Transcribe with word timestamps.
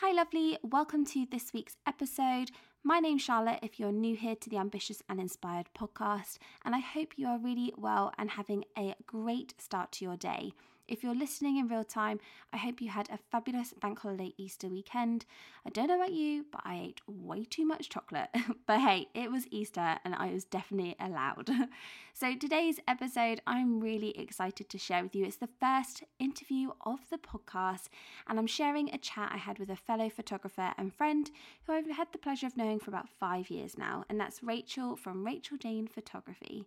Hi, 0.00 0.12
lovely. 0.12 0.56
Welcome 0.62 1.04
to 1.06 1.26
this 1.28 1.52
week's 1.52 1.76
episode. 1.84 2.52
My 2.84 3.00
name's 3.00 3.22
Charlotte, 3.22 3.58
if 3.64 3.80
you're 3.80 3.90
new 3.90 4.14
here 4.14 4.36
to 4.36 4.48
the 4.48 4.56
Ambitious 4.56 5.02
and 5.08 5.18
Inspired 5.18 5.66
podcast, 5.76 6.38
and 6.64 6.72
I 6.72 6.78
hope 6.78 7.14
you 7.16 7.26
are 7.26 7.36
really 7.36 7.74
well 7.76 8.12
and 8.16 8.30
having 8.30 8.64
a 8.78 8.94
great 9.08 9.54
start 9.58 9.90
to 9.92 10.04
your 10.04 10.16
day. 10.16 10.52
If 10.88 11.02
you're 11.02 11.14
listening 11.14 11.58
in 11.58 11.68
real 11.68 11.84
time, 11.84 12.18
I 12.50 12.56
hope 12.56 12.80
you 12.80 12.88
had 12.88 13.10
a 13.10 13.18
fabulous 13.30 13.74
bank 13.74 13.98
holiday 13.98 14.32
Easter 14.38 14.68
weekend. 14.68 15.26
I 15.66 15.70
don't 15.70 15.88
know 15.88 15.96
about 15.96 16.14
you, 16.14 16.46
but 16.50 16.62
I 16.64 16.76
ate 16.76 17.02
way 17.06 17.44
too 17.44 17.66
much 17.66 17.90
chocolate. 17.90 18.30
but 18.66 18.80
hey, 18.80 19.08
it 19.12 19.30
was 19.30 19.46
Easter 19.50 19.98
and 20.02 20.14
I 20.14 20.32
was 20.32 20.44
definitely 20.44 20.96
allowed. 20.98 21.50
so 22.14 22.34
today's 22.34 22.80
episode, 22.88 23.42
I'm 23.46 23.80
really 23.80 24.18
excited 24.18 24.70
to 24.70 24.78
share 24.78 25.02
with 25.02 25.14
you. 25.14 25.26
It's 25.26 25.36
the 25.36 25.50
first 25.60 26.04
interview 26.18 26.70
of 26.86 27.00
the 27.10 27.18
podcast, 27.18 27.88
and 28.26 28.38
I'm 28.38 28.46
sharing 28.46 28.88
a 28.88 28.98
chat 28.98 29.30
I 29.30 29.36
had 29.36 29.58
with 29.58 29.68
a 29.68 29.76
fellow 29.76 30.08
photographer 30.08 30.72
and 30.78 30.94
friend 30.94 31.30
who 31.64 31.74
I've 31.74 31.90
had 31.90 32.08
the 32.12 32.18
pleasure 32.18 32.46
of 32.46 32.56
knowing 32.56 32.78
for 32.78 32.90
about 32.90 33.10
five 33.20 33.50
years 33.50 33.76
now, 33.76 34.04
and 34.08 34.18
that's 34.18 34.42
Rachel 34.42 34.96
from 34.96 35.26
Rachel 35.26 35.58
Jane 35.58 35.86
Photography. 35.86 36.66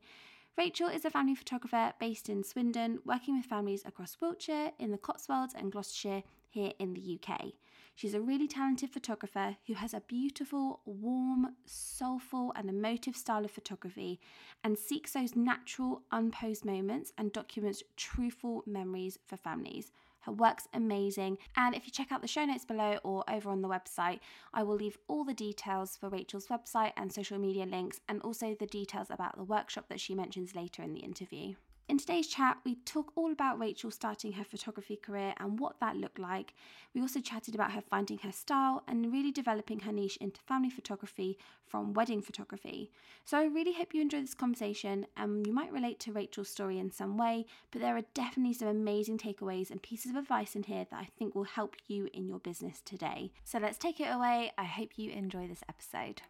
Rachel 0.58 0.90
is 0.90 1.05
a 1.05 1.10
family 1.10 1.34
photographer 1.34 1.94
based 1.98 2.28
in 2.28 2.44
Swindon, 2.44 3.00
working 3.05 3.38
with 3.38 3.46
families 3.46 3.84
across 3.86 4.18
Wiltshire, 4.20 4.73
in 4.80 4.92
the 4.92 4.98
Cotswolds, 4.98 5.54
and 5.58 5.72
Gloucestershire 5.72 6.23
here 6.50 6.73
in 6.78 6.94
the 6.94 7.18
UK. 7.18 7.54
She's 7.96 8.14
a 8.14 8.22
really 8.22 8.48
talented 8.48 8.90
photographer 8.90 9.56
who 9.66 9.76
has 9.76 9.94
a 9.94 10.02
beautiful, 10.02 10.82
warm, 10.86 11.56
soulful, 11.66 12.52
and 12.56 12.70
emotive 12.70 13.16
style 13.16 13.45
of 13.45 13.52
photography 13.52 14.20
and 14.62 14.78
seeks 14.78 15.14
those 15.14 15.38
natural, 15.38 16.04
unposed 16.12 16.66
moments 16.66 17.14
and 17.18 17.31
documents 17.31 17.81
truthful 17.95 18.64
memories 18.66 19.20
for 19.26 19.38
families. 19.38 19.92
Her 20.21 20.31
work's 20.31 20.67
amazing. 20.73 21.38
And 21.55 21.75
if 21.75 21.85
you 21.85 21.91
check 21.91 22.11
out 22.11 22.21
the 22.21 22.27
show 22.27 22.45
notes 22.45 22.66
below 22.66 22.99
or 23.03 23.23
over 23.30 23.49
on 23.49 23.61
the 23.61 23.67
website, 23.67 24.20
I 24.53 24.63
will 24.63 24.75
leave 24.75 24.97
all 25.07 25.23
the 25.23 25.34
details 25.34 25.97
for 25.97 26.09
Rachel's 26.09 26.47
website 26.47 26.94
and 26.95 27.11
social 27.11 27.39
media 27.39 27.66
links, 27.66 28.00
and 28.08 28.22
also 28.22 28.55
the 28.55 28.67
details 28.67 29.08
about 29.09 29.38
the 29.38 29.44
workshop 29.44 29.86
that 29.89 30.00
she 30.00 30.16
mentions 30.16 30.55
later 30.55 30.83
in 30.83 30.94
the 30.94 31.00
interview. 31.00 31.55
In 31.92 31.97
today's 31.97 32.28
chat, 32.28 32.58
we 32.64 32.75
talk 32.86 33.11
all 33.17 33.34
about 33.34 33.59
Rachel 33.59 33.92
starting 33.92 34.31
her 34.31 34.45
photography 34.45 34.95
career 34.95 35.34
and 35.42 35.59
what 35.59 35.78
that 35.81 35.97
looked 35.97 36.20
like. 36.20 36.53
We 36.95 37.02
also 37.02 37.20
chatted 37.20 37.53
about 37.53 37.73
her 37.73 37.81
finding 37.81 38.17
her 38.20 38.31
style 38.31 38.81
and 38.88 39.11
really 39.11 39.34
developing 39.34 39.81
her 39.81 39.92
niche 39.92 40.16
into 40.22 40.39
family 40.39 40.69
photography 40.69 41.38
from 41.67 41.92
wedding 41.92 42.22
photography. 42.22 42.92
So 43.25 43.38
I 43.38 43.44
really 43.44 43.73
hope 43.73 43.94
you 43.94 44.02
enjoy 44.02 44.22
this 44.22 44.34
conversation 44.34 45.06
and 45.17 45.45
you 45.45 45.52
might 45.52 45.73
relate 45.73 46.00
to 46.00 46.14
Rachel's 46.14 46.47
story 46.47 46.80
in 46.80 46.92
some 46.92 47.17
way, 47.17 47.45
but 47.72 47.81
there 47.81 47.97
are 47.97 48.06
definitely 48.14 48.53
some 48.53 48.69
amazing 48.69 49.17
takeaways 49.17 49.69
and 49.69 49.84
pieces 49.84 50.12
of 50.12 50.16
advice 50.16 50.56
in 50.56 50.64
here 50.64 50.88
that 50.89 50.97
I 50.97 51.09
think 51.19 51.36
will 51.36 51.44
help 51.44 51.75
you 51.88 52.08
in 52.14 52.25
your 52.25 52.39
business 52.39 52.80
today. 52.86 53.34
So 53.44 53.59
let's 53.59 53.78
take 53.78 54.00
it 54.00 54.08
away. 54.09 54.53
I 54.58 54.64
hope 54.64 54.92
you 54.95 55.12
enjoy 55.12 55.50
this 55.50 55.64
episode. 55.67 56.22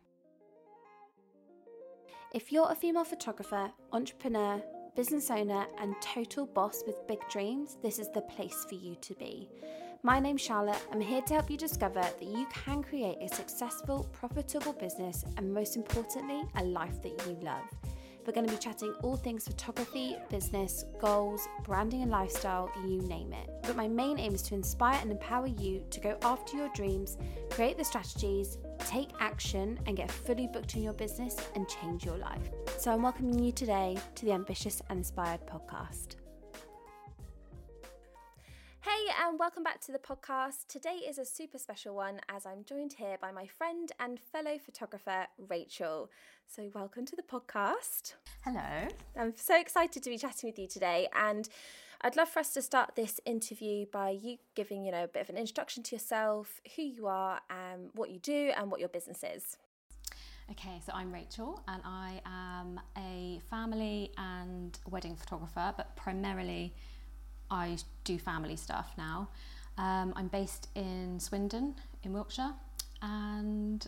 If 2.33 2.51
you're 2.51 2.71
a 2.71 2.75
female 2.75 3.03
photographer, 3.03 3.71
entrepreneur, 3.91 4.63
business 4.95 5.31
owner, 5.31 5.65
and 5.79 5.95
total 6.01 6.45
boss 6.45 6.83
with 6.85 7.07
big 7.07 7.19
dreams, 7.29 7.77
this 7.81 7.97
is 7.97 8.09
the 8.09 8.21
place 8.21 8.65
for 8.67 8.75
you 8.75 8.95
to 9.01 9.13
be. 9.15 9.47
My 10.03 10.19
name's 10.19 10.41
Charlotte. 10.41 10.81
I'm 10.91 10.99
here 10.99 11.21
to 11.21 11.33
help 11.35 11.49
you 11.49 11.57
discover 11.57 12.01
that 12.01 12.21
you 12.23 12.45
can 12.53 12.83
create 12.83 13.17
a 13.21 13.33
successful, 13.33 14.09
profitable 14.11 14.73
business 14.73 15.23
and, 15.37 15.53
most 15.53 15.75
importantly, 15.75 16.43
a 16.55 16.63
life 16.63 17.01
that 17.03 17.25
you 17.25 17.37
love. 17.41 17.63
We're 18.25 18.33
going 18.33 18.45
to 18.45 18.53
be 18.53 18.59
chatting 18.59 18.93
all 19.01 19.17
things 19.17 19.45
photography, 19.45 20.15
business, 20.29 20.85
goals, 20.99 21.47
branding 21.63 22.03
and 22.03 22.11
lifestyle, 22.11 22.71
you 22.85 23.01
name 23.01 23.33
it. 23.33 23.49
But 23.63 23.75
my 23.75 23.87
main 23.87 24.19
aim 24.19 24.35
is 24.35 24.43
to 24.43 24.53
inspire 24.53 24.99
and 25.01 25.11
empower 25.11 25.47
you 25.47 25.83
to 25.89 25.99
go 25.99 26.17
after 26.21 26.55
your 26.55 26.69
dreams, 26.69 27.17
create 27.49 27.77
the 27.77 27.83
strategies, 27.83 28.59
take 28.79 29.09
action, 29.19 29.79
and 29.87 29.97
get 29.97 30.11
fully 30.11 30.47
booked 30.47 30.75
in 30.75 30.83
your 30.83 30.93
business 30.93 31.35
and 31.55 31.67
change 31.67 32.05
your 32.05 32.17
life. 32.17 32.49
So 32.77 32.91
I'm 32.91 33.01
welcoming 33.01 33.39
you 33.39 33.51
today 33.51 33.97
to 34.15 34.25
the 34.25 34.33
Ambitious 34.33 34.83
and 34.89 34.99
Inspired 34.99 35.41
podcast. 35.47 36.20
Hey, 38.83 39.13
and 39.23 39.37
welcome 39.37 39.61
back 39.61 39.79
to 39.81 39.91
the 39.91 39.99
podcast. 39.99 40.65
Today 40.67 41.01
is 41.07 41.19
a 41.19 41.25
super 41.25 41.59
special 41.59 41.93
one 41.93 42.19
as 42.27 42.47
I'm 42.47 42.63
joined 42.63 42.93
here 42.93 43.15
by 43.21 43.31
my 43.31 43.45
friend 43.45 43.91
and 43.99 44.19
fellow 44.19 44.57
photographer, 44.57 45.27
Rachel. 45.37 46.09
So, 46.47 46.71
welcome 46.73 47.05
to 47.05 47.15
the 47.15 47.21
podcast. 47.21 48.15
Hello. 48.43 48.87
I'm 49.15 49.33
so 49.35 49.59
excited 49.59 50.01
to 50.01 50.09
be 50.09 50.17
chatting 50.17 50.49
with 50.49 50.57
you 50.57 50.67
today, 50.67 51.07
and 51.15 51.47
I'd 52.01 52.15
love 52.15 52.29
for 52.29 52.39
us 52.39 52.53
to 52.53 52.63
start 52.63 52.95
this 52.95 53.19
interview 53.23 53.85
by 53.93 54.09
you 54.09 54.37
giving, 54.55 54.83
you 54.83 54.91
know, 54.91 55.03
a 55.03 55.07
bit 55.07 55.21
of 55.21 55.29
an 55.29 55.37
introduction 55.37 55.83
to 55.83 55.95
yourself, 55.95 56.59
who 56.75 56.81
you 56.81 57.05
are, 57.05 57.39
and 57.51 57.91
what 57.93 58.09
you 58.09 58.17
do, 58.17 58.51
and 58.57 58.71
what 58.71 58.79
your 58.79 58.89
business 58.89 59.23
is. 59.23 59.57
Okay, 60.49 60.81
so 60.85 60.91
I'm 60.93 61.13
Rachel 61.13 61.61
and 61.67 61.81
I 61.85 62.19
am 62.25 62.79
a 62.97 63.39
family 63.49 64.11
and 64.17 64.77
wedding 64.89 65.15
photographer, 65.15 65.71
but 65.77 65.95
primarily 65.95 66.73
I 67.51 67.77
do 68.05 68.17
family 68.17 68.55
stuff 68.55 68.93
now. 68.97 69.29
Um, 69.77 70.13
I'm 70.15 70.27
based 70.27 70.69
in 70.75 71.19
Swindon 71.19 71.75
in 72.03 72.13
Wiltshire, 72.13 72.53
and 73.01 73.85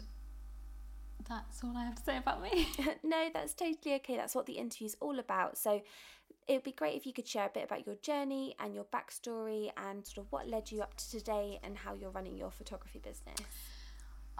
that's 1.28 1.63
all 1.63 1.75
I 1.75 1.85
have 1.85 1.96
to 1.96 2.03
say 2.03 2.18
about 2.18 2.41
me. 2.41 2.68
no, 3.03 3.29
that's 3.34 3.53
totally 3.53 3.96
okay. 3.96 4.18
That's 4.18 4.35
what 4.35 4.46
the 4.46 4.53
interview's 4.53 4.96
all 5.00 5.18
about. 5.18 5.57
So 5.57 5.81
it 6.47 6.53
would 6.53 6.63
be 6.63 6.73
great 6.73 6.96
if 6.96 7.06
you 7.06 7.13
could 7.13 7.28
share 7.28 7.46
a 7.46 7.50
bit 7.50 7.63
about 7.63 7.85
your 7.85 7.96
journey 7.96 8.53
and 8.59 8.75
your 8.75 8.85
backstory 8.85 9.72
and 9.78 10.06
sort 10.06 10.25
of 10.25 10.31
what 10.31 10.47
led 10.47 10.72
you 10.72 10.81
up 10.81 10.96
to 10.97 11.09
today 11.09 11.59
and 11.63 11.78
how 11.78 11.94
you're 11.94 12.09
running 12.09 12.38
your 12.38 12.52
photography 12.52 13.00
business. 13.00 13.40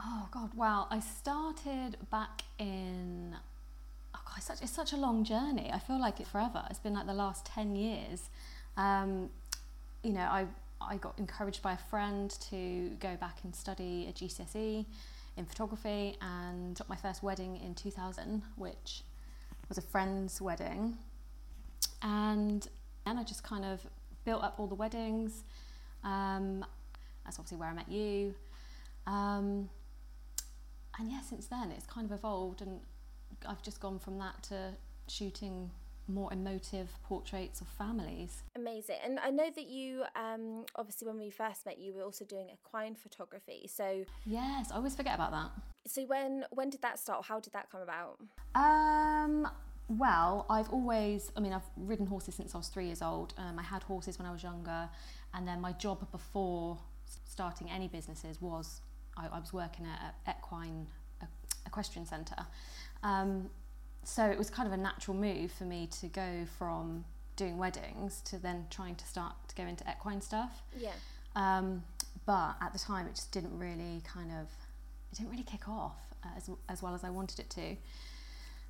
Oh 0.02 0.28
God! 0.32 0.52
Well, 0.56 0.88
I 0.90 1.00
started 1.00 1.98
back 2.12 2.42
in. 2.60 3.36
Oh 4.16 4.20
God, 4.26 4.34
it's 4.38 4.48
such, 4.48 4.62
it's 4.62 4.72
such 4.72 4.92
a 4.92 4.98
long 4.98 5.24
journey. 5.24 5.70
I 5.72 5.80
feel 5.80 6.00
like 6.00 6.20
it 6.20 6.28
forever. 6.28 6.66
It's 6.70 6.80
been 6.80 6.94
like 6.94 7.06
the 7.06 7.14
last 7.14 7.46
ten 7.46 7.76
years. 7.76 8.30
Um, 8.78 9.30
you 10.04 10.14
know, 10.14 10.22
I 10.22 10.48
I 10.82 10.98
got 10.98 11.18
encouraged 11.18 11.62
by 11.62 11.74
a 11.74 11.78
friend 11.78 12.30
to 12.50 12.90
go 13.00 13.16
back 13.16 13.38
and 13.44 13.56
study 13.56 14.08
a 14.10 14.14
GCSE 14.14 14.86
in 15.38 15.46
photography 15.46 16.18
and 16.22 16.78
got 16.78 16.90
my 16.90 16.96
first 16.96 17.24
wedding 17.24 17.58
in 17.64 17.74
2000, 17.74 18.42
which 18.58 19.04
was 19.70 19.78
a 19.78 19.82
friend's 19.82 20.42
wedding. 20.42 20.98
And 22.02 22.68
then 23.06 23.18
I 23.18 23.24
just 23.24 23.44
kind 23.44 23.66
of 23.66 23.86
built 24.26 24.44
up 24.44 24.56
all 24.58 24.68
the 24.68 24.76
weddings. 24.76 25.44
Um, 26.04 26.66
that's 27.24 27.40
obviously 27.40 27.58
where 27.58 27.70
I 27.70 27.74
met 27.74 27.90
you. 27.90 28.36
Um, 29.08 29.70
and 31.00 31.12
yeah, 31.12 31.22
since 31.22 31.48
then 31.48 31.72
it's 31.72 31.86
kind 31.86 32.06
of 32.06 32.12
evolved, 32.12 32.62
and 32.62 32.80
I've 33.48 33.62
just 33.64 33.80
gone 33.80 34.00
from 34.00 34.20
that 34.20 34.44
to 34.44 34.74
shooting 35.08 35.72
more 36.08 36.32
emotive 36.34 36.90
portraits 37.04 37.62
of 37.62 37.68
families. 37.68 38.44
Amazing. 38.56 38.98
And 39.04 39.20
I 39.20 39.30
know 39.30 39.50
that 39.56 39.68
you, 39.68 40.04
um, 40.16 40.66
obviously, 40.76 41.08
when 41.08 41.18
we 41.18 41.30
first 41.30 41.66
met, 41.66 41.80
you 41.80 41.94
were 41.94 42.04
also 42.04 42.26
doing 42.26 42.50
equine 42.52 42.96
photography. 42.96 43.68
So 43.68 44.06
yes, 44.26 44.72
I 44.72 44.76
always 44.76 44.96
forget 44.96 45.16
about 45.16 45.32
that. 45.32 45.52
So 45.88 46.04
when 46.04 46.46
when 46.52 46.70
did 46.70 46.82
that 46.82 47.00
start? 47.00 47.26
How 47.26 47.40
did 47.40 47.54
that 47.54 47.70
come 47.72 47.82
about? 47.82 48.20
Um. 48.56 49.48
Well, 49.90 50.46
I've 50.50 50.70
always, 50.70 51.30
I 51.36 51.42
mean, 51.42 51.52
I've 51.52 51.70
ridden 51.76 52.06
horses 52.06 52.36
since 52.36 52.56
I 52.56 52.58
was 52.58 52.70
three 52.70 52.86
years 52.86 53.02
old. 53.02 53.34
Um, 53.38 53.60
I 53.60 53.64
had 53.64 53.84
horses 53.84 54.18
when 54.18 54.26
I 54.26 54.32
was 54.32 54.42
younger, 54.42 54.90
and 55.34 55.46
then 55.46 55.60
my 55.60 55.74
job 55.74 56.10
before 56.10 56.80
starting 57.26 57.70
any 57.70 57.90
businesses 57.90 58.42
was 58.42 58.82
I, 59.18 59.28
I 59.28 59.40
was 59.40 59.52
working 59.52 59.86
at 59.86 60.16
Equine 60.38 60.88
Equestrian 61.66 62.06
Centre. 62.06 62.46
Um, 63.04 63.50
so 64.04 64.26
it 64.26 64.38
was 64.38 64.50
kind 64.50 64.68
of 64.68 64.74
a 64.74 64.78
natural 64.78 65.16
move 65.16 65.52
for 65.52 65.64
me 65.66 65.88
to 66.00 66.08
go 66.08 66.46
from 66.58 67.06
doing 67.36 67.58
weddings 67.58 68.22
to 68.22 68.38
then 68.38 68.66
trying 68.70 68.96
to 68.96 69.06
start 69.06 69.34
to 69.48 69.56
go 69.56 69.64
into 69.64 69.84
equine 69.90 70.22
stuff. 70.22 70.64
Yeah. 70.78 70.92
Um, 71.36 71.84
but 72.26 72.56
at 72.62 72.74
the 72.74 72.80
time, 72.80 73.08
it 73.08 73.16
just 73.16 73.32
didn't 73.32 73.58
really 73.58 74.02
kind 74.06 74.32
of, 74.32 74.48
it 75.12 75.18
didn't 75.18 75.32
really 75.32 75.44
kick 75.44 75.68
off 75.68 75.98
as, 76.38 76.50
as 76.70 76.82
well 76.82 76.94
as 76.94 77.04
I 77.04 77.10
wanted 77.10 77.40
it 77.40 77.50
to. 77.52 77.76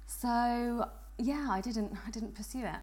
So 0.07 0.89
yeah, 1.17 1.47
I 1.49 1.61
didn't, 1.61 1.93
I 2.07 2.09
didn't 2.09 2.35
pursue 2.35 2.65
it. 2.65 2.81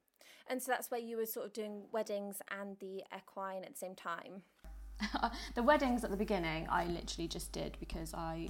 And 0.48 0.60
so 0.60 0.72
that's 0.72 0.90
where 0.90 1.00
you 1.00 1.16
were 1.16 1.26
sort 1.26 1.46
of 1.46 1.52
doing 1.52 1.84
weddings 1.92 2.42
and 2.60 2.76
the 2.80 3.04
equine 3.16 3.62
at 3.64 3.72
the 3.72 3.78
same 3.78 3.94
time. 3.94 4.42
the 5.54 5.62
weddings 5.62 6.04
at 6.04 6.10
the 6.10 6.16
beginning, 6.16 6.66
I 6.68 6.86
literally 6.86 7.28
just 7.28 7.52
did 7.52 7.76
because 7.78 8.12
I, 8.14 8.48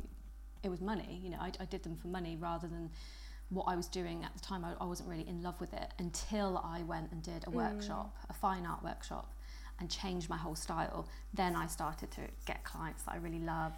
it 0.63 0.71
was 0.71 0.81
money. 0.81 1.21
You 1.23 1.31
know, 1.31 1.39
I, 1.41 1.53
I 1.61 1.65
did 1.67 1.83
them 1.83 1.97
for 1.97 2.09
money 2.09 2.37
rather 2.41 2.67
than 2.67 2.91
what 3.51 3.65
I 3.65 3.77
was 3.77 3.89
doing 3.89 4.25
at 4.25 4.33
the 4.35 4.41
time, 4.41 4.65
I, 4.65 4.73
I 4.81 4.87
wasn't 4.87 5.09
really 5.09 5.29
in 5.29 5.43
love 5.43 5.61
with 5.61 5.73
it 5.73 5.93
until 5.99 6.63
I 6.65 6.83
went 6.83 7.13
and 7.13 7.23
did 7.23 7.45
a 7.45 7.51
mm. 7.51 7.55
workshop, 7.55 8.17
a 8.29 8.33
fine 8.33 8.65
art 8.65 8.83
workshop, 8.83 9.35
and 9.79 9.91
changed 9.91 10.29
my 10.29 10.37
whole 10.37 10.55
style. 10.55 11.09
Then 11.35 11.57
I 11.57 11.67
started 11.67 12.11
to 12.13 12.23
get 12.47 12.65
clients 12.65 13.03
that 13.03 13.13
I 13.13 13.17
really 13.17 13.41
love. 13.41 13.73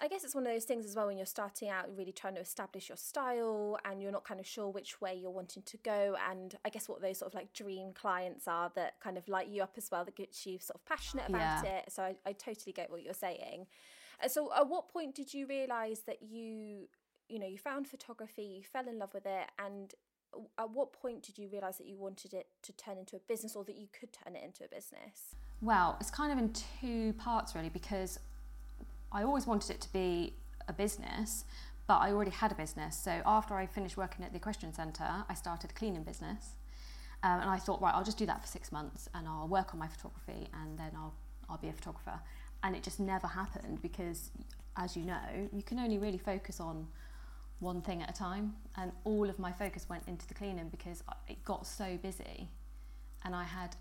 I 0.00 0.08
guess 0.08 0.24
it's 0.24 0.34
one 0.34 0.46
of 0.46 0.52
those 0.52 0.64
things 0.64 0.84
as 0.84 0.94
well 0.94 1.06
when 1.06 1.16
you're 1.16 1.24
starting 1.24 1.70
out, 1.70 1.86
really 1.96 2.12
trying 2.12 2.34
to 2.34 2.40
establish 2.40 2.90
your 2.90 2.98
style 2.98 3.78
and 3.86 4.02
you're 4.02 4.12
not 4.12 4.24
kind 4.24 4.38
of 4.38 4.46
sure 4.46 4.68
which 4.68 5.00
way 5.00 5.14
you're 5.14 5.30
wanting 5.30 5.62
to 5.62 5.78
go. 5.78 6.16
And 6.30 6.54
I 6.66 6.68
guess 6.68 6.86
what 6.86 7.00
those 7.00 7.18
sort 7.18 7.32
of 7.32 7.34
like 7.34 7.54
dream 7.54 7.92
clients 7.94 8.46
are 8.46 8.70
that 8.74 9.00
kind 9.00 9.16
of 9.16 9.26
light 9.26 9.48
you 9.48 9.62
up 9.62 9.72
as 9.78 9.88
well, 9.90 10.04
that 10.04 10.14
gets 10.14 10.44
you 10.44 10.58
sort 10.58 10.76
of 10.76 10.84
passionate 10.84 11.28
about 11.30 11.64
yeah. 11.64 11.78
it. 11.78 11.84
So 11.90 12.02
I, 12.02 12.14
I 12.26 12.32
totally 12.32 12.72
get 12.72 12.90
what 12.90 13.02
you're 13.02 13.14
saying. 13.14 13.66
Uh, 14.22 14.28
so, 14.28 14.50
at 14.54 14.68
what 14.68 14.88
point 14.88 15.14
did 15.14 15.32
you 15.32 15.46
realise 15.46 16.00
that 16.00 16.22
you, 16.22 16.88
you 17.28 17.38
know, 17.38 17.46
you 17.46 17.58
found 17.58 17.88
photography, 17.88 18.42
you 18.42 18.62
fell 18.62 18.88
in 18.88 18.98
love 18.98 19.12
with 19.14 19.26
it, 19.26 19.48
and 19.58 19.94
at 20.58 20.70
what 20.70 20.92
point 20.92 21.22
did 21.22 21.38
you 21.38 21.48
realise 21.48 21.76
that 21.76 21.86
you 21.86 21.96
wanted 21.96 22.34
it 22.34 22.46
to 22.62 22.72
turn 22.72 22.98
into 22.98 23.16
a 23.16 23.20
business 23.20 23.56
or 23.56 23.64
that 23.64 23.76
you 23.76 23.88
could 23.98 24.12
turn 24.12 24.36
it 24.36 24.42
into 24.44 24.64
a 24.64 24.68
business? 24.68 25.34
Well, 25.62 25.96
it's 26.00 26.10
kind 26.10 26.32
of 26.32 26.38
in 26.38 26.52
two 26.80 27.14
parts 27.14 27.54
really 27.54 27.70
because 27.70 28.18
I 29.12 29.22
always 29.22 29.46
wanted 29.46 29.70
it 29.70 29.80
to 29.82 29.92
be 29.92 30.34
a 30.68 30.72
business, 30.72 31.44
but 31.86 31.98
I 31.98 32.12
already 32.12 32.32
had 32.32 32.52
a 32.52 32.54
business. 32.54 32.98
So 32.98 33.22
after 33.24 33.54
I 33.54 33.66
finished 33.66 33.96
working 33.96 34.24
at 34.24 34.32
the 34.32 34.38
Equestrian 34.38 34.74
Centre, 34.74 35.24
I 35.28 35.34
started 35.34 35.70
a 35.70 35.74
cleaning 35.74 36.02
business. 36.02 36.54
Um, 37.22 37.40
and 37.40 37.50
I 37.50 37.56
thought, 37.56 37.80
right, 37.80 37.94
I'll 37.94 38.04
just 38.04 38.18
do 38.18 38.26
that 38.26 38.42
for 38.42 38.46
six 38.46 38.70
months 38.70 39.08
and 39.14 39.26
I'll 39.26 39.48
work 39.48 39.72
on 39.72 39.80
my 39.80 39.88
photography 39.88 40.48
and 40.62 40.78
then 40.78 40.90
I'll, 40.94 41.14
I'll 41.48 41.56
be 41.58 41.68
a 41.68 41.72
photographer. 41.72 42.20
And 42.62 42.76
it 42.76 42.82
just 42.82 43.00
never 43.00 43.26
happened 43.26 43.80
because, 43.80 44.30
as 44.76 44.96
you 44.96 45.04
know, 45.04 45.48
you 45.52 45.62
can 45.62 45.78
only 45.78 45.98
really 45.98 46.18
focus 46.18 46.60
on 46.60 46.86
one 47.60 47.80
thing 47.80 48.02
at 48.02 48.10
a 48.10 48.12
time. 48.12 48.54
And 48.76 48.92
all 49.04 49.28
of 49.28 49.38
my 49.38 49.52
focus 49.52 49.88
went 49.88 50.04
into 50.06 50.26
the 50.26 50.34
cleaning 50.34 50.68
because 50.68 51.02
it 51.28 51.44
got 51.44 51.66
so 51.66 51.96
busy 52.02 52.48
and 53.24 53.34
I 53.34 53.44
had 53.44 53.76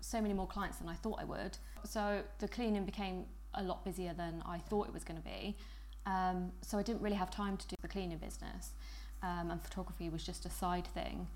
so 0.00 0.20
many 0.20 0.34
more 0.34 0.46
clients 0.46 0.78
than 0.78 0.88
I 0.88 0.94
thought 0.94 1.18
I 1.20 1.24
would. 1.24 1.56
So 1.84 2.22
the 2.38 2.48
cleaning 2.48 2.84
became 2.84 3.24
a 3.54 3.62
lot 3.62 3.84
busier 3.84 4.14
than 4.14 4.42
I 4.46 4.58
thought 4.58 4.86
it 4.88 4.94
was 4.94 5.04
going 5.04 5.20
to 5.20 5.26
be. 5.26 5.56
Um, 6.06 6.52
so 6.60 6.78
I 6.78 6.82
didn't 6.82 7.02
really 7.02 7.16
have 7.16 7.30
time 7.30 7.56
to 7.56 7.66
do 7.66 7.76
the 7.80 7.88
cleaning 7.88 8.18
business, 8.18 8.72
um, 9.22 9.50
and 9.50 9.62
photography 9.62 10.08
was 10.08 10.24
just 10.24 10.44
a 10.44 10.50
side 10.50 10.86
thing. 10.88 11.28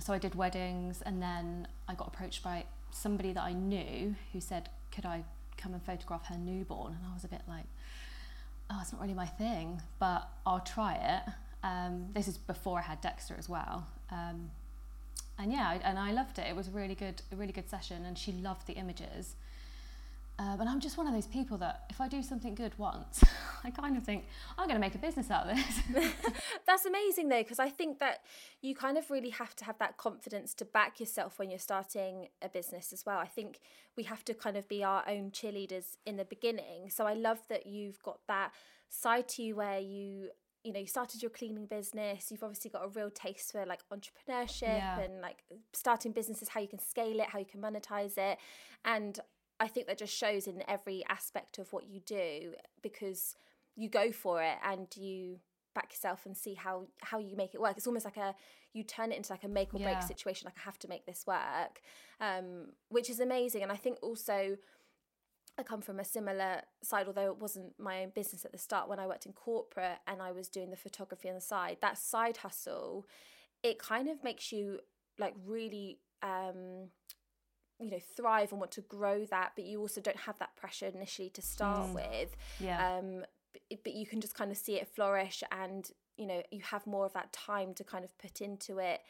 So 0.00 0.12
I 0.12 0.18
did 0.18 0.36
weddings, 0.36 1.02
and 1.02 1.20
then 1.20 1.66
I 1.88 1.94
got 1.94 2.06
approached 2.06 2.44
by 2.44 2.64
somebody 2.92 3.32
that 3.32 3.42
I 3.42 3.52
knew 3.52 4.14
who 4.32 4.40
said, 4.40 4.68
"Could 4.92 5.04
I 5.04 5.24
come 5.56 5.74
and 5.74 5.82
photograph 5.82 6.26
her 6.26 6.38
newborn?" 6.38 6.94
And 6.94 7.06
I 7.10 7.12
was 7.12 7.24
a 7.24 7.28
bit 7.28 7.42
like, 7.48 7.66
"Oh, 8.70 8.78
it's 8.80 8.92
not 8.92 9.00
really 9.00 9.14
my 9.14 9.26
thing, 9.26 9.80
but 9.98 10.28
I'll 10.46 10.60
try 10.60 10.94
it." 10.94 11.32
Um, 11.62 12.06
this 12.12 12.28
is 12.28 12.38
before 12.38 12.78
I 12.78 12.82
had 12.82 13.00
Dexter 13.00 13.34
as 13.38 13.48
well. 13.48 13.86
Um, 14.10 14.50
and 15.38 15.52
yeah, 15.52 15.78
and 15.84 15.98
I 15.98 16.12
loved 16.12 16.38
it. 16.38 16.46
It 16.48 16.56
was 16.56 16.68
a 16.68 16.72
really 16.72 16.94
good, 16.94 17.22
a 17.32 17.36
really 17.36 17.52
good 17.52 17.68
session, 17.70 18.04
and 18.04 18.18
she 18.18 18.32
loved 18.32 18.66
the 18.66 18.74
images. 18.74 19.36
Um, 20.38 20.60
and 20.60 20.68
I'm 20.68 20.80
just 20.80 20.96
one 20.96 21.06
of 21.06 21.12
those 21.12 21.26
people 21.26 21.58
that 21.58 21.84
if 21.90 22.00
I 22.00 22.08
do 22.08 22.22
something 22.22 22.54
good 22.54 22.72
once, 22.78 23.22
I 23.64 23.70
kind 23.70 23.96
of 23.96 24.04
think 24.04 24.26
I'm 24.56 24.66
going 24.66 24.76
to 24.76 24.80
make 24.80 24.94
a 24.94 24.98
business 24.98 25.30
out 25.30 25.48
of 25.48 25.56
this. 25.56 26.12
That's 26.66 26.84
amazing 26.84 27.28
though, 27.28 27.42
because 27.42 27.58
I 27.58 27.68
think 27.68 27.98
that 27.98 28.20
you 28.62 28.74
kind 28.74 28.98
of 28.98 29.10
really 29.10 29.30
have 29.30 29.54
to 29.56 29.64
have 29.64 29.78
that 29.78 29.96
confidence 29.96 30.54
to 30.54 30.64
back 30.64 31.00
yourself 31.00 31.38
when 31.38 31.50
you're 31.50 31.58
starting 31.58 32.28
a 32.42 32.48
business 32.48 32.92
as 32.92 33.04
well. 33.04 33.18
I 33.18 33.26
think 33.26 33.60
we 33.96 34.04
have 34.04 34.24
to 34.26 34.34
kind 34.34 34.56
of 34.56 34.68
be 34.68 34.84
our 34.84 35.04
own 35.08 35.30
cheerleaders 35.30 35.96
in 36.06 36.16
the 36.16 36.24
beginning. 36.24 36.90
So 36.90 37.06
I 37.06 37.14
love 37.14 37.40
that 37.48 37.66
you've 37.66 38.02
got 38.02 38.20
that 38.28 38.52
side 38.88 39.28
to 39.28 39.42
you 39.42 39.56
where 39.56 39.78
you 39.78 40.30
you 40.64 40.72
know 40.72 40.80
you 40.80 40.86
started 40.86 41.22
your 41.22 41.30
cleaning 41.30 41.66
business 41.66 42.30
you've 42.30 42.42
obviously 42.42 42.70
got 42.70 42.84
a 42.84 42.88
real 42.88 43.10
taste 43.10 43.52
for 43.52 43.64
like 43.66 43.80
entrepreneurship 43.92 44.62
yeah. 44.62 44.98
and 44.98 45.20
like 45.20 45.44
starting 45.72 46.10
businesses 46.10 46.48
how 46.48 46.58
you 46.58 46.66
can 46.66 46.78
scale 46.78 47.20
it 47.20 47.26
how 47.28 47.38
you 47.38 47.44
can 47.44 47.60
monetize 47.60 48.16
it 48.16 48.38
and 48.84 49.20
I 49.60 49.68
think 49.68 49.86
that 49.88 49.98
just 49.98 50.14
shows 50.14 50.46
in 50.46 50.62
every 50.68 51.02
aspect 51.08 51.58
of 51.58 51.72
what 51.72 51.88
you 51.88 52.00
do 52.00 52.54
because 52.82 53.34
you 53.78 53.88
go 53.88 54.10
for 54.10 54.42
it 54.42 54.56
and 54.64 54.88
you 54.96 55.38
back 55.74 55.92
yourself 55.92 56.26
and 56.26 56.36
see 56.36 56.54
how 56.54 56.88
how 57.00 57.18
you 57.18 57.36
make 57.36 57.54
it 57.54 57.60
work. 57.60 57.74
It's 57.76 57.86
almost 57.86 58.04
like 58.04 58.16
a 58.16 58.34
you 58.74 58.82
turn 58.82 59.12
it 59.12 59.16
into 59.16 59.32
like 59.32 59.44
a 59.44 59.48
make 59.48 59.72
or 59.72 59.78
break 59.78 59.94
yeah. 59.94 60.00
situation. 60.00 60.46
Like 60.46 60.56
I 60.58 60.64
have 60.64 60.78
to 60.80 60.88
make 60.88 61.06
this 61.06 61.24
work, 61.26 61.80
um, 62.20 62.72
which 62.88 63.08
is 63.08 63.20
amazing. 63.20 63.62
And 63.62 63.70
I 63.70 63.76
think 63.76 63.98
also 64.02 64.56
I 65.56 65.62
come 65.62 65.80
from 65.80 66.00
a 66.00 66.04
similar 66.04 66.62
side, 66.82 67.06
although 67.06 67.26
it 67.26 67.38
wasn't 67.38 67.78
my 67.78 68.02
own 68.02 68.10
business 68.14 68.44
at 68.44 68.50
the 68.50 68.58
start. 68.58 68.88
When 68.88 68.98
I 68.98 69.06
worked 69.06 69.26
in 69.26 69.32
corporate 69.32 69.98
and 70.08 70.20
I 70.20 70.32
was 70.32 70.48
doing 70.48 70.70
the 70.70 70.76
photography 70.76 71.28
on 71.28 71.36
the 71.36 71.40
side, 71.40 71.78
that 71.80 71.98
side 71.98 72.38
hustle, 72.38 73.06
it 73.62 73.78
kind 73.78 74.08
of 74.08 74.24
makes 74.24 74.50
you 74.50 74.80
like 75.18 75.34
really 75.46 76.00
um 76.22 76.88
you 77.80 77.90
know 77.92 78.00
thrive 78.16 78.50
and 78.50 78.60
want 78.60 78.72
to 78.72 78.80
grow 78.80 79.24
that 79.26 79.52
but 79.54 79.64
you 79.64 79.80
also 79.80 80.00
don't 80.00 80.16
have 80.16 80.36
that 80.40 80.54
pressure 80.56 80.86
initially 80.86 81.30
to 81.30 81.40
start 81.40 81.88
mm. 81.88 81.94
with 81.94 82.36
yeah 82.58 82.98
um 82.98 83.24
but, 83.52 83.78
but 83.84 83.94
you 83.94 84.06
can 84.06 84.20
just 84.20 84.34
kind 84.34 84.50
of 84.50 84.56
see 84.56 84.76
it 84.76 84.88
flourish 84.88 85.42
and 85.50 85.90
you 86.16 86.26
know 86.26 86.42
you 86.50 86.60
have 86.62 86.86
more 86.86 87.06
of 87.06 87.12
that 87.12 87.32
time 87.32 87.74
to 87.74 87.84
kind 87.84 88.04
of 88.04 88.16
put 88.18 88.40
into 88.40 88.78
it 88.78 89.00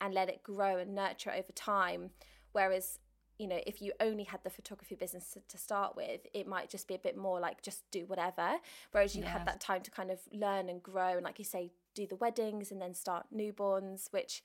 and 0.00 0.14
let 0.14 0.28
it 0.28 0.42
grow 0.42 0.76
and 0.76 0.94
nurture 0.94 1.30
over 1.30 1.52
time. 1.54 2.10
Whereas 2.52 2.98
you 3.38 3.46
know 3.46 3.60
if 3.66 3.82
you 3.82 3.92
only 4.00 4.24
had 4.24 4.42
the 4.44 4.50
photography 4.50 4.94
business 4.94 5.30
to, 5.32 5.40
to 5.48 5.58
start 5.58 5.94
with 5.94 6.20
it 6.32 6.46
might 6.46 6.70
just 6.70 6.88
be 6.88 6.94
a 6.94 6.98
bit 6.98 7.16
more 7.16 7.38
like 7.40 7.62
just 7.62 7.90
do 7.90 8.06
whatever. 8.06 8.56
Whereas 8.92 9.14
you 9.14 9.24
had 9.24 9.46
that 9.46 9.60
time 9.60 9.82
to 9.82 9.90
kind 9.90 10.10
of 10.10 10.20
learn 10.32 10.68
and 10.68 10.82
grow 10.82 11.14
and 11.14 11.24
like 11.24 11.38
you 11.38 11.44
say 11.44 11.72
do 11.94 12.06
the 12.06 12.16
weddings 12.16 12.70
and 12.70 12.80
then 12.80 12.94
start 12.94 13.26
newborns 13.34 14.12
which 14.12 14.42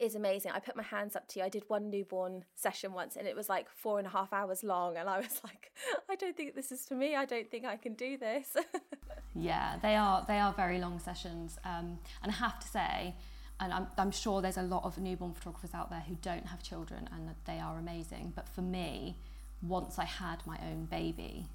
is 0.00 0.14
amazing. 0.14 0.52
I 0.52 0.58
put 0.58 0.76
my 0.76 0.82
hands 0.82 1.14
up 1.14 1.28
to 1.28 1.38
you. 1.38 1.44
I 1.44 1.48
did 1.48 1.64
one 1.68 1.90
newborn 1.90 2.44
session 2.54 2.92
once 2.92 3.16
and 3.16 3.26
it 3.26 3.36
was 3.36 3.48
like 3.48 3.68
four 3.68 3.98
and 3.98 4.06
a 4.06 4.10
half 4.10 4.32
hours 4.32 4.64
long. 4.64 4.96
And 4.96 5.08
I 5.08 5.18
was 5.18 5.40
like, 5.44 5.72
I 6.08 6.16
don't 6.16 6.36
think 6.36 6.54
this 6.54 6.72
is 6.72 6.86
for 6.86 6.94
me. 6.94 7.14
I 7.16 7.24
don't 7.24 7.50
think 7.50 7.64
I 7.64 7.76
can 7.76 7.94
do 7.94 8.16
this. 8.16 8.56
yeah, 9.34 9.76
they 9.82 9.96
are, 9.96 10.24
they 10.26 10.38
are 10.38 10.52
very 10.52 10.78
long 10.78 10.98
sessions. 10.98 11.58
Um, 11.64 11.98
and 12.22 12.32
I 12.32 12.34
have 12.34 12.58
to 12.60 12.68
say, 12.68 13.14
and 13.60 13.72
I'm, 13.72 13.86
I'm 13.98 14.10
sure 14.10 14.40
there's 14.40 14.56
a 14.56 14.62
lot 14.62 14.84
of 14.84 14.98
newborn 14.98 15.34
photographers 15.34 15.74
out 15.74 15.90
there 15.90 16.04
who 16.08 16.16
don't 16.22 16.46
have 16.46 16.62
children 16.62 17.08
and 17.12 17.34
they 17.44 17.58
are 17.58 17.78
amazing. 17.78 18.32
But 18.34 18.48
for 18.48 18.62
me, 18.62 19.16
once 19.62 19.98
I 19.98 20.04
had 20.04 20.46
my 20.46 20.58
own 20.70 20.86
baby, 20.86 21.46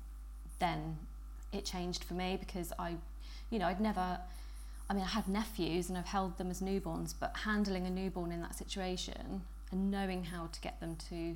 then 0.60 0.98
it 1.52 1.66
changed 1.66 2.04
for 2.04 2.14
me 2.14 2.38
because 2.40 2.72
I, 2.78 2.96
you 3.50 3.58
know, 3.58 3.66
I'd 3.66 3.82
never, 3.82 4.20
I 4.90 4.94
mean, 4.94 5.04
I 5.04 5.08
have 5.08 5.28
nephews 5.28 5.90
and 5.90 5.98
I've 5.98 6.06
held 6.06 6.38
them 6.38 6.52
as 6.52 6.62
newborns, 6.62 7.14
but 7.20 7.36
handling 7.38 7.88
a 7.88 7.90
newborn 7.90 8.32
in 8.32 8.42
that 8.42 8.56
situation 8.56 9.42
and 9.72 9.90
knowing 9.90 10.26
how 10.26 10.48
to 10.52 10.62
get 10.62 10.80
them 10.80 10.96
to 11.10 11.36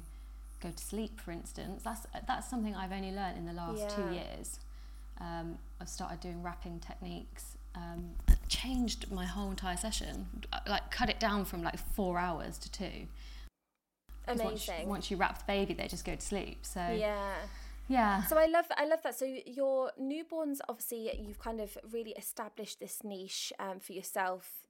go 0.62 0.70
to 0.70 0.84
sleep, 0.84 1.20
for 1.20 1.32
instance, 1.32 1.84
that's 1.84 2.06
that's 2.28 2.50
something 2.50 2.76
I've 2.76 2.92
only 2.92 3.12
learned 3.12 3.38
in 3.38 3.46
the 3.46 3.54
last 3.54 3.80
yeah. 3.80 3.88
two 3.88 4.14
years. 4.14 4.60
Um, 5.20 5.58
I've 5.82 5.90
started 5.90 6.20
doing 6.20 6.44
wrapping 6.44 6.80
techniques, 6.80 7.58
um, 7.76 8.12
changed 8.48 9.12
my 9.12 9.26
whole 9.26 9.50
entire 9.50 9.78
session, 9.78 10.28
like 10.68 10.92
cut 10.92 11.10
it 11.10 11.20
down 11.20 11.46
from 11.46 11.64
like 11.64 11.78
four 11.94 12.20
hours 12.20 12.58
to 12.60 12.72
two. 12.72 13.08
Amazing. 14.28 14.46
Once, 14.46 14.70
once 14.86 15.12
you 15.12 15.18
wrap 15.18 15.40
the 15.40 15.46
baby, 15.46 15.74
they 15.74 15.88
just 15.88 16.06
go 16.06 16.16
to 16.16 16.22
sleep. 16.22 16.60
So 16.62 16.80
yeah. 16.80 17.34
Yeah. 17.90 18.24
So 18.26 18.38
I 18.38 18.46
love 18.46 18.66
I 18.78 18.86
love 18.86 19.02
that. 19.04 19.18
So 19.18 19.26
your 19.26 19.92
newborns, 20.00 20.60
obviously, 20.70 21.12
you've 21.20 21.40
kind 21.40 21.60
of 21.60 21.76
really 21.92 22.12
established 22.12 22.80
this 22.80 23.04
niche 23.04 23.52
um, 23.60 23.80
for 23.80 23.94
yourself. 23.94 24.68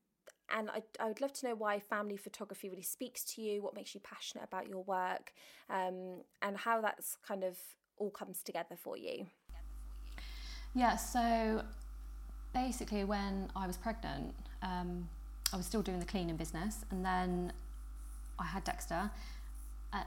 And 0.52 0.70
I, 0.72 0.82
I 1.00 1.08
would 1.08 1.22
love 1.22 1.34
to 1.34 1.48
know 1.48 1.56
why 1.56 1.80
family 1.80 2.18
photography 2.18 2.70
really 2.70 2.82
speaks 2.82 3.24
to 3.36 3.42
you, 3.42 3.62
what 3.62 3.76
makes 3.76 3.94
you 3.94 4.02
passionate 4.02 4.46
about 4.46 4.68
your 4.68 4.84
work, 4.84 5.34
um, 5.70 6.22
and 6.42 6.58
how 6.58 6.82
that's 6.82 7.18
kind 7.28 7.44
of 7.44 7.60
all 7.98 8.10
comes 8.10 8.42
together 8.42 8.76
for 8.76 8.98
you. 8.98 9.28
Yeah, 10.74 10.96
so 10.96 11.62
basically, 12.54 13.04
when 13.04 13.52
I 13.56 13.68
was 13.68 13.78
pregnant, 13.78 14.34
um, 14.64 15.08
I 15.54 15.58
was 15.58 15.66
still 15.66 15.82
doing 15.82 16.00
the 16.00 16.06
cleaning 16.06 16.38
business, 16.38 16.86
and 16.90 17.06
then 17.06 17.52
I 18.40 18.46
had 18.46 18.64
Dexter, 18.64 19.12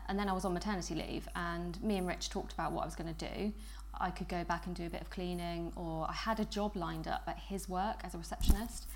and 0.09 0.19
then 0.19 0.29
I 0.29 0.33
was 0.33 0.45
on 0.45 0.55
maternity 0.55 0.95
leave, 0.95 1.29
and 1.35 1.83
me 1.83 1.97
and 1.99 2.07
Rich 2.07 2.31
talked 2.31 2.53
about 2.53 2.73
what 2.73 2.83
I 2.83 2.85
was 2.85 2.95
going 2.95 3.13
to 3.15 3.27
do. 3.29 3.53
I 4.01 4.11
could 4.11 4.29
go 4.29 4.45
back 4.45 4.67
and 4.67 4.75
do 4.75 4.87
a 4.87 4.91
bit 4.91 5.01
of 5.01 5.11
cleaning, 5.11 5.73
or 5.77 6.07
I 6.09 6.13
had 6.13 6.41
a 6.41 6.45
job 6.45 6.77
lined 6.77 7.07
up 7.09 7.23
at 7.27 7.39
his 7.39 7.69
work 7.69 8.01
as 8.05 8.15
a 8.15 8.19
receptionist. 8.19 8.87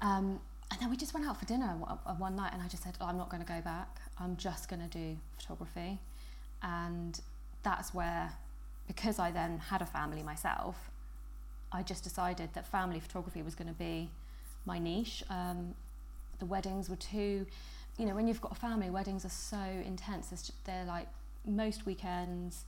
Um, 0.00 0.40
and 0.70 0.80
then 0.80 0.90
we 0.90 0.96
just 0.96 1.12
went 1.12 1.26
out 1.26 1.38
for 1.38 1.44
dinner 1.44 1.68
one 2.18 2.36
night, 2.36 2.52
and 2.52 2.62
I 2.62 2.68
just 2.68 2.82
said, 2.82 2.96
oh, 3.00 3.06
I'm 3.06 3.18
not 3.18 3.28
going 3.28 3.42
to 3.42 3.48
go 3.48 3.60
back. 3.60 4.00
I'm 4.18 4.36
just 4.36 4.68
going 4.68 4.80
to 4.80 4.88
do 4.88 5.16
photography. 5.38 5.98
And 6.62 7.20
that's 7.62 7.92
where, 7.92 8.32
because 8.86 9.18
I 9.18 9.30
then 9.30 9.58
had 9.58 9.82
a 9.82 9.86
family 9.86 10.22
myself, 10.22 10.90
I 11.72 11.82
just 11.82 12.04
decided 12.04 12.50
that 12.54 12.66
family 12.66 13.00
photography 13.00 13.42
was 13.42 13.54
going 13.54 13.68
to 13.68 13.74
be 13.74 14.10
my 14.64 14.78
niche. 14.78 15.24
Um, 15.30 15.74
the 16.38 16.46
weddings 16.46 16.88
were 16.88 16.96
too 16.96 17.46
you 17.98 18.06
know, 18.06 18.14
when 18.14 18.26
you've 18.26 18.40
got 18.40 18.52
a 18.52 18.56
family, 18.56 18.90
weddings 18.90 19.24
are 19.24 19.30
so 19.30 19.62
intense. 19.84 20.30
Just, 20.30 20.64
they're 20.64 20.84
like 20.84 21.08
most 21.46 21.86
weekends, 21.86 22.64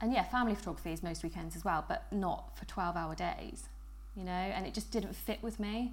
and 0.00 0.12
yeah, 0.12 0.22
family 0.24 0.54
photography 0.54 0.92
is 0.92 1.02
most 1.02 1.22
weekends 1.22 1.56
as 1.56 1.64
well, 1.64 1.84
but 1.86 2.04
not 2.10 2.56
for 2.56 2.64
12 2.64 2.96
hour 2.96 3.14
days, 3.14 3.64
you 4.16 4.24
know, 4.24 4.30
and 4.30 4.66
it 4.66 4.74
just 4.74 4.90
didn't 4.90 5.14
fit 5.14 5.42
with 5.42 5.60
me. 5.60 5.92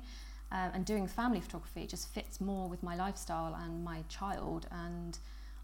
Um, 0.49 0.71
and 0.73 0.85
doing 0.85 1.07
family 1.07 1.41
photography 1.41 1.85
just 1.85 2.07
fits 2.13 2.39
more 2.39 2.69
with 2.69 2.81
my 2.81 2.95
lifestyle 2.95 3.53
and 3.53 3.83
my 3.83 4.03
child, 4.07 4.67
and 4.71 5.17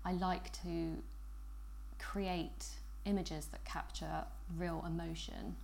I 0.03 0.11
like 0.11 0.51
to 0.63 0.97
create 1.99 2.67
images 3.05 3.45
that 3.47 3.63
capture 3.63 4.25
real 4.57 4.83
emotion 4.85 5.55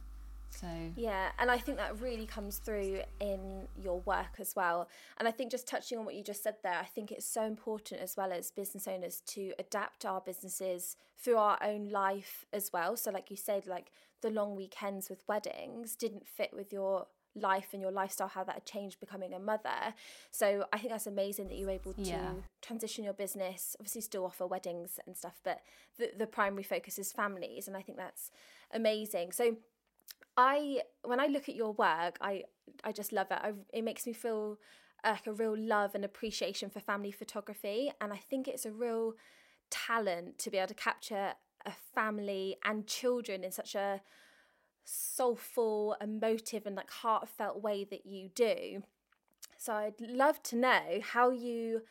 So 0.49 0.67
yeah, 0.95 1.29
and 1.39 1.49
I 1.49 1.57
think 1.57 1.77
that 1.77 1.99
really 2.01 2.25
comes 2.25 2.57
through 2.57 3.01
in 3.19 3.67
your 3.81 4.01
work 4.01 4.39
as 4.39 4.55
well. 4.55 4.89
And 5.17 5.27
I 5.27 5.31
think 5.31 5.51
just 5.51 5.67
touching 5.67 5.97
on 5.97 6.05
what 6.05 6.15
you 6.15 6.23
just 6.23 6.43
said 6.43 6.55
there, 6.63 6.77
I 6.79 6.85
think 6.85 7.11
it's 7.11 7.25
so 7.25 7.43
important 7.43 8.01
as 8.01 8.17
well 8.17 8.31
as 8.31 8.51
business 8.51 8.87
owners 8.87 9.21
to 9.27 9.53
adapt 9.59 10.05
our 10.05 10.19
businesses 10.21 10.97
through 11.17 11.37
our 11.37 11.57
own 11.63 11.89
life 11.89 12.45
as 12.51 12.71
well. 12.73 12.97
So 12.97 13.11
like 13.11 13.29
you 13.31 13.37
said, 13.37 13.67
like 13.67 13.91
the 14.21 14.29
long 14.29 14.55
weekends 14.55 15.09
with 15.09 15.23
weddings 15.27 15.95
didn't 15.95 16.27
fit 16.27 16.51
with 16.53 16.73
your 16.73 17.07
life 17.35 17.67
and 17.73 17.81
your 17.81 17.91
lifestyle 17.91 18.27
how 18.27 18.43
that 18.43 18.55
had 18.55 18.65
changed 18.65 18.99
becoming 18.99 19.33
a 19.35 19.39
mother 19.39 19.93
so 20.31 20.65
i 20.73 20.79
think 20.79 20.89
that's 20.91 21.05
amazing 21.05 21.47
that 21.47 21.55
you're 21.57 21.69
able 21.69 21.93
to 21.93 22.01
Yeah. 22.09 22.31
transition 22.59 23.03
your 23.03 23.13
business 23.13 23.75
obviously 23.79 24.01
still 24.01 24.25
offer 24.25 24.47
weddings 24.47 24.99
and 25.05 25.15
stuff 25.15 25.39
but 25.43 25.61
the, 25.99 26.11
the 26.17 26.25
primary 26.25 26.63
focus 26.63 26.97
is 26.97 27.11
families 27.11 27.67
and 27.67 27.77
i 27.77 27.81
think 27.83 27.99
that's 27.99 28.31
amazing 28.73 29.31
so 29.31 29.55
i 30.38 30.81
when 31.03 31.19
i 31.19 31.27
look 31.27 31.50
at 31.50 31.55
your 31.55 31.74
work 31.74 32.17
i 32.21 32.43
i 32.83 32.91
just 32.91 33.12
love 33.12 33.27
it 33.31 33.39
I, 33.41 33.53
it 33.74 33.83
makes 33.83 34.05
me 34.05 34.13
feel 34.13 34.57
uh, 35.03 35.12
like 35.12 35.27
a 35.27 35.33
real 35.33 35.57
love 35.57 35.95
and 35.95 36.03
appreciation 36.05 36.69
for 36.69 36.79
family 36.79 37.12
photography 37.12 37.91
and 38.00 38.13
i 38.13 38.17
think 38.17 38.48
it's 38.48 38.65
a 38.65 38.71
real 38.71 39.13
talent 39.69 40.38
to 40.39 40.50
be 40.50 40.57
able 40.57 40.67
to 40.67 40.74
capture 40.74 41.33
a 41.65 41.71
family 41.93 42.57
and 42.63 42.88
children 42.88 43.43
in 43.43 43.51
such 43.51 43.75
a 43.75 44.01
soulful, 44.86 45.95
emotive, 46.01 46.65
and 46.65 46.75
like 46.75 46.89
heartfelt 46.89 47.62
way 47.62 47.83
that 47.83 48.05
you 48.05 48.29
do. 48.33 48.83
So 49.57 49.74
I'd 49.74 50.00
love 50.01 50.41
to 50.43 50.55
know 50.55 51.00
how 51.01 51.29
you 51.29 51.81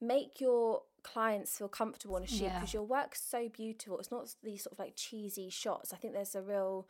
make 0.00 0.40
your 0.40 0.82
clients 1.02 1.58
feel 1.58 1.68
comfortable 1.68 2.16
on 2.16 2.22
a 2.22 2.26
shoot 2.26 2.44
Yeah. 2.44 2.54
because 2.54 2.72
your 2.72 2.84
work's 2.84 3.20
so 3.20 3.48
beautiful. 3.48 3.98
It's 3.98 4.10
not 4.10 4.34
these 4.42 4.62
sort 4.62 4.72
of 4.72 4.78
like 4.78 4.96
cheesy 4.96 5.50
shots. 5.50 5.92
I 5.92 5.96
think 5.96 6.14
there's 6.14 6.34
a 6.34 6.42
real 6.42 6.88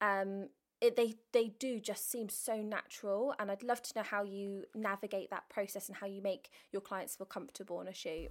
um 0.00 0.48
it, 0.80 0.94
they 0.96 1.16
they 1.32 1.48
do 1.58 1.80
just 1.80 2.08
seem 2.10 2.28
so 2.28 2.56
natural 2.56 3.34
and 3.38 3.50
I'd 3.50 3.64
love 3.64 3.82
to 3.82 3.92
know 3.96 4.04
how 4.04 4.22
you 4.22 4.64
navigate 4.74 5.30
that 5.30 5.48
process 5.48 5.88
and 5.88 5.96
how 5.96 6.06
you 6.06 6.22
make 6.22 6.50
your 6.72 6.80
clients 6.80 7.16
feel 7.16 7.26
comfortable 7.26 7.78
on 7.78 7.88
a 7.88 7.94
shoot. 7.94 8.30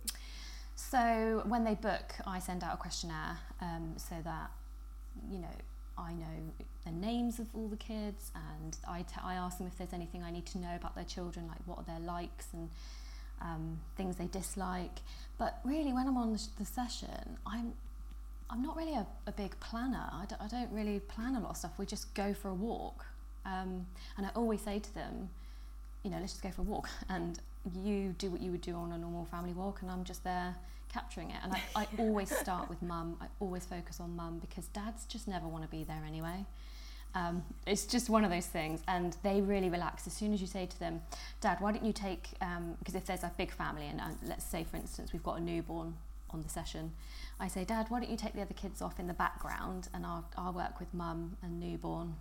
So 0.75 1.43
when 1.45 1.63
they 1.63 1.75
book, 1.75 2.13
I 2.25 2.39
send 2.39 2.63
out 2.63 2.75
a 2.75 2.77
questionnaire 2.77 3.39
um, 3.61 3.95
so 3.97 4.15
that 4.23 4.51
you 5.29 5.39
know 5.39 5.55
I 5.97 6.13
know 6.13 6.53
the 6.85 6.91
names 6.91 7.39
of 7.39 7.47
all 7.55 7.67
the 7.67 7.77
kids, 7.77 8.31
and 8.35 8.77
I, 8.87 9.01
t- 9.01 9.15
I 9.23 9.33
ask 9.33 9.57
them 9.57 9.67
if 9.67 9.77
there's 9.77 9.93
anything 9.93 10.23
I 10.23 10.31
need 10.31 10.45
to 10.47 10.59
know 10.59 10.75
about 10.75 10.95
their 10.95 11.03
children, 11.03 11.47
like 11.47 11.57
what 11.65 11.79
are 11.79 11.83
their 11.85 11.99
likes 11.99 12.47
and 12.53 12.69
um, 13.41 13.79
things 13.95 14.15
they 14.17 14.27
dislike. 14.27 14.99
But 15.37 15.59
really, 15.63 15.93
when 15.93 16.07
I'm 16.07 16.17
on 16.17 16.33
the, 16.33 16.47
the 16.59 16.65
session, 16.65 17.37
I'm 17.45 17.73
I'm 18.49 18.61
not 18.61 18.77
really 18.77 18.93
a, 18.93 19.05
a 19.25 19.31
big 19.31 19.59
planner. 19.59 20.09
I 20.11 20.25
don't, 20.25 20.41
I 20.41 20.47
don't 20.47 20.71
really 20.71 20.99
plan 20.99 21.35
a 21.35 21.39
lot 21.39 21.51
of 21.51 21.57
stuff. 21.57 21.71
We 21.77 21.85
just 21.85 22.13
go 22.13 22.33
for 22.33 22.49
a 22.49 22.53
walk, 22.53 23.05
um, 23.45 23.85
and 24.17 24.25
I 24.25 24.29
always 24.35 24.61
say 24.61 24.79
to 24.79 24.95
them, 24.95 25.29
you 26.03 26.11
know, 26.11 26.17
let's 26.19 26.33
just 26.33 26.43
go 26.43 26.51
for 26.51 26.61
a 26.61 26.65
walk 26.65 26.89
and 27.09 27.39
you 27.83 28.15
do 28.17 28.29
what 28.29 28.41
you 28.41 28.51
would 28.51 28.61
do 28.61 28.75
on 28.75 28.91
a 28.91 28.97
normal 28.97 29.25
family 29.25 29.53
walk 29.53 29.81
and 29.81 29.91
I'm 29.91 30.03
just 30.03 30.23
there 30.23 30.55
capturing 30.91 31.31
it. 31.31 31.37
And 31.43 31.53
I, 31.53 31.61
I 31.75 31.87
always 31.99 32.33
start 32.35 32.69
with 32.69 32.81
mum. 32.81 33.17
I 33.19 33.25
always 33.39 33.65
focus 33.65 33.99
on 33.99 34.15
mum 34.15 34.39
because 34.39 34.67
dads 34.67 35.05
just 35.05 35.27
never 35.27 35.47
want 35.47 35.63
to 35.63 35.69
be 35.69 35.83
there 35.83 36.01
anyway. 36.07 36.45
Um, 37.15 37.43
it's 37.65 37.85
just 37.85 38.09
one 38.09 38.23
of 38.23 38.31
those 38.31 38.45
things 38.45 38.81
and 38.87 39.17
they 39.23 39.41
really 39.41 39.69
relax 39.69 40.05
as 40.07 40.13
soon 40.13 40.33
as 40.33 40.41
you 40.41 40.47
say 40.47 40.65
to 40.65 40.79
them, 40.79 41.01
Dad, 41.41 41.57
why 41.59 41.71
don't 41.71 41.83
you 41.83 41.93
take, 41.93 42.29
because 42.79 42.95
if 42.95 43.05
there's 43.05 43.23
a 43.23 43.31
big 43.37 43.51
family 43.51 43.87
and 43.87 43.99
uh, 43.99 44.09
let's 44.25 44.45
say 44.45 44.63
for 44.63 44.77
instance 44.77 45.13
we've 45.13 45.23
got 45.23 45.39
a 45.39 45.41
newborn 45.41 45.95
on 46.31 46.43
the 46.43 46.49
session, 46.49 46.93
I 47.39 47.47
say, 47.47 47.63
Dad, 47.63 47.87
why 47.89 47.99
don't 47.99 48.09
you 48.09 48.17
take 48.17 48.33
the 48.33 48.41
other 48.41 48.53
kids 48.53 48.81
off 48.81 48.99
in 48.99 49.07
the 49.07 49.13
background 49.13 49.87
and 49.93 50.05
I'll, 50.05 50.25
I'll 50.37 50.53
work 50.53 50.79
with 50.79 50.93
mum 50.93 51.37
and 51.41 51.59
newborn. 51.59 52.15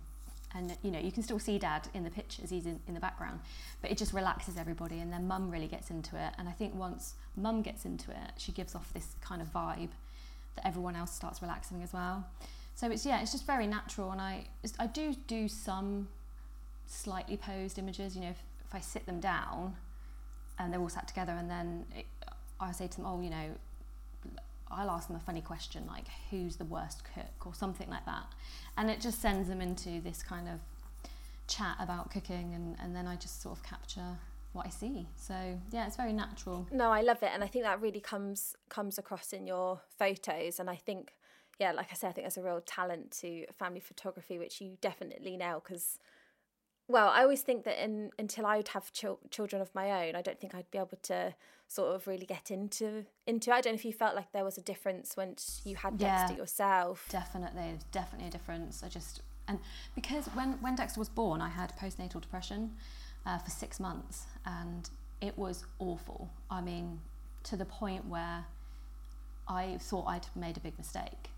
And 0.55 0.77
you 0.81 0.91
know 0.91 0.99
you 0.99 1.11
can 1.11 1.23
still 1.23 1.39
see 1.39 1.59
dad 1.59 1.89
in 1.93 2.05
the 2.05 2.09
pictures 2.09 2.49
he's 2.49 2.65
in, 2.65 2.79
in 2.87 2.93
the 2.93 3.01
background 3.01 3.41
but 3.81 3.91
it 3.91 3.97
just 3.97 4.13
relaxes 4.13 4.55
everybody 4.57 4.99
and 4.99 5.11
then 5.11 5.27
mum 5.27 5.51
really 5.51 5.67
gets 5.67 5.91
into 5.91 6.15
it. 6.15 6.33
And 6.37 6.47
i 6.47 6.53
think 6.53 6.73
once 6.73 7.15
mum 7.35 7.61
gets 7.61 7.83
into 7.83 8.11
it 8.11 8.31
she 8.37 8.53
gives 8.53 8.73
off 8.73 8.93
this 8.93 9.15
kind 9.19 9.41
of 9.41 9.51
vibe 9.51 9.89
that 10.55 10.65
everyone 10.65 10.95
else 10.95 11.11
starts 11.11 11.41
relaxing 11.41 11.83
as 11.83 11.91
well. 11.91 12.25
So 12.75 12.89
it's 12.89 13.05
yeah 13.05 13.21
it's 13.21 13.31
just 13.31 13.45
very 13.45 13.67
natural 13.67 14.11
and 14.11 14.21
i 14.21 14.45
i 14.79 14.87
do 14.87 15.15
do 15.27 15.47
some 15.47 16.07
slightly 16.85 17.35
posed 17.35 17.77
images 17.77 18.15
you 18.15 18.21
know 18.21 18.29
if, 18.29 18.41
if 18.65 18.73
i 18.75 18.79
sit 18.79 19.05
them 19.05 19.19
down 19.19 19.75
and 20.59 20.71
they're 20.71 20.79
all 20.79 20.89
sat 20.89 21.07
together 21.07 21.33
and 21.33 21.49
then 21.49 21.85
it, 21.95 22.05
i 22.59 22.71
say 22.71 22.87
to 22.87 22.97
them 22.97 23.05
oh 23.05 23.19
you 23.19 23.29
know 23.29 23.49
I'll 24.71 24.89
ask 24.91 25.07
them 25.07 25.15
a 25.15 25.19
funny 25.19 25.41
question 25.41 25.85
like 25.87 26.05
who's 26.29 26.55
the 26.57 26.65
worst 26.65 27.03
cook 27.13 27.45
or 27.45 27.53
something 27.53 27.89
like 27.89 28.05
that 28.05 28.25
and 28.77 28.89
it 28.89 28.99
just 29.01 29.21
sends 29.21 29.47
them 29.47 29.61
into 29.61 30.01
this 30.01 30.23
kind 30.23 30.47
of 30.47 30.59
chat 31.47 31.77
about 31.79 32.11
cooking 32.11 32.53
and, 32.53 32.75
and 32.81 32.95
then 32.95 33.07
I 33.07 33.15
just 33.15 33.41
sort 33.41 33.57
of 33.57 33.63
capture 33.63 34.17
what 34.53 34.65
I 34.65 34.69
see 34.69 35.07
so 35.15 35.33
yeah 35.71 35.87
it's 35.87 35.95
very 35.97 36.13
natural 36.13 36.67
No, 36.71 36.91
I 36.91 37.01
love 37.01 37.21
it, 37.21 37.29
and 37.33 37.43
I 37.43 37.47
think 37.47 37.63
that 37.65 37.81
really 37.81 37.99
comes 37.99 38.55
comes 38.69 38.97
across 38.97 39.33
in 39.33 39.45
your 39.45 39.81
photos. 39.97 40.59
And 40.59 40.69
I 40.69 40.75
think, 40.75 41.13
yeah, 41.59 41.71
like 41.71 41.89
I 41.91 41.95
said, 41.95 42.09
I 42.09 42.11
think 42.13 42.23
there's 42.25 42.37
a 42.37 42.43
real 42.43 42.61
talent 42.61 43.11
to 43.21 43.45
family 43.57 43.79
photography, 43.79 44.39
which 44.39 44.59
you 44.61 44.77
definitely 44.81 45.37
nail. 45.37 45.61
Because, 45.63 45.99
well, 46.87 47.09
I 47.09 47.21
always 47.23 47.41
think 47.41 47.63
that 47.65 47.83
in, 47.83 48.11
until 48.17 48.45
I 48.45 48.57
would 48.57 48.69
have 48.69 48.91
chil- 48.93 49.19
children 49.29 49.61
of 49.61 49.73
my 49.75 50.07
own, 50.07 50.15
I 50.15 50.21
don't 50.21 50.39
think 50.39 50.55
I'd 50.55 50.69
be 50.71 50.77
able 50.77 50.97
to 51.03 51.35
sort 51.67 51.93
of 51.95 52.07
really 52.07 52.25
get 52.25 52.49
into 52.49 53.05
into. 53.25 53.51
it. 53.51 53.53
I 53.53 53.59
don't 53.61 53.73
know 53.73 53.75
if 53.75 53.83
you 53.85 53.91
felt 53.91 54.15
like 54.15 54.31
there 54.31 54.45
was 54.45 54.57
a 54.57 54.61
difference 54.61 55.17
once 55.17 55.61
you 55.65 55.75
had 55.75 55.95
Yeah. 55.99 56.19
Dexter 56.19 56.37
yourself. 56.37 57.05
definitely 57.09 57.61
there's 57.71 57.83
definitely 57.91 58.27
a 58.29 58.31
difference 58.31 58.83
I 58.83 58.87
just 58.87 59.21
and 59.49 59.59
because 59.95 60.27
when 60.27 60.53
when 60.61 60.75
Dexter 60.75 60.99
was 61.01 61.09
born 61.09 61.41
I 61.41 61.49
had 61.49 61.73
postnatal 61.77 62.21
depression 62.21 62.71
uh, 63.25 63.37
for 63.39 63.49
six 63.49 63.81
months 63.81 64.27
and 64.45 64.89
it 65.19 65.37
was 65.37 65.65
awful 65.79 66.29
I 66.49 66.61
mean 66.61 67.01
to 67.43 67.57
the 67.57 67.65
point 67.65 68.05
where 68.07 68.45
I 69.47 69.77
thought 69.81 70.05
I'd 70.07 70.27
made 70.35 70.55
a 70.55 70.61
big 70.61 70.77
mistake 70.77 71.31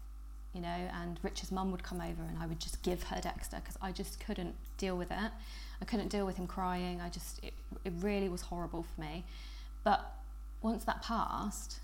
you 0.53 0.61
know 0.61 0.67
and 0.67 1.19
Richard's 1.21 1.51
mum 1.51 1.71
would 1.71 1.83
come 1.83 2.01
over 2.01 2.23
and 2.23 2.37
I 2.39 2.47
would 2.47 2.59
just 2.59 2.81
give 2.81 3.03
her 3.03 3.19
Dexter 3.21 3.57
because 3.57 3.77
I 3.81 3.91
just 3.91 4.19
couldn't 4.19 4.55
deal 4.77 4.97
with 4.97 5.11
it 5.11 5.31
I 5.81 5.85
couldn't 5.85 6.09
deal 6.09 6.25
with 6.25 6.37
him 6.37 6.47
crying 6.47 7.01
I 7.01 7.09
just 7.09 7.43
it, 7.43 7.53
it 7.85 7.93
really 7.99 8.29
was 8.29 8.41
horrible 8.41 8.83
for 8.83 9.01
me 9.01 9.23
but 9.83 10.15
once 10.61 10.83
that 10.85 11.01
passed 11.01 11.79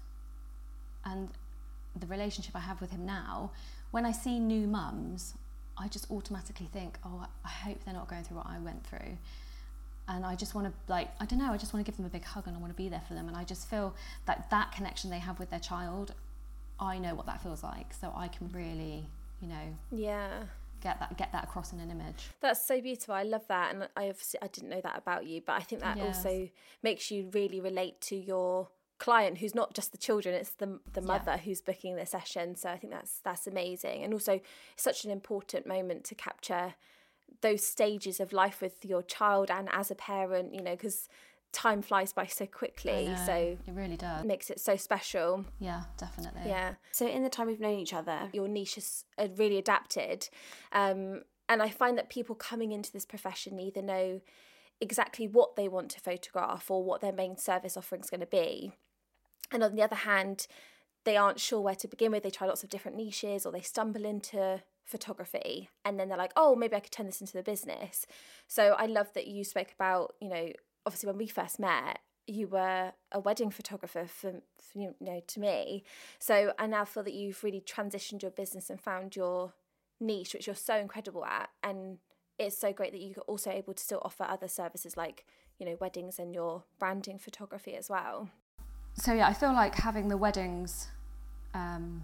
and 1.05 1.29
the 1.95 2.07
relationship 2.07 2.55
I 2.55 2.59
have 2.59 2.81
with 2.81 2.91
him 2.91 3.05
now, 3.05 3.51
when 3.91 4.05
I 4.05 4.11
see 4.11 4.39
new 4.39 4.67
mums, 4.67 5.33
I 5.77 5.87
just 5.87 6.09
automatically 6.11 6.67
think, 6.71 6.97
oh, 7.05 7.25
I 7.43 7.49
hope 7.49 7.83
they're 7.85 7.93
not 7.93 8.09
going 8.09 8.23
through 8.23 8.37
what 8.37 8.47
I 8.47 8.59
went 8.59 8.85
through. 8.85 9.17
And 10.07 10.25
I 10.25 10.35
just 10.35 10.53
want 10.53 10.67
to, 10.67 10.73
like, 10.91 11.09
I 11.19 11.25
don't 11.25 11.39
know, 11.39 11.51
I 11.51 11.57
just 11.57 11.73
want 11.73 11.85
to 11.85 11.89
give 11.89 11.97
them 11.97 12.05
a 12.05 12.09
big 12.09 12.23
hug 12.23 12.47
and 12.47 12.55
I 12.55 12.59
want 12.59 12.71
to 12.71 12.77
be 12.77 12.89
there 12.89 13.01
for 13.07 13.13
them. 13.13 13.27
And 13.27 13.35
I 13.35 13.43
just 13.43 13.69
feel 13.69 13.95
that 14.25 14.49
that 14.51 14.71
connection 14.71 15.09
they 15.09 15.19
have 15.19 15.39
with 15.39 15.49
their 15.49 15.59
child, 15.59 16.13
I 16.79 16.97
know 16.97 17.15
what 17.15 17.25
that 17.27 17.41
feels 17.41 17.63
like. 17.63 17.93
So 17.93 18.11
I 18.15 18.27
can 18.27 18.49
really, 18.49 19.07
you 19.41 19.47
know, 19.47 19.75
Yeah. 19.91 20.43
get 20.81 20.99
that 20.99 21.17
get 21.17 21.31
that 21.31 21.45
across 21.45 21.73
in 21.73 21.79
an 21.79 21.89
image. 21.89 22.29
That's 22.41 22.65
so 22.65 22.81
beautiful. 22.81 23.15
I 23.15 23.23
love 23.23 23.47
that, 23.47 23.73
and 23.73 23.87
I 23.95 24.09
obviously 24.09 24.39
I 24.41 24.47
didn't 24.47 24.69
know 24.69 24.81
that 24.81 24.97
about 24.97 25.25
you, 25.25 25.41
but 25.45 25.53
I 25.53 25.61
think 25.61 25.81
that 25.81 25.97
Yes. 25.97 26.05
also 26.05 26.49
makes 26.83 27.09
you 27.11 27.29
really 27.33 27.59
relate 27.59 28.01
to 28.01 28.15
your 28.15 28.69
client, 28.97 29.39
who's 29.39 29.55
not 29.55 29.73
just 29.73 29.91
the 29.91 29.97
children; 29.97 30.35
it's 30.35 30.51
the 30.51 30.79
the 30.93 31.01
Yeah. 31.01 31.07
mother 31.07 31.37
who's 31.37 31.61
booking 31.61 31.95
the 31.95 32.05
session. 32.05 32.55
So 32.55 32.69
I 32.69 32.77
think 32.77 32.93
that's 32.93 33.19
that's 33.23 33.47
amazing, 33.47 34.03
and 34.03 34.13
also 34.13 34.39
such 34.75 35.05
an 35.05 35.11
important 35.11 35.65
moment 35.65 36.03
to 36.05 36.15
capture 36.15 36.75
those 37.41 37.65
stages 37.65 38.19
of 38.19 38.31
life 38.31 38.61
with 38.61 38.85
your 38.85 39.01
child 39.01 39.49
and 39.49 39.67
as 39.71 39.89
a 39.91 39.95
parent. 39.95 40.53
You 40.53 40.61
know, 40.61 40.71
because 40.75 41.07
time 41.55 41.81
flies 41.81 42.11
by 42.11 42.25
so 42.25 42.45
quickly, 42.45 43.07
know, 43.07 43.23
so 43.25 43.33
it 43.33 43.71
really 43.73 43.95
does. 43.95 44.25
makes 44.25 44.49
it 44.49 44.59
so 44.59 44.75
special. 44.75 45.45
Yeah, 45.59 45.83
definitely. 45.97 46.41
Yeah. 46.45 46.73
So 46.91 47.07
in 47.07 47.23
the 47.23 47.29
time 47.29 47.47
we've 47.47 47.61
known 47.61 47.79
each 47.79 47.93
other, 47.93 48.29
your 48.33 48.47
niche 48.47 48.75
has 48.75 49.05
uh, 49.17 49.29
really 49.37 49.57
adapted. 49.57 50.29
Um, 50.73 51.21
and 51.47 51.61
I 51.61 51.69
find 51.69 51.97
that 51.97 52.09
people 52.09 52.35
coming 52.35 52.71
into 52.73 52.91
this 52.91 53.05
profession 53.05 53.59
either 53.59 53.81
know 53.81 54.21
exactly 54.81 55.27
what 55.27 55.55
they 55.55 55.69
want 55.69 55.89
to 55.91 56.01
photograph 56.01 56.69
or 56.69 56.83
what 56.83 56.99
their 56.99 57.13
main 57.13 57.37
service 57.37 57.77
offering 57.77 58.01
is 58.01 58.09
going 58.09 58.19
to 58.19 58.25
be. 58.25 58.73
And 59.51 59.63
on 59.63 59.75
the 59.75 59.81
other 59.81 59.95
hand, 59.95 60.47
they 61.05 61.15
aren't 61.15 61.39
sure 61.39 61.61
where 61.61 61.75
to 61.75 61.87
begin 61.87 62.11
with. 62.11 62.23
They 62.23 62.31
try 62.31 62.47
lots 62.47 62.63
of 62.63 62.69
different 62.69 62.97
niches 62.97 63.45
or 63.45 63.51
they 63.51 63.61
stumble 63.61 64.03
into 64.03 64.61
photography 64.83 65.69
and 65.85 65.99
then 65.99 66.09
they're 66.09 66.17
like, 66.17 66.33
oh, 66.35 66.55
maybe 66.55 66.75
I 66.75 66.79
could 66.81 66.91
turn 66.91 67.05
this 67.05 67.21
into 67.21 67.33
the 67.33 67.43
business. 67.43 68.05
So 68.47 68.75
I 68.77 68.87
love 68.87 69.13
that 69.13 69.27
you 69.27 69.43
spoke 69.43 69.71
about, 69.73 70.15
you 70.19 70.29
know, 70.29 70.49
obviously 70.85 71.07
when 71.07 71.17
we 71.17 71.27
first 71.27 71.59
met, 71.59 71.99
you 72.27 72.47
were 72.47 72.91
a 73.11 73.19
wedding 73.19 73.51
photographer 73.51 74.05
for, 74.07 74.41
for 74.57 74.79
you 74.79 74.95
know 74.99 75.21
to 75.27 75.39
me. 75.39 75.83
So 76.19 76.53
I 76.57 76.67
now 76.67 76.85
feel 76.85 77.03
that 77.03 77.13
you've 77.13 77.43
really 77.43 77.61
transitioned 77.61 78.21
your 78.21 78.31
business 78.31 78.69
and 78.69 78.79
found 78.79 79.15
your 79.15 79.53
niche, 79.99 80.33
which 80.33 80.47
you're 80.47 80.55
so 80.55 80.75
incredible 80.77 81.25
at, 81.25 81.49
and 81.63 81.99
it's 82.37 82.57
so 82.57 82.73
great 82.73 82.91
that 82.91 83.01
you're 83.01 83.23
also 83.27 83.51
able 83.51 83.73
to 83.73 83.83
still 83.83 84.01
offer 84.03 84.23
other 84.23 84.47
services 84.47 84.97
like 84.97 85.25
you 85.59 85.65
know 85.65 85.77
weddings 85.79 86.19
and 86.19 86.33
your 86.33 86.63
branding 86.79 87.17
photography 87.17 87.75
as 87.75 87.89
well. 87.89 88.29
so 88.93 89.13
yeah, 89.13 89.27
I 89.27 89.33
feel 89.33 89.53
like 89.53 89.75
having 89.75 90.07
the 90.07 90.17
weddings, 90.17 90.87
um, 91.53 92.03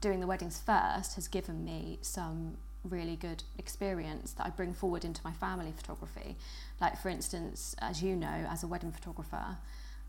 doing 0.00 0.20
the 0.20 0.26
weddings 0.26 0.60
first 0.60 1.14
has 1.14 1.28
given 1.28 1.64
me 1.64 1.98
some 2.02 2.56
really 2.84 3.16
good 3.16 3.42
experience 3.58 4.32
that 4.32 4.46
I 4.46 4.50
bring 4.50 4.74
forward 4.74 5.04
into 5.04 5.20
my 5.24 5.32
family 5.32 5.72
photography. 5.76 6.36
Like, 6.80 7.00
for 7.00 7.08
instance, 7.08 7.76
as 7.78 8.02
you 8.02 8.16
know, 8.16 8.46
as 8.50 8.62
a 8.62 8.66
wedding 8.66 8.92
photographer, 8.92 9.58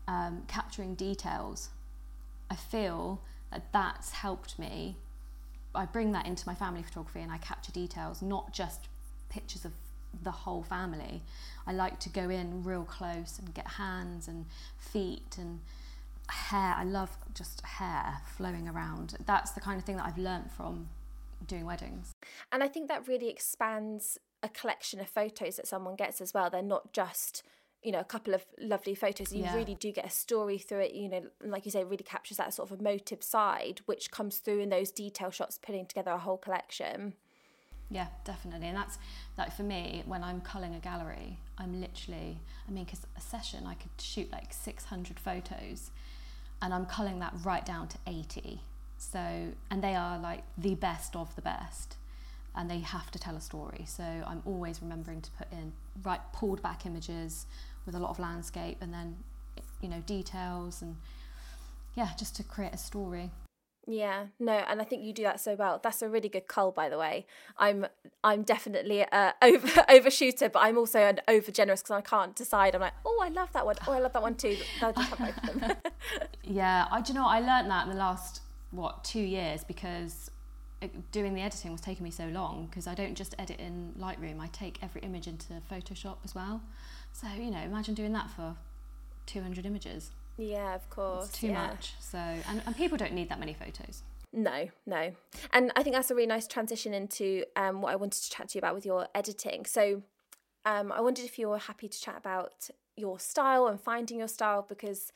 um, 0.06 0.42
capturing 0.48 0.94
details. 0.94 1.70
I 2.50 2.56
feel 2.56 3.20
that 3.50 3.72
that's 3.72 4.12
helped 4.12 4.58
me. 4.58 4.96
I 5.74 5.86
bring 5.86 6.12
that 6.12 6.26
into 6.26 6.46
my 6.46 6.54
family 6.54 6.82
photography 6.82 7.20
and 7.20 7.32
I 7.32 7.38
capture 7.38 7.72
details, 7.72 8.22
not 8.22 8.52
just 8.52 8.88
pictures 9.28 9.64
of 9.64 9.72
the 10.22 10.30
whole 10.30 10.62
family. 10.62 11.22
I 11.66 11.72
like 11.72 11.98
to 12.00 12.08
go 12.08 12.30
in 12.30 12.62
real 12.62 12.84
close 12.84 13.38
and 13.38 13.52
get 13.54 13.66
hands 13.66 14.28
and 14.28 14.46
feet 14.78 15.36
and 15.38 15.60
hair. 16.28 16.74
I 16.76 16.84
love 16.84 17.16
just 17.34 17.62
hair 17.62 18.18
flowing 18.36 18.68
around. 18.68 19.16
That's 19.26 19.50
the 19.52 19.60
kind 19.60 19.78
of 19.78 19.84
thing 19.84 19.96
that 19.96 20.06
I've 20.06 20.18
learnt 20.18 20.52
from 20.52 20.88
doing 21.44 21.64
weddings. 21.66 22.12
And 22.52 22.62
I 22.62 22.68
think 22.68 22.88
that 22.88 23.06
really 23.08 23.28
expands 23.28 24.18
a 24.42 24.48
collection 24.48 25.00
of 25.00 25.08
photos 25.08 25.56
that 25.56 25.66
someone 25.66 25.96
gets 25.96 26.20
as 26.20 26.34
well. 26.34 26.50
They're 26.50 26.62
not 26.62 26.92
just 26.92 27.42
you 27.82 27.92
know 27.92 28.00
a 28.00 28.04
couple 28.04 28.32
of 28.32 28.46
lovely 28.58 28.94
photos 28.94 29.30
you 29.30 29.42
Yeah. 29.42 29.54
really 29.54 29.74
do 29.74 29.92
get 29.92 30.06
a 30.06 30.10
story 30.10 30.56
through 30.56 30.78
it 30.80 30.94
you 30.94 31.06
know 31.06 31.20
like 31.42 31.66
you 31.66 31.70
say 31.70 31.84
really 31.84 32.02
captures 32.02 32.38
that 32.38 32.54
sort 32.54 32.70
of 32.70 32.80
emotive 32.80 33.22
side 33.22 33.82
which 33.84 34.10
comes 34.10 34.38
through 34.38 34.60
in 34.60 34.70
those 34.70 34.90
detail 34.90 35.30
shots 35.30 35.58
putting 35.58 35.84
together 35.84 36.10
a 36.12 36.18
whole 36.18 36.38
collection 36.38 37.12
Yeah, 37.90 38.06
definitely. 38.24 38.68
And 38.68 38.76
that's 38.76 38.98
like 39.36 39.52
for 39.54 39.62
me, 39.62 40.02
when 40.06 40.24
I'm 40.24 40.40
culling 40.40 40.74
a 40.74 40.80
gallery, 40.80 41.38
I'm 41.58 41.80
literally, 41.80 42.40
I 42.66 42.70
mean, 42.70 42.84
because 42.84 43.06
a 43.16 43.20
session 43.20 43.66
I 43.66 43.74
could 43.74 43.90
shoot 44.00 44.32
like 44.32 44.52
600 44.54 45.20
photos 45.20 45.90
and 46.62 46.72
I'm 46.72 46.86
culling 46.86 47.18
that 47.20 47.34
right 47.44 47.64
down 47.64 47.88
to 47.88 47.98
80. 48.06 48.60
So, 49.12 49.48
and 49.70 49.82
they 49.82 49.94
are 49.94 50.18
like 50.18 50.42
the 50.56 50.74
best 50.74 51.14
of 51.14 51.34
the 51.36 51.42
best 51.42 51.96
and 52.56 52.70
they 52.70 52.80
have 52.80 53.10
to 53.10 53.18
tell 53.18 53.36
a 53.36 53.40
story. 53.40 53.84
So 53.86 54.04
I'm 54.04 54.42
always 54.44 54.80
remembering 54.80 55.20
to 55.22 55.30
put 55.32 55.50
in 55.52 55.72
right 56.02 56.20
pulled 56.32 56.62
back 56.62 56.86
images 56.86 57.46
with 57.86 57.94
a 57.94 57.98
lot 57.98 58.10
of 58.10 58.18
landscape 58.18 58.78
and 58.80 58.92
then, 58.92 59.16
you 59.80 59.88
know, 59.88 60.00
details 60.06 60.82
and 60.82 60.96
yeah, 61.94 62.10
just 62.18 62.34
to 62.36 62.42
create 62.42 62.72
a 62.72 62.78
story. 62.78 63.30
Yeah, 63.86 64.26
no, 64.40 64.52
and 64.52 64.80
I 64.80 64.84
think 64.84 65.04
you 65.04 65.12
do 65.12 65.24
that 65.24 65.40
so 65.40 65.56
well. 65.56 65.78
That's 65.82 66.00
a 66.00 66.08
really 66.08 66.30
good 66.30 66.48
cull, 66.48 66.72
by 66.72 66.88
the 66.88 66.96
way. 66.96 67.26
I'm 67.58 67.86
I'm 68.22 68.42
definitely 68.42 69.02
uh, 69.02 69.32
a 69.32 69.32
over 69.42 69.68
overshooter, 69.68 70.50
but 70.50 70.60
I'm 70.60 70.78
also 70.78 71.00
an 71.00 71.20
over 71.28 71.52
generous 71.52 71.82
because 71.82 71.98
I 71.98 72.00
can't 72.00 72.34
decide. 72.34 72.74
I'm 72.74 72.80
like, 72.80 72.94
oh, 73.04 73.20
I 73.22 73.28
love 73.28 73.52
that 73.52 73.66
one. 73.66 73.76
Oh, 73.86 73.92
I 73.92 73.98
love 73.98 74.14
that 74.14 74.22
one 74.22 74.36
too. 74.36 74.56
I 74.80 74.92
just 74.92 75.10
have 75.10 75.18
both 75.18 75.54
of 75.54 75.60
them. 75.60 75.76
Yeah, 76.44 76.86
I 76.90 77.00
do 77.02 77.12
you 77.12 77.18
know 77.18 77.26
I 77.26 77.40
learned 77.40 77.70
that 77.70 77.86
in 77.86 77.92
the 77.92 77.98
last 77.98 78.40
what 78.74 79.04
two 79.04 79.20
years 79.20 79.64
because 79.64 80.30
doing 81.12 81.34
the 81.34 81.40
editing 81.40 81.72
was 81.72 81.80
taking 81.80 82.04
me 82.04 82.10
so 82.10 82.26
long 82.26 82.66
because 82.68 82.86
I 82.86 82.94
don't 82.94 83.14
just 83.14 83.34
edit 83.38 83.58
in 83.60 83.94
Lightroom. 83.98 84.40
I 84.40 84.48
take 84.48 84.78
every 84.82 85.00
image 85.02 85.26
into 85.26 85.54
Photoshop 85.70 86.16
as 86.24 86.34
well. 86.34 86.60
So 87.12 87.26
you 87.36 87.50
know, 87.50 87.60
imagine 87.60 87.94
doing 87.94 88.12
that 88.12 88.30
for 88.30 88.56
200 89.26 89.66
images. 89.66 90.10
yeah, 90.36 90.74
of 90.74 90.88
course. 90.90 91.26
It's 91.26 91.38
too 91.38 91.48
yeah. 91.48 91.68
much. 91.68 91.94
So 92.00 92.18
and, 92.18 92.62
and 92.66 92.76
people 92.76 92.98
don't 92.98 93.12
need 93.12 93.28
that 93.28 93.40
many 93.40 93.54
photos. 93.54 94.02
No, 94.32 94.68
no. 94.84 95.12
And 95.52 95.70
I 95.76 95.82
think 95.84 95.94
that's 95.94 96.10
a 96.10 96.14
really 96.14 96.26
nice 96.26 96.48
transition 96.48 96.92
into 96.92 97.44
um, 97.54 97.80
what 97.80 97.92
I 97.92 97.96
wanted 97.96 98.20
to 98.22 98.30
chat 98.30 98.48
to 98.48 98.58
you 98.58 98.58
about 98.58 98.74
with 98.74 98.84
your 98.84 99.06
editing. 99.14 99.64
So 99.64 100.02
um, 100.64 100.90
I 100.90 101.00
wondered 101.00 101.24
if 101.24 101.38
you 101.38 101.48
were 101.48 101.58
happy 101.58 101.88
to 101.88 102.00
chat 102.00 102.16
about 102.18 102.68
your 102.96 103.20
style 103.20 103.68
and 103.68 103.80
finding 103.80 104.18
your 104.18 104.28
style 104.28 104.66
because 104.68 105.12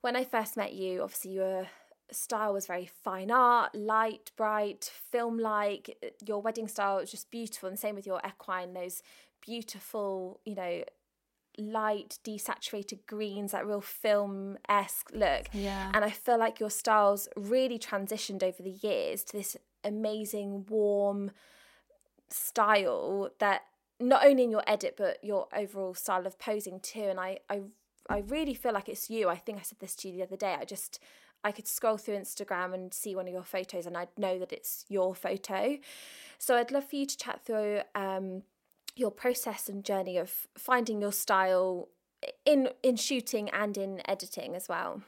when 0.00 0.14
I 0.14 0.24
first 0.24 0.56
met 0.56 0.74
you, 0.74 1.02
obviously 1.02 1.32
your 1.32 1.66
style 2.12 2.52
was 2.52 2.66
very 2.66 2.90
fine 3.02 3.30
art, 3.30 3.74
light, 3.74 4.30
bright, 4.36 4.90
film 5.10 5.38
like. 5.38 5.96
Your 6.24 6.40
wedding 6.40 6.68
style 6.68 6.96
was 6.96 7.10
just 7.10 7.30
beautiful. 7.30 7.68
And 7.68 7.78
same 7.78 7.94
with 7.94 8.06
your 8.06 8.20
equine, 8.26 8.74
those 8.74 9.02
beautiful, 9.40 10.40
you 10.44 10.54
know, 10.54 10.84
light, 11.58 12.18
desaturated 12.24 13.00
greens, 13.06 13.52
that 13.52 13.66
real 13.66 13.80
film 13.80 14.58
esque 14.68 15.10
look. 15.12 15.46
Yeah. 15.52 15.90
And 15.92 16.04
I 16.04 16.10
feel 16.10 16.38
like 16.38 16.60
your 16.60 16.70
styles 16.70 17.28
really 17.36 17.78
transitioned 17.78 18.42
over 18.42 18.62
the 18.62 18.78
years 18.82 19.22
to 19.24 19.36
this 19.36 19.56
amazing, 19.84 20.66
warm 20.68 21.32
style 22.30 23.30
that 23.38 23.62
not 24.00 24.24
only 24.24 24.44
in 24.44 24.50
your 24.50 24.64
edit 24.66 24.94
but 24.96 25.22
your 25.22 25.46
overall 25.54 25.94
style 25.94 26.26
of 26.26 26.38
posing 26.38 26.80
too. 26.80 27.04
And 27.04 27.20
I, 27.20 27.38
I, 27.50 27.62
I 28.08 28.18
really 28.26 28.54
feel 28.54 28.72
like 28.72 28.88
it's 28.88 29.10
you. 29.10 29.28
I 29.28 29.36
think 29.36 29.58
I 29.58 29.62
said 29.62 29.78
this 29.80 29.94
to 29.96 30.08
you 30.08 30.16
the 30.16 30.22
other 30.22 30.36
day. 30.36 30.56
I 30.58 30.64
just 30.64 30.98
I 31.44 31.52
could 31.52 31.66
scroll 31.66 31.96
through 31.96 32.16
Instagram 32.16 32.72
and 32.72 32.94
see 32.94 33.14
one 33.14 33.26
of 33.26 33.32
your 33.32 33.42
photos 33.42 33.86
and 33.86 33.96
I'd 33.96 34.16
know 34.16 34.38
that 34.38 34.52
it's 34.52 34.84
your 34.88 35.14
photo. 35.14 35.78
So 36.38 36.56
I'd 36.56 36.70
love 36.70 36.88
for 36.88 36.96
you 36.96 37.06
to 37.06 37.16
chat 37.16 37.44
through 37.44 37.80
um, 37.94 38.42
your 38.96 39.10
process 39.10 39.68
and 39.68 39.84
journey 39.84 40.16
of 40.18 40.46
finding 40.56 41.00
your 41.00 41.12
style 41.12 41.88
in 42.44 42.68
in 42.82 42.96
shooting 42.96 43.48
and 43.50 43.76
in 43.76 44.00
editing 44.08 44.54
as 44.54 44.68
well. 44.68 45.02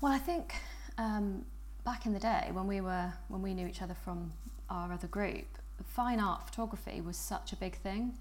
Well, 0.00 0.12
I 0.12 0.18
think 0.18 0.54
um, 0.98 1.44
back 1.84 2.06
in 2.06 2.12
the 2.12 2.20
day 2.20 2.50
when 2.52 2.66
we 2.66 2.80
were 2.80 3.12
when 3.28 3.42
we 3.42 3.54
knew 3.54 3.66
each 3.66 3.82
other 3.82 3.94
from 3.94 4.32
our 4.70 4.92
other 4.92 5.08
group, 5.08 5.46
fine 5.84 6.20
art 6.20 6.46
photography 6.46 7.00
was 7.00 7.16
such 7.16 7.52
a 7.52 7.56
big 7.56 7.76
thing, 7.76 8.16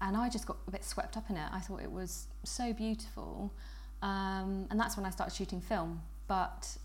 and 0.00 0.16
I 0.16 0.28
just 0.28 0.46
got 0.46 0.56
a 0.66 0.70
bit 0.70 0.84
swept 0.84 1.16
up 1.16 1.30
in 1.30 1.36
it. 1.36 1.48
I 1.52 1.60
thought 1.60 1.82
it 1.82 1.90
was 1.90 2.28
so 2.44 2.72
beautiful, 2.72 3.52
um, 4.02 4.66
and 4.70 4.78
that's 4.80 4.96
when 4.96 5.06
I 5.06 5.10
started 5.10 5.34
shooting 5.34 5.60
film. 5.60 6.02
But 6.28 6.78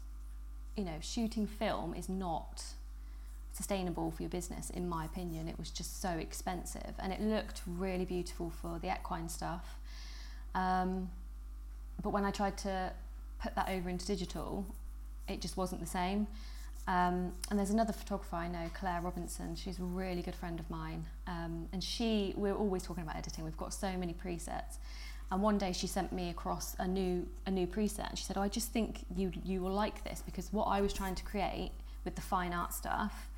you 0.75 0.84
know, 0.86 0.97
shooting 1.01 1.47
film 1.47 1.93
is 1.93 2.08
not 2.08 2.63
sustainable 3.54 4.12
for 4.12 4.23
your 4.23 4.30
business, 4.30 4.69
in 4.69 4.88
my 4.88 5.06
opinion. 5.06 5.47
It 5.47 5.60
was 5.60 5.69
just 5.69 6.01
so 6.01 6.10
expensive, 6.10 6.93
and 6.99 7.12
it 7.12 7.21
looked 7.21 7.62
really 7.67 8.06
beautiful 8.06 8.49
for 8.49 8.80
the 8.80 8.91
equine 8.91 9.30
stuff. 9.30 9.77
Um, 10.56 11.10
but 12.01 12.12
when 12.12 12.25
I 12.25 12.32
tried 12.32 12.58
to 12.60 12.91
put 13.41 13.56
that 13.56 13.69
over 13.69 13.89
into 13.89 14.06
digital, 14.06 14.65
it 15.27 15.41
just 15.41 15.58
wasn't 15.58 15.82
the 15.82 15.88
same. 15.88 16.27
Um, 16.88 17.34
and 17.49 17.60
there's 17.60 17.69
another 17.69 17.93
photographer 17.93 18.36
I 18.36 18.47
know, 18.47 18.69
Claire 18.73 19.01
Robinson. 19.01 19.56
She's 19.56 19.80
a 19.80 19.84
really 19.84 20.21
good 20.21 20.36
friend 20.36 20.60
of 20.60 20.69
mine, 20.69 21.06
um, 21.27 21.67
and 21.73 21.84
she 21.84 22.34
we're 22.36 22.56
always 22.56 22.84
talking 22.84 23.04
about 23.04 23.15
editing. 23.15 23.43
We've 23.43 23.58
got 23.58 23.73
so 23.73 23.91
many 23.97 24.13
presets. 24.13 24.77
And 25.31 25.41
one 25.41 25.57
day 25.57 25.71
she 25.71 25.87
sent 25.87 26.11
me 26.11 26.29
across 26.29 26.75
a 26.77 26.87
new 26.87 27.25
a 27.45 27.51
new 27.51 27.65
preset, 27.65 28.09
and 28.09 28.17
she 28.17 28.25
said, 28.25 28.37
"Oh, 28.37 28.41
I 28.41 28.49
just 28.49 28.71
think 28.71 29.05
you 29.15 29.31
you 29.45 29.61
will 29.61 29.73
like 29.73 30.03
this 30.03 30.21
because 30.25 30.51
what 30.51 30.65
I 30.65 30.81
was 30.81 30.93
trying 30.93 31.15
to 31.15 31.23
create 31.23 31.71
with 32.03 32.15
the 32.15 32.21
fine 32.21 32.53
art 32.53 32.73
stuff, 32.73 33.29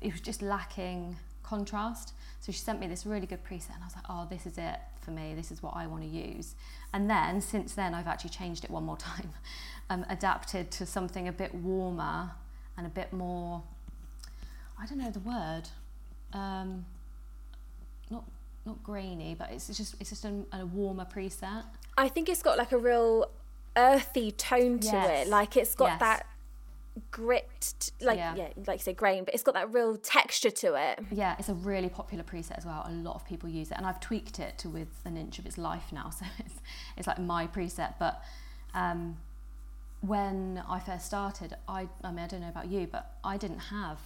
it 0.00 0.12
was 0.12 0.20
just 0.20 0.40
lacking 0.40 1.16
contrast. 1.42 2.12
So 2.40 2.52
she 2.52 2.58
sent 2.58 2.80
me 2.80 2.86
this 2.86 3.06
really 3.06 3.26
good 3.26 3.44
preset, 3.44 3.74
and 3.74 3.82
I 3.82 3.86
was 3.86 3.96
like, 3.96 4.04
oh, 4.08 4.26
this 4.30 4.46
is 4.46 4.58
it 4.58 4.78
for 5.00 5.10
me. 5.10 5.34
This 5.34 5.50
is 5.50 5.62
what 5.62 5.74
I 5.76 5.86
want 5.86 6.02
to 6.02 6.08
use. 6.08 6.54
And 6.92 7.10
then 7.10 7.40
since 7.40 7.74
then, 7.74 7.94
I've 7.94 8.06
actually 8.06 8.30
changed 8.30 8.64
it 8.64 8.70
one 8.70 8.84
more 8.84 8.96
time, 9.10 9.30
um, 9.90 10.04
adapted 10.08 10.70
to 10.72 10.86
something 10.86 11.26
a 11.28 11.32
bit 11.32 11.54
warmer 11.54 12.30
and 12.76 12.86
a 12.86 12.90
bit 12.90 13.12
more. 13.12 13.62
I 14.78 14.86
don't 14.86 14.98
know 14.98 15.10
the 15.10 15.20
word. 15.20 15.62
Um, 16.32 16.84
not 18.10 18.24
not 18.66 18.82
grainy, 18.82 19.34
but 19.38 19.50
it's 19.52 19.66
just 19.68 19.94
it's 20.00 20.10
just 20.10 20.24
a, 20.24 20.44
a 20.52 20.66
warmer 20.66 21.04
preset. 21.06 21.64
I 21.96 22.08
think 22.08 22.28
it's 22.28 22.42
got 22.42 22.58
like 22.58 22.72
a 22.72 22.78
real 22.78 23.30
earthy 23.76 24.30
tone 24.32 24.78
to 24.80 24.86
Yes. 24.88 25.26
it. 25.26 25.30
Like 25.30 25.56
it's 25.56 25.74
got 25.74 25.86
Yes. 25.92 26.00
that 26.00 26.26
grit, 27.10 27.90
like 28.00 28.16
yeah. 28.16 28.34
Yeah. 28.34 28.48
like 28.66 28.80
you 28.80 28.84
say 28.84 28.92
grain, 28.94 29.24
but 29.24 29.34
it's 29.34 29.42
got 29.42 29.54
that 29.54 29.72
real 29.72 29.96
texture 29.96 30.50
to 30.50 30.74
it. 30.74 31.00
Yeah, 31.10 31.36
it's 31.38 31.48
a 31.50 31.54
really 31.54 31.88
popular 31.90 32.24
preset 32.24 32.56
as 32.58 32.64
well. 32.66 32.84
A 32.86 32.92
lot 32.92 33.14
of 33.16 33.24
people 33.26 33.48
use 33.48 33.70
it, 33.70 33.76
and 33.76 33.86
I've 33.86 34.00
tweaked 34.00 34.38
it 34.38 34.56
to 34.58 34.68
with 34.70 34.88
an 35.04 35.16
inch 35.16 35.38
of 35.38 35.46
its 35.46 35.58
life 35.58 35.92
now, 35.92 36.10
so 36.18 36.24
it's 36.38 36.54
it's 36.96 37.06
like 37.06 37.18
my 37.18 37.46
preset. 37.46 37.94
But 37.98 38.22
um, 38.74 39.18
when 40.00 40.62
I 40.68 40.78
first 40.80 41.06
started, 41.06 41.54
I 41.68 41.88
I 42.02 42.10
mean 42.10 42.24
I 42.24 42.26
don't 42.26 42.40
know 42.40 42.48
about 42.48 42.68
you, 42.68 42.86
but 42.90 43.12
I 43.24 43.36
didn't 43.36 43.58
have 43.60 43.98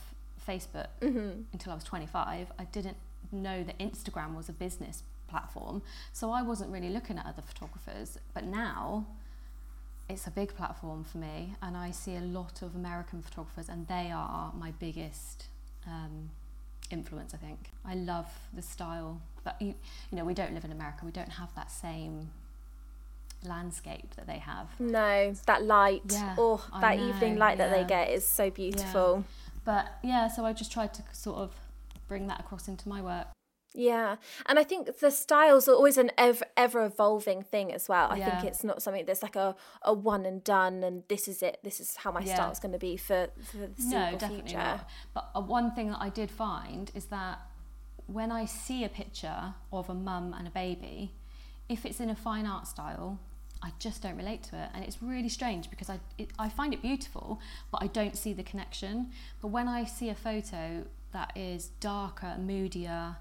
Facebook 0.46 0.88
until 1.00 1.72
I 1.72 1.74
was 1.74 1.84
25. 1.84 2.50
I 2.58 2.64
didn't 2.64 2.96
know 3.32 3.62
that 3.62 3.78
Instagram 3.78 4.34
was 4.36 4.48
a 4.48 4.52
business 4.52 5.02
platform, 5.28 5.82
so 6.12 6.30
I 6.32 6.42
wasn't 6.42 6.70
really 6.72 6.90
looking 6.90 7.18
at 7.18 7.26
other 7.26 7.42
photographers. 7.42 8.18
But 8.34 8.44
now 8.44 9.06
it's 10.08 10.26
a 10.26 10.30
big 10.30 10.54
platform 10.56 11.04
for 11.04 11.18
me, 11.18 11.54
and 11.62 11.76
I 11.76 11.90
see 11.92 12.16
a 12.16 12.20
lot 12.20 12.62
of 12.62 12.74
American 12.74 13.22
photographers, 13.22 13.68
and 13.68 13.86
they 13.88 14.10
are 14.12 14.52
my 14.58 14.72
biggest 14.72 15.46
um, 15.86 16.30
influence. 16.90 17.32
I 17.34 17.36
think 17.36 17.70
I 17.84 17.94
love 17.94 18.26
the 18.52 18.62
style, 18.62 19.20
but 19.44 19.60
you, 19.60 19.74
you 20.10 20.18
know, 20.18 20.24
we 20.24 20.34
don't 20.34 20.52
live 20.54 20.64
in 20.64 20.72
America. 20.72 21.04
We 21.04 21.12
don't 21.12 21.30
have 21.32 21.54
that 21.54 21.70
same 21.70 22.30
landscape 23.44 24.14
that 24.16 24.26
they 24.26 24.38
have. 24.38 24.68
No, 24.78 25.34
that 25.46 25.64
light, 25.64 26.02
Yeah, 26.10 26.34
or 26.36 26.60
I 26.72 26.80
that 26.80 26.98
know, 26.98 27.08
evening 27.08 27.36
light 27.36 27.58
that 27.58 27.70
they 27.70 27.84
get 27.84 28.10
is 28.10 28.26
so 28.26 28.50
beautiful. 28.50 29.24
But 29.64 29.86
yeah, 30.02 30.28
so 30.28 30.44
I 30.44 30.52
just 30.52 30.72
tried 30.72 30.92
to 30.94 31.02
sort 31.12 31.38
of 31.38 31.54
bring 32.10 32.26
that 32.26 32.40
across 32.40 32.66
into 32.68 32.88
my 32.88 33.00
work. 33.00 33.28
Yeah, 33.72 34.16
and 34.46 34.58
I 34.58 34.64
think 34.64 34.98
the 34.98 35.12
styles 35.12 35.68
are 35.68 35.74
always 35.74 35.96
an 35.96 36.10
ever 36.18 36.44
ever 36.56 36.84
evolving 36.84 37.40
thing 37.44 37.72
as 37.72 37.88
well. 37.88 38.08
I 38.10 38.18
Yeah. 38.18 38.26
think 38.28 38.50
it's 38.50 38.64
not 38.64 38.82
something 38.82 39.04
that's 39.06 39.22
like 39.22 39.36
a, 39.36 39.54
a 39.82 39.92
one 39.94 40.26
and 40.26 40.42
done, 40.42 40.82
and 40.82 41.04
this 41.08 41.28
is 41.28 41.40
it. 41.40 41.60
This 41.62 41.78
is 41.78 41.94
how 42.02 42.10
my 42.10 42.24
Yeah. 42.24 42.34
style's 42.34 42.58
going 42.58 42.72
to 42.72 42.80
be 42.90 42.96
for 42.96 43.28
for 43.48 43.58
the 43.58 43.70
No, 43.94 44.10
definitely 44.10 44.50
future. 44.50 44.58
not. 44.58 44.88
But 45.14 45.30
uh, 45.36 45.40
one 45.58 45.70
thing 45.76 45.88
that 45.92 46.00
I 46.00 46.08
did 46.08 46.30
find 46.32 46.90
is 46.96 47.04
that 47.06 47.38
when 48.08 48.32
I 48.32 48.44
see 48.44 48.82
a 48.82 48.88
picture 48.88 49.54
of 49.72 49.88
a 49.88 49.94
mum 49.94 50.34
and 50.36 50.48
a 50.48 50.50
baby, 50.50 51.12
if 51.68 51.86
it's 51.86 52.00
in 52.00 52.10
a 52.10 52.16
fine 52.16 52.46
art 52.46 52.66
style, 52.66 53.20
I 53.62 53.70
just 53.78 54.02
don't 54.02 54.16
relate 54.16 54.42
to 54.50 54.56
it, 54.62 54.68
and 54.74 54.82
it's 54.86 54.98
really 55.00 55.28
strange 55.28 55.70
because 55.70 55.88
I 55.94 56.00
it, 56.18 56.28
I 56.44 56.48
find 56.48 56.74
it 56.74 56.82
beautiful, 56.82 57.38
but 57.70 57.78
I 57.84 57.86
don't 57.98 58.16
see 58.16 58.32
the 58.32 58.42
connection. 58.52 58.94
But 59.40 59.48
when 59.56 59.68
I 59.68 59.84
see 59.84 60.08
a 60.08 60.14
photo 60.28 60.86
that 61.12 61.32
is 61.36 61.68
darker, 61.80 62.36
moodier, 62.38 63.16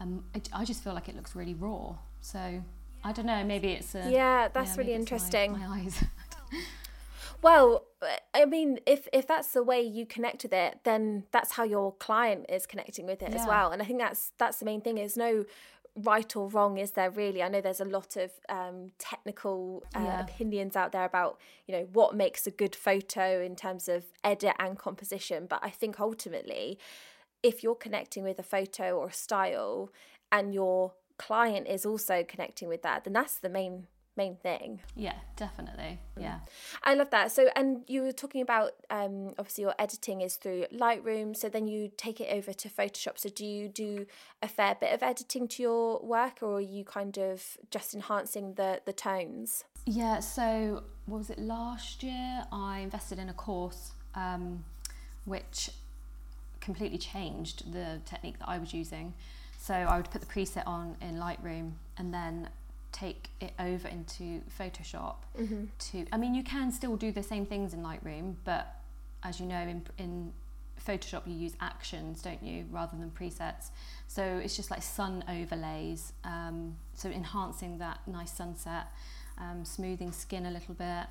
um, 0.00 0.24
it, 0.34 0.48
I 0.52 0.64
just 0.64 0.82
feel 0.84 0.92
like 0.94 1.08
it 1.08 1.16
looks 1.16 1.34
really 1.34 1.54
raw. 1.54 1.94
So 2.20 2.62
I 3.02 3.12
don't 3.12 3.26
know. 3.26 3.44
Maybe 3.44 3.68
it's 3.72 3.94
a 3.94 4.10
Yeah, 4.10 4.48
that's 4.48 4.70
yeah, 4.72 4.76
really 4.76 4.92
it's 4.92 5.10
my- 5.10 5.16
interesting. 5.16 5.52
My, 5.52 5.66
eyes. 5.66 6.04
Well, 7.42 7.84
I 8.32 8.46
mean, 8.46 8.78
if 8.86 9.06
if 9.12 9.26
that's 9.26 9.52
the 9.52 9.62
way 9.62 9.82
you 9.82 10.06
connect 10.06 10.44
with 10.44 10.52
it, 10.54 10.78
then 10.84 11.24
that's 11.30 11.52
how 11.52 11.64
your 11.64 11.92
client 11.92 12.46
is 12.48 12.64
connecting 12.64 13.04
with 13.04 13.22
it 13.22 13.34
as 13.34 13.46
well. 13.46 13.70
And 13.70 13.82
I 13.82 13.84
think 13.84 13.98
that's 13.98 14.32
that's 14.38 14.58
the 14.60 14.64
main 14.64 14.80
thing. 14.80 14.96
Is 14.96 15.16
no 15.16 15.44
right 15.96 16.34
or 16.34 16.48
wrong 16.48 16.76
is 16.76 16.90
there 16.92 17.08
really 17.08 17.40
i 17.40 17.46
know 17.46 17.60
there's 17.60 17.80
a 17.80 17.84
lot 17.84 18.16
of 18.16 18.32
um, 18.48 18.90
technical 18.98 19.84
uh, 19.94 20.00
Yeah. 20.00 20.20
opinions 20.22 20.74
out 20.74 20.90
there 20.90 21.04
about 21.04 21.38
you 21.68 21.72
know 21.76 21.86
what 21.92 22.16
makes 22.16 22.48
a 22.48 22.50
good 22.50 22.74
photo 22.74 23.40
in 23.40 23.54
terms 23.54 23.88
of 23.88 24.02
edit 24.24 24.56
and 24.58 24.76
composition 24.76 25.46
but 25.48 25.60
i 25.62 25.70
think 25.70 26.00
ultimately 26.00 26.80
if 27.44 27.62
you're 27.62 27.76
connecting 27.76 28.24
with 28.24 28.38
a 28.40 28.42
photo 28.42 28.98
or 28.98 29.08
a 29.08 29.12
style 29.12 29.92
and 30.32 30.52
your 30.52 30.94
client 31.16 31.68
is 31.68 31.86
also 31.86 32.24
connecting 32.26 32.66
with 32.66 32.82
that 32.82 33.04
then 33.04 33.12
that's 33.12 33.36
the 33.36 33.48
main 33.48 33.86
main 34.16 34.36
thing 34.36 34.80
yeah, 34.96 35.16
definitely. 35.36 35.98
Yeah. 36.18 36.38
I 36.82 36.94
love 36.94 37.10
that. 37.10 37.32
So, 37.32 37.48
and 37.56 37.82
you 37.88 38.02
were 38.02 38.12
talking 38.12 38.42
about 38.42 38.72
um, 38.90 39.34
obviously 39.38 39.62
your 39.62 39.74
editing 39.78 40.20
is 40.20 40.36
through 40.36 40.66
Lightroom. 40.72 41.36
So 41.36 41.48
then 41.48 41.66
you 41.66 41.90
take 41.96 42.20
it 42.20 42.28
over 42.32 42.52
to 42.52 42.68
Photoshop. 42.68 43.18
So 43.18 43.28
do 43.28 43.44
you 43.44 43.68
do 43.68 44.06
a 44.42 44.48
fair 44.48 44.76
bit 44.80 44.92
of 44.92 45.02
editing 45.02 45.48
to 45.48 45.62
your 45.62 46.00
work, 46.00 46.42
or 46.42 46.56
are 46.56 46.60
you 46.60 46.84
kind 46.84 47.18
of 47.18 47.58
just 47.70 47.94
enhancing 47.94 48.54
the 48.54 48.80
the 48.84 48.92
tones? 48.92 49.64
Yeah, 49.86 50.20
so 50.20 50.84
what 51.06 51.18
was 51.18 51.30
it 51.30 51.38
last 51.38 52.02
year? 52.02 52.46
I 52.52 52.78
invested 52.78 53.18
in 53.18 53.28
a 53.28 53.34
course 53.34 53.92
um, 54.14 54.64
which 55.24 55.70
completely 56.64 56.98
changed 56.98 57.72
the 57.72 58.00
technique 58.06 58.38
that 58.38 58.48
I 58.48 58.58
was 58.58 58.72
using. 58.72 59.14
So 59.58 59.74
I 59.74 59.96
would 59.96 60.10
put 60.10 60.20
the 60.20 60.26
preset 60.26 60.66
on 60.66 60.96
in 61.00 61.16
Lightroom 61.16 61.72
and 61.98 62.12
then 62.12 62.48
take 62.92 63.28
it 63.40 63.52
over 63.58 63.88
into 63.88 64.40
Photoshop 64.58 65.16
to 65.78 66.06
I 66.12 66.16
mean 66.16 66.34
you 66.34 66.44
can 66.44 66.70
still 66.70 66.96
do 66.96 67.10
the 67.10 67.22
same 67.22 67.44
things 67.44 67.74
in 67.74 67.82
Lightroom 67.82 68.36
but 68.44 68.64
as 69.24 69.40
you 69.40 69.46
know 69.46 69.62
in 69.72 69.82
in 69.98 70.32
Photoshop 70.86 71.22
you 71.26 71.34
use 71.34 71.54
actions 71.60 72.22
don't 72.22 72.42
you 72.42 72.66
rather 72.70 72.96
than 72.96 73.10
presets. 73.10 73.70
So 74.06 74.22
it's 74.22 74.54
just 74.54 74.70
like 74.70 74.82
sun 74.82 75.24
overlays 75.28 76.12
um, 76.24 76.76
so 76.94 77.08
enhancing 77.08 77.78
that 77.78 77.98
nice 78.06 78.32
sunset 78.32 78.86
um, 79.38 79.64
smoothing 79.64 80.12
skin 80.12 80.46
a 80.46 80.50
little 80.50 80.74
bit 80.74 81.06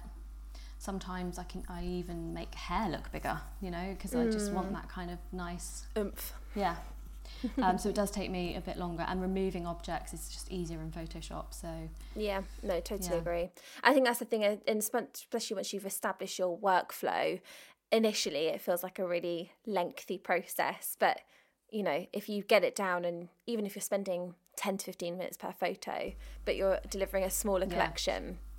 sometimes 0.83 1.39
I 1.39 1.43
can 1.43 1.63
I 1.69 1.83
even 1.83 2.33
make 2.33 2.53
hair 2.55 2.89
look 2.89 3.09
bigger 3.11 3.39
you 3.61 3.71
know 3.71 3.93
because 3.95 4.13
I 4.15 4.27
just 4.27 4.51
want 4.51 4.73
that 4.73 4.89
kind 4.89 5.09
of 5.09 5.17
nice 5.31 5.85
Oomph. 5.97 6.33
yeah 6.55 6.75
um, 7.63 7.77
so 7.77 7.87
it 7.87 7.95
does 7.95 8.11
take 8.11 8.29
me 8.29 8.55
a 8.55 8.61
bit 8.61 8.77
longer 8.77 9.05
and 9.07 9.21
removing 9.21 9.65
objects 9.65 10.13
is 10.13 10.27
just 10.29 10.51
easier 10.51 10.81
in 10.81 10.91
Photoshop 10.91 11.45
so 11.51 11.69
Yeah, 12.15 12.41
no, 12.61 12.79
totally 12.81 13.09
Yeah. 13.09 13.21
agree. 13.21 13.49
I 13.83 13.93
think 13.93 14.05
that's 14.05 14.19
the 14.19 14.25
thing, 14.25 14.43
and 14.43 14.77
especially 14.77 15.55
once 15.55 15.73
you've 15.73 15.85
established 15.85 16.37
your 16.37 16.57
workflow, 16.59 17.39
initially 17.91 18.47
it 18.47 18.61
feels 18.61 18.83
like 18.83 18.99
a 18.99 19.07
really 19.07 19.51
lengthy 19.65 20.17
process. 20.17 20.95
But, 20.99 21.21
you 21.71 21.81
know, 21.81 22.05
if 22.11 22.29
you 22.29 22.43
get 22.43 22.63
it 22.63 22.75
down, 22.75 23.05
and 23.05 23.29
even 23.47 23.65
if 23.65 23.75
you're 23.75 23.81
spending 23.81 24.35
10 24.57 24.77
to 24.77 24.85
15 24.85 25.17
minutes 25.17 25.37
per 25.37 25.51
photo, 25.51 26.13
but 26.45 26.55
you're 26.55 26.79
delivering 26.89 27.23
a 27.23 27.29
smaller 27.29 27.65
Yeah. 27.65 27.77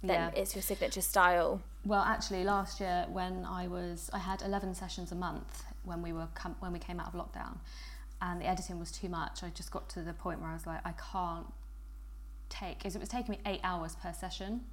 Then 0.09 0.33
Yeah. 0.33 0.41
it's 0.41 0.55
your 0.55 0.63
signature 0.63 1.01
style. 1.01 1.61
Well, 1.85 2.03
actually, 2.03 2.45
last 2.45 2.81
year 2.81 3.07
when 3.11 3.45
I 3.45 3.69
was, 3.69 4.11
I 4.13 4.19
had 4.19 4.43
11 4.43 4.75
sessions 4.75 5.13
a 5.13 5.15
month 5.15 5.65
when 5.85 6.01
we 6.03 6.13
were 6.13 6.29
com- 6.35 6.57
when 6.61 6.73
we 6.73 6.79
came 6.79 6.99
out 7.01 7.09
of 7.09 7.15
lockdown, 7.15 7.59
and 8.23 8.41
the 8.41 8.47
editing 8.47 8.79
was 8.79 8.91
too 8.91 9.09
much. 9.09 9.43
I 9.43 9.51
just 9.51 9.71
got 9.71 9.89
to 9.91 10.03
the 10.03 10.13
point 10.15 10.41
where 10.41 10.51
I 10.51 10.55
was 10.55 10.67
like, 10.67 10.81
I 10.87 10.93
can't 10.93 11.47
take. 12.49 12.81
'cause 12.81 12.95
It 12.97 13.01
was 13.01 13.09
taking 13.09 13.33
me 13.33 13.41
eight 13.47 13.61
hours 13.65 13.97
per 13.97 14.13
session 14.13 14.65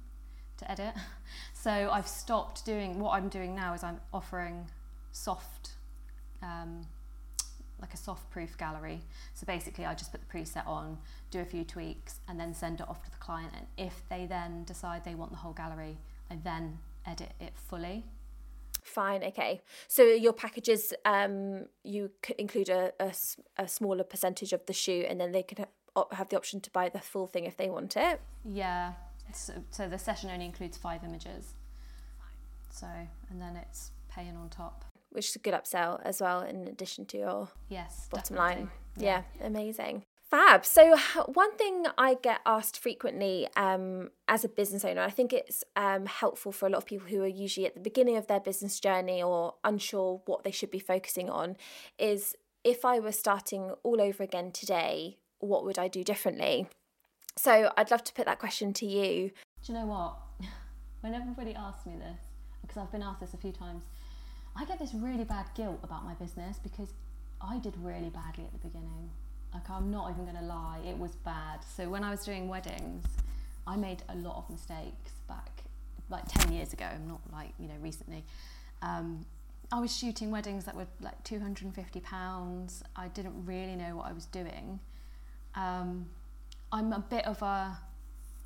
to 0.58 0.70
edit, 0.70 0.94
so 1.54 1.90
I've 1.90 2.08
stopped 2.08 2.64
doing. 2.64 2.98
What 3.00 3.12
I'm 3.12 3.28
doing 3.28 3.54
now 3.54 3.74
is 3.74 3.82
I'm 3.82 4.00
offering 4.12 4.68
soft. 5.12 5.72
Um, 6.42 6.86
like 7.82 7.92
a 7.92 7.98
soft 7.98 8.30
proof 8.30 8.56
gallery. 8.56 9.02
So 9.34 9.44
basically, 9.44 9.84
I 9.84 9.94
just 9.94 10.12
put 10.12 10.20
the 10.26 10.38
preset 10.38 10.66
on, 10.66 10.96
do 11.30 11.40
a 11.40 11.44
few 11.44 11.64
tweaks, 11.64 12.20
and 12.28 12.40
then 12.40 12.54
send 12.54 12.80
it 12.80 12.88
off 12.88 13.02
to 13.02 13.10
the 13.10 13.18
client. 13.18 13.52
And 13.54 13.66
if 13.76 14.02
they 14.08 14.24
then 14.24 14.64
decide 14.64 15.04
they 15.04 15.14
want 15.14 15.32
the 15.32 15.38
whole 15.38 15.52
gallery, 15.52 15.98
I 16.30 16.38
then 16.42 16.78
edit 17.04 17.32
it 17.40 17.52
fully. 17.56 18.06
Fine, 18.82 19.22
okay. 19.24 19.60
So 19.88 20.02
your 20.02 20.32
packages, 20.32 20.94
um, 21.04 21.66
you 21.84 22.10
c- 22.24 22.34
include 22.38 22.68
a 22.68 23.12
smaller 23.66 24.04
percentage 24.04 24.52
of 24.52 24.64
the 24.66 24.72
shoot, 24.72 25.06
and 25.08 25.20
then 25.20 25.32
they 25.32 25.42
can 25.42 25.66
ha- 25.94 26.06
have 26.12 26.28
the 26.30 26.36
option 26.36 26.60
to 26.60 26.70
buy 26.70 26.88
the 26.88 27.00
full 27.00 27.26
thing 27.26 27.44
if 27.44 27.56
they 27.56 27.68
want 27.68 27.96
it. 27.96 28.20
Yeah. 28.44 28.94
So, 29.34 29.52
so 29.70 29.88
the 29.88 29.98
session 29.98 30.30
only 30.30 30.46
includes 30.46 30.76
five 30.76 31.04
images. 31.04 31.54
So, 32.70 32.86
and 33.30 33.40
then 33.40 33.56
it's 33.56 33.90
paying 34.10 34.36
on 34.36 34.48
top. 34.48 34.84
Which 35.12 35.28
is 35.28 35.36
a 35.36 35.38
good 35.38 35.54
upsell 35.54 36.00
as 36.04 36.20
well 36.20 36.40
in 36.42 36.66
addition 36.68 37.04
to 37.06 37.18
your 37.18 37.48
Yes. 37.68 38.08
bottom 38.10 38.36
definitely. 38.36 38.62
line. 38.64 38.70
Yeah. 38.96 39.22
amazing. 39.40 40.04
Fab. 40.30 40.64
So 40.64 40.96
one 41.26 41.54
thing 41.56 41.84
I 41.98 42.14
get 42.14 42.40
asked 42.46 42.78
frequently 42.78 43.48
um, 43.54 44.10
as 44.28 44.44
a 44.44 44.48
business 44.48 44.82
owner, 44.82 45.02
I 45.02 45.10
think 45.10 45.32
it's 45.34 45.62
um, 45.76 46.06
helpful 46.06 46.52
for 46.52 46.66
a 46.66 46.70
lot 46.70 46.78
of 46.78 46.86
people 46.86 47.06
who 47.08 47.22
are 47.22 47.26
usually 47.26 47.66
at 47.66 47.74
the 47.74 47.80
beginning 47.80 48.16
of 48.16 48.28
their 48.28 48.40
business 48.40 48.80
journey 48.80 49.22
or 49.22 49.54
unsure 49.62 50.22
what 50.24 50.42
they 50.42 50.50
should 50.50 50.70
be 50.70 50.78
focusing 50.78 51.28
on, 51.28 51.56
is 51.98 52.34
if 52.64 52.82
I 52.84 52.98
were 52.98 53.12
starting 53.12 53.72
all 53.82 54.00
over 54.00 54.22
again 54.22 54.52
today, 54.52 55.18
what 55.40 55.64
would 55.64 55.78
I 55.78 55.88
do 55.88 56.02
differently? 56.02 56.66
So 57.36 57.70
I'd 57.76 57.90
love 57.90 58.04
to 58.04 58.12
put 58.14 58.24
that 58.26 58.38
question 58.38 58.72
to 58.74 58.86
you. 58.86 59.32
Do 59.64 59.72
you 59.72 59.78
know 59.78 59.86
what? 59.86 60.16
when 61.02 61.12
everybody 61.12 61.54
asks 61.54 61.84
me 61.84 61.96
this, 61.98 62.20
because 62.62 62.78
I've 62.78 62.90
been 62.92 63.02
asked 63.02 63.20
this 63.20 63.34
a 63.34 63.38
few 63.38 63.52
times, 63.52 63.82
I 64.54 64.64
get 64.64 64.78
this 64.78 64.94
really 64.94 65.24
bad 65.24 65.46
guilt 65.54 65.80
about 65.82 66.04
my 66.04 66.14
business 66.14 66.58
because 66.62 66.88
I 67.40 67.58
did 67.58 67.74
really 67.78 68.10
badly 68.10 68.44
at 68.44 68.52
the 68.52 68.68
beginning. 68.68 69.10
Like, 69.52 69.68
I'm 69.68 69.90
not 69.90 70.10
even 70.10 70.24
going 70.24 70.36
to 70.36 70.44
lie, 70.44 70.80
it 70.86 70.96
was 70.96 71.14
bad. 71.16 71.60
So, 71.76 71.88
when 71.88 72.04
I 72.04 72.10
was 72.10 72.24
doing 72.24 72.48
weddings, 72.48 73.04
I 73.66 73.76
made 73.76 74.02
a 74.08 74.14
lot 74.16 74.36
of 74.36 74.50
mistakes 74.50 75.12
back 75.28 75.64
like 76.08 76.24
10 76.28 76.52
years 76.52 76.72
ago, 76.72 76.88
not 77.06 77.20
like, 77.32 77.52
you 77.58 77.68
know, 77.68 77.74
recently. 77.80 78.24
Um, 78.82 79.24
I 79.70 79.80
was 79.80 79.96
shooting 79.96 80.30
weddings 80.30 80.64
that 80.64 80.76
were 80.76 80.86
like 81.00 81.22
£250. 81.24 82.82
I 82.94 83.08
didn't 83.08 83.46
really 83.46 83.74
know 83.74 83.96
what 83.96 84.06
I 84.06 84.12
was 84.12 84.26
doing. 84.26 84.78
Um, 85.54 86.06
I'm 86.70 86.92
a 86.92 86.98
bit 86.98 87.26
of 87.26 87.40
a 87.42 87.78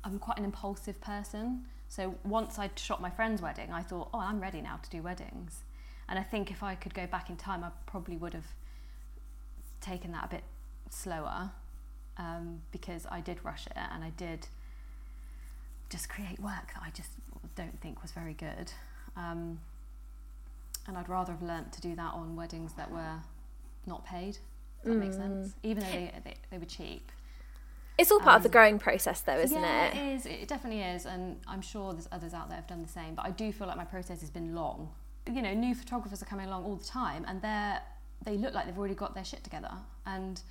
I'm 0.03 0.19
quite 0.19 0.37
an 0.37 0.45
impulsive 0.45 1.01
person. 1.01 1.65
So 1.89 2.15
once 2.23 2.59
I'd 2.59 2.77
shot 2.79 3.01
my 3.01 3.09
friend's 3.09 3.41
wedding, 3.41 3.71
I 3.73 3.81
thought, 3.81 4.09
oh, 4.13 4.19
I'm 4.19 4.39
ready 4.39 4.61
now 4.61 4.79
to 4.81 4.89
do 4.89 5.01
weddings. 5.01 5.63
And 6.09 6.17
I 6.17 6.23
think 6.23 6.51
if 6.51 6.63
I 6.63 6.75
could 6.75 6.93
go 6.93 7.05
back 7.05 7.29
in 7.29 7.35
time, 7.35 7.63
I 7.63 7.69
probably 7.85 8.17
would 8.17 8.33
have 8.33 8.47
taken 9.81 10.11
that 10.13 10.25
a 10.25 10.27
bit 10.27 10.43
slower 10.89 11.51
um, 12.17 12.61
because 12.71 13.05
I 13.09 13.19
did 13.19 13.43
rush 13.43 13.67
it 13.67 13.73
and 13.75 14.03
I 14.03 14.11
did 14.11 14.47
just 15.89 16.09
create 16.09 16.39
work 16.39 16.73
that 16.73 16.81
I 16.83 16.89
just 16.91 17.11
don't 17.55 17.79
think 17.81 18.01
was 18.01 18.11
very 18.11 18.33
good. 18.33 18.71
Um, 19.15 19.59
and 20.87 20.97
I'd 20.97 21.09
rather 21.09 21.33
have 21.33 21.41
learnt 21.41 21.73
to 21.73 21.81
do 21.81 21.95
that 21.95 22.13
on 22.13 22.35
weddings 22.35 22.73
that 22.73 22.89
were 22.91 23.19
not 23.85 24.05
paid. 24.05 24.37
If 24.83 24.85
that 24.85 24.95
makes 24.95 25.15
sense. 25.15 25.53
Even 25.63 25.83
though 25.83 25.91
they, 25.91 26.11
they, 26.23 26.35
they 26.51 26.57
were 26.57 26.65
cheap. 26.65 27.11
It's 27.97 28.11
all 28.11 28.19
part 28.19 28.37
of 28.37 28.43
the 28.43 28.49
growing 28.49 28.77
process, 28.77 29.21
though, 29.21 29.39
isn't 29.39 29.59
yeah, 29.59 29.87
it? 29.87 29.95
it 29.95 30.15
is. 30.15 30.25
It 30.27 30.47
definitely 30.47 30.83
is, 30.83 31.05
and 31.05 31.39
I'm 31.47 31.61
sure 31.61 31.93
there's 31.93 32.07
others 32.11 32.33
out 32.33 32.47
there 32.47 32.57
have 32.57 32.67
done 32.67 32.83
the 32.83 32.87
same. 32.87 33.15
But 33.15 33.25
I 33.25 33.31
do 33.31 33.51
feel 33.51 33.67
like 33.67 33.75
my 33.75 33.85
process 33.85 34.21
has 34.21 34.29
been 34.29 34.53
long. 34.53 34.91
You 35.27 35.41
know, 35.41 35.53
new 35.53 35.75
photographers 35.75 36.21
are 36.21 36.25
coming 36.25 36.47
along 36.47 36.65
all 36.65 36.75
the 36.75 36.85
time, 36.85 37.25
and 37.27 37.41
they're 37.41 37.81
they 38.25 38.37
look 38.37 38.53
like 38.53 38.65
they've 38.65 38.77
already 38.77 38.95
got 38.95 39.13
their 39.13 39.23
shit 39.23 39.43
together. 39.43 39.71
And 40.05 40.41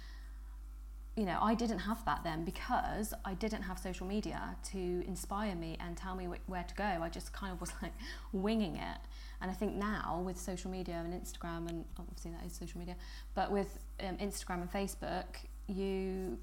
you 1.16 1.24
know, 1.24 1.38
I 1.40 1.54
didn't 1.54 1.78
have 1.78 2.04
that 2.04 2.22
then 2.24 2.44
because 2.44 3.14
I 3.24 3.32
didn't 3.34 3.62
have 3.62 3.78
social 3.78 4.06
media 4.06 4.54
to 4.72 4.78
inspire 5.06 5.54
me 5.54 5.78
and 5.80 5.96
tell 5.96 6.14
me 6.14 6.26
wh- 6.26 6.50
where 6.50 6.62
to 6.62 6.74
go. 6.74 6.84
I 6.84 7.08
just 7.08 7.32
kind 7.32 7.52
of 7.52 7.60
was 7.60 7.72
like 7.82 7.92
winging 8.32 8.76
it. 8.76 8.98
And 9.40 9.50
I 9.50 9.54
think 9.54 9.74
now 9.74 10.22
with 10.24 10.38
social 10.38 10.70
media 10.70 11.02
and 11.02 11.14
Instagram, 11.14 11.68
and 11.68 11.84
obviously 11.98 12.32
that 12.32 12.44
is 12.44 12.52
social 12.52 12.78
media, 12.78 12.96
but 13.34 13.50
with 13.50 13.78
um, 14.00 14.16
Instagram 14.18 14.60
and 14.62 14.72
Facebook, 14.72 15.24
you 15.68 16.38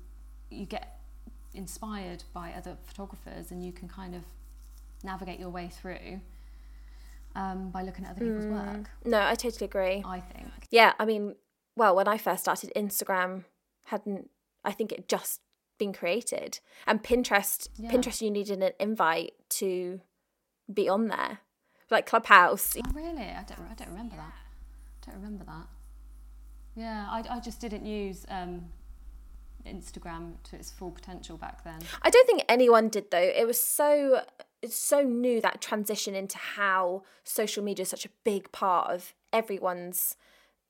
you 0.50 0.66
get 0.66 1.00
inspired 1.54 2.24
by 2.34 2.52
other 2.58 2.76
photographers 2.84 3.52
and 3.52 3.64
you 3.64 3.72
can 3.72 3.88
kind 3.88 4.16
of 4.16 4.24
navigate 5.04 5.40
your 5.40 5.50
way 5.50 5.68
through 5.68 6.20
um, 7.36 7.70
by 7.72 7.82
looking 7.84 8.06
at 8.06 8.12
other 8.12 8.22
people's 8.26 8.46
Mm. 8.46 8.78
work. 8.78 8.90
No, 9.06 9.22
I 9.22 9.36
totally 9.36 9.66
agree. 9.66 10.04
I 10.06 10.20
think. 10.20 10.48
Yeah, 10.72 10.94
I 11.00 11.06
mean, 11.06 11.36
well, 11.76 11.96
when 11.96 12.08
I 12.08 12.18
first 12.18 12.44
started, 12.44 12.72
Instagram 12.76 13.46
hadn't. 13.86 14.30
I 14.64 14.72
think 14.72 14.92
it 14.92 15.08
just 15.08 15.42
been 15.78 15.94
created, 15.94 16.60
and 16.88 17.04
Pinterest. 17.04 17.68
Yeah. 17.76 17.92
Pinterest, 17.92 18.22
you 18.22 18.32
needed 18.32 18.62
an 18.62 18.72
invite 18.80 19.34
to 19.50 20.02
be 20.74 20.88
on 20.88 21.08
there, 21.08 21.40
like 21.90 22.06
Clubhouse. 22.06 22.76
Oh, 22.78 22.92
really? 22.94 23.24
I 23.24 23.44
don't. 23.48 23.60
I 23.70 23.74
don't 23.76 23.90
remember 23.90 24.16
that. 24.16 24.34
I 24.34 25.12
Don't 25.12 25.16
remember 25.22 25.44
that. 25.46 25.68
Yeah, 26.76 27.08
I, 27.10 27.24
I 27.30 27.40
just 27.40 27.60
didn't 27.60 27.86
use 27.86 28.26
um, 28.30 28.66
Instagram 29.66 30.36
to 30.44 30.56
its 30.56 30.72
full 30.72 30.92
potential 30.92 31.38
back 31.38 31.64
then. 31.64 31.80
I 32.02 32.10
don't 32.10 32.26
think 32.26 32.44
anyone 32.50 32.90
did 32.90 33.12
though. 33.12 33.18
It 33.36 33.46
was 33.46 33.62
so 33.62 34.22
it's 34.64 34.76
so 34.76 35.02
new 35.02 35.40
that 35.42 35.62
transition 35.62 36.16
into 36.16 36.38
how 36.38 37.04
social 37.24 37.64
media 37.64 37.84
is 37.84 37.90
such 37.90 38.06
a 38.06 38.10
big 38.24 38.52
part 38.52 38.90
of 38.90 39.14
everyone's 39.32 40.16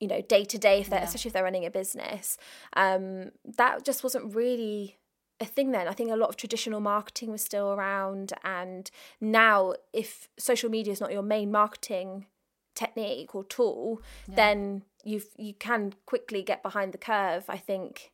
you 0.00 0.08
know 0.08 0.20
day 0.20 0.44
to 0.44 0.58
day 0.58 0.80
if 0.80 0.90
they're 0.90 0.98
Yeah. 1.00 1.04
especially 1.04 1.28
if 1.30 1.32
they're 1.34 1.44
running 1.50 1.64
a 1.64 1.70
business 1.70 2.36
um 2.74 3.30
that 3.56 3.84
just 3.84 4.02
wasn't 4.02 4.34
really 4.34 4.98
a 5.40 5.44
thing 5.46 5.70
then 5.72 5.86
i 5.88 5.92
think 5.92 6.10
a 6.10 6.16
lot 6.16 6.28
of 6.28 6.36
traditional 6.36 6.80
marketing 6.80 7.30
was 7.30 7.42
still 7.42 7.68
around 7.72 8.32
and 8.42 8.90
now 9.20 9.74
if 9.92 10.28
social 10.38 10.70
media 10.70 10.92
is 10.92 11.00
not 11.00 11.12
your 11.12 11.22
main 11.22 11.50
marketing 11.50 12.26
technique 12.74 13.34
or 13.34 13.44
tool 13.44 14.02
then 14.28 14.82
you've 15.04 15.28
you 15.36 15.54
can 15.54 15.94
quickly 16.06 16.42
get 16.42 16.62
behind 16.62 16.92
the 16.92 16.98
curve 16.98 17.44
i 17.48 17.56
think 17.56 18.10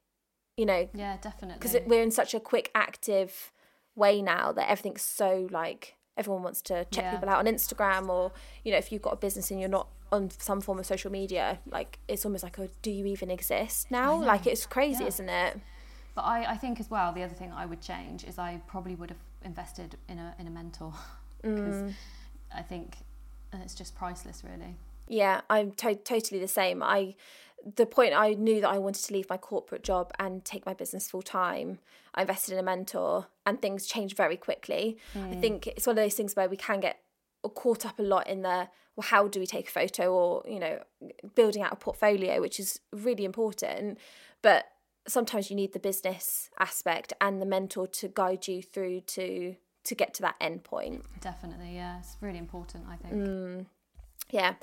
you 0.57 0.67
know 0.67 0.89
Yeah, 0.93 1.17
definitely. 1.23 1.55
because 1.59 1.77
we're 1.87 2.03
in 2.03 2.11
such 2.11 2.35
a 2.35 2.41
quick 2.41 2.71
active 2.75 3.53
way 3.97 4.23
now 4.23 4.53
that 4.53 4.69
everything's 4.71 5.03
so 5.03 5.49
like 5.51 5.95
everyone 6.17 6.43
wants 6.43 6.61
to 6.63 6.85
check 6.87 7.05
Yeah. 7.05 7.11
people 7.13 7.29
out 7.29 7.39
on 7.39 7.47
instagram 7.47 8.09
or 8.09 8.33
you 8.65 8.73
know 8.73 8.79
if 8.79 8.91
you've 8.93 9.03
got 9.03 9.13
a 9.15 9.17
business 9.17 9.51
and 9.51 9.59
you're 9.61 9.69
not 9.69 9.89
on 10.13 10.31
some 10.39 10.61
form 10.61 10.79
of 10.79 10.87
social 10.87 11.11
media 11.11 11.59
like 11.71 11.99
it's 12.09 12.25
almost 12.25 12.43
like 12.45 12.59
a 12.59 12.69
do 12.83 12.91
you 12.91 13.07
even 13.07 13.31
exist 13.31 13.91
now 13.91 14.15
like 14.15 14.47
it's 14.47 14.67
crazy 14.67 15.03
Yeah. 15.03 15.09
isn't 15.09 15.29
it 15.29 15.61
But 16.15 16.23
I, 16.23 16.53
I 16.53 16.57
think 16.57 16.81
as 16.81 16.91
well, 16.91 17.13
the 17.13 17.23
other 17.23 17.35
thing 17.35 17.53
I 17.53 17.65
would 17.67 17.81
change 17.81 18.25
is 18.25 18.37
I 18.39 18.61
probably 18.67 18.97
would 18.97 19.11
have 19.11 19.23
invested 19.45 19.97
in 20.09 20.19
a 20.19 20.35
in 20.41 20.47
a 20.47 20.51
mentor 20.51 20.93
because 21.43 21.75
Mm. 21.83 21.95
I 22.55 22.63
think 22.63 22.97
it's 23.53 23.75
just 23.77 23.95
priceless, 23.95 24.43
really. 24.45 24.75
Yeah, 25.07 25.41
I'm 25.49 25.71
to- 25.83 25.95
totally 26.15 26.41
the 26.41 26.49
same. 26.49 26.83
I 26.83 27.15
the 27.77 27.87
point 27.87 28.15
I 28.15 28.35
knew 28.35 28.61
that 28.61 28.71
I 28.71 28.79
wanted 28.79 29.05
to 29.05 29.13
leave 29.13 29.29
my 29.29 29.37
corporate 29.37 29.83
job 29.83 30.13
and 30.19 30.45
take 30.45 30.67
my 30.67 30.75
business 30.75 31.11
full 31.11 31.23
time. 31.23 31.79
I 32.15 32.23
invested 32.23 32.55
in 32.55 32.59
a 32.59 32.63
mentor, 32.63 33.27
and 33.47 33.61
things 33.61 33.87
changed 33.87 34.17
very 34.17 34.37
quickly. 34.37 34.99
I 35.15 35.35
think 35.37 35.67
it's 35.67 35.87
one 35.87 35.97
of 35.97 36.03
those 36.03 36.15
things 36.15 36.35
where 36.35 36.49
we 36.49 36.57
can 36.57 36.81
get 36.81 37.01
caught 37.55 37.87
up 37.87 37.99
a 37.99 38.03
lot 38.03 38.27
in 38.27 38.43
the 38.43 38.69
well, 38.97 39.07
how 39.09 39.29
do 39.29 39.41
we 39.41 39.47
take 39.47 39.69
a 39.69 39.71
photo, 39.71 40.13
or 40.13 40.43
you 40.49 40.59
know, 40.59 40.83
building 41.35 41.63
out 41.63 41.73
a 41.73 41.77
portfolio, 41.77 42.41
which 42.41 42.59
is 42.59 42.81
really 42.93 43.25
important, 43.25 43.99
but 44.43 44.67
sometimes 45.07 45.51
you 45.51 45.57
need 45.57 45.73
the 45.73 45.79
business 45.79 46.51
aspect 46.59 47.13
and 47.21 47.41
the 47.41 47.47
mentor 47.47 47.87
to 47.87 48.09
guide 48.09 48.47
you 48.49 48.63
through 48.63 49.01
to 49.01 49.57
to 49.83 49.95
get 49.95 50.13
to 50.15 50.23
that 50.23 50.35
end 50.41 50.63
point. 50.65 51.05
Definitely, 51.21 51.75
yeah, 51.75 51.99
it's 52.01 52.17
really 52.21 52.39
important. 52.39 52.85
I 52.89 52.97
think. 52.97 53.15
Mm. 53.15 53.67
Yeah, 54.31 54.55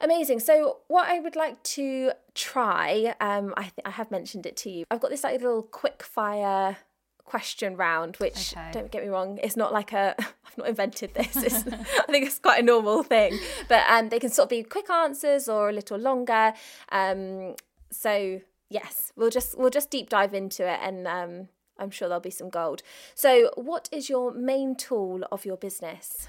amazing. 0.00 0.40
So, 0.40 0.78
what 0.88 1.08
I 1.08 1.18
would 1.20 1.36
like 1.36 1.62
to 1.62 2.12
try, 2.34 3.14
um, 3.20 3.54
I 3.56 3.62
th- 3.62 3.84
I 3.84 3.90
have 3.90 4.10
mentioned 4.10 4.46
it 4.46 4.56
to 4.58 4.70
you. 4.70 4.84
I've 4.90 5.00
got 5.00 5.10
this 5.10 5.24
like 5.24 5.40
little 5.40 5.62
quick 5.62 6.02
fire 6.02 6.76
question 7.24 7.76
round, 7.76 8.16
which 8.16 8.54
Okay. 8.56 8.70
don't 8.72 8.90
get 8.90 9.02
me 9.02 9.08
wrong, 9.08 9.38
it's 9.42 9.56
not 9.56 9.72
like 9.72 9.92
a 9.92 10.14
I've 10.18 10.58
not 10.58 10.68
invented 10.68 11.14
this. 11.14 11.36
It's, 11.36 11.66
I 11.66 12.06
think 12.12 12.26
it's 12.26 12.38
quite 12.38 12.60
a 12.60 12.62
normal 12.62 13.02
thing, 13.02 13.38
but 13.68 13.82
um, 13.88 14.08
they 14.10 14.18
can 14.20 14.30
sort 14.30 14.44
of 14.46 14.50
be 14.50 14.62
quick 14.62 14.88
answers 14.90 15.48
or 15.48 15.68
a 15.68 15.72
little 15.72 15.98
longer. 15.98 16.52
Um, 16.92 17.56
so 17.90 18.40
yes, 18.68 19.12
we'll 19.16 19.30
just 19.30 19.58
we'll 19.58 19.70
just 19.70 19.90
deep 19.90 20.08
dive 20.08 20.34
into 20.34 20.62
it, 20.70 20.78
and 20.82 21.06
um, 21.08 21.48
I'm 21.78 21.90
sure 21.90 22.08
there'll 22.08 22.20
be 22.20 22.30
some 22.30 22.48
gold. 22.50 22.82
So, 23.14 23.50
what 23.56 23.88
is 23.92 24.08
your 24.08 24.32
main 24.32 24.76
tool 24.76 25.24
of 25.32 25.44
your 25.44 25.56
business? 25.56 26.28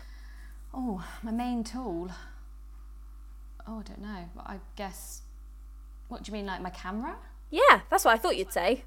Oh, 0.73 1.05
my 1.23 1.31
main 1.31 1.63
tool. 1.63 2.09
Oh, 3.67 3.79
I 3.79 3.83
don't 3.83 4.01
know. 4.01 4.29
But 4.35 4.47
I 4.47 4.59
guess. 4.75 5.21
What 6.07 6.23
do 6.23 6.31
you 6.31 6.37
mean, 6.37 6.45
like 6.45 6.61
my 6.61 6.69
camera? 6.69 7.15
Yeah, 7.49 7.81
that's 7.89 8.05
what 8.05 8.13
I 8.13 8.17
thought 8.17 8.37
you'd 8.37 8.53
say. 8.53 8.83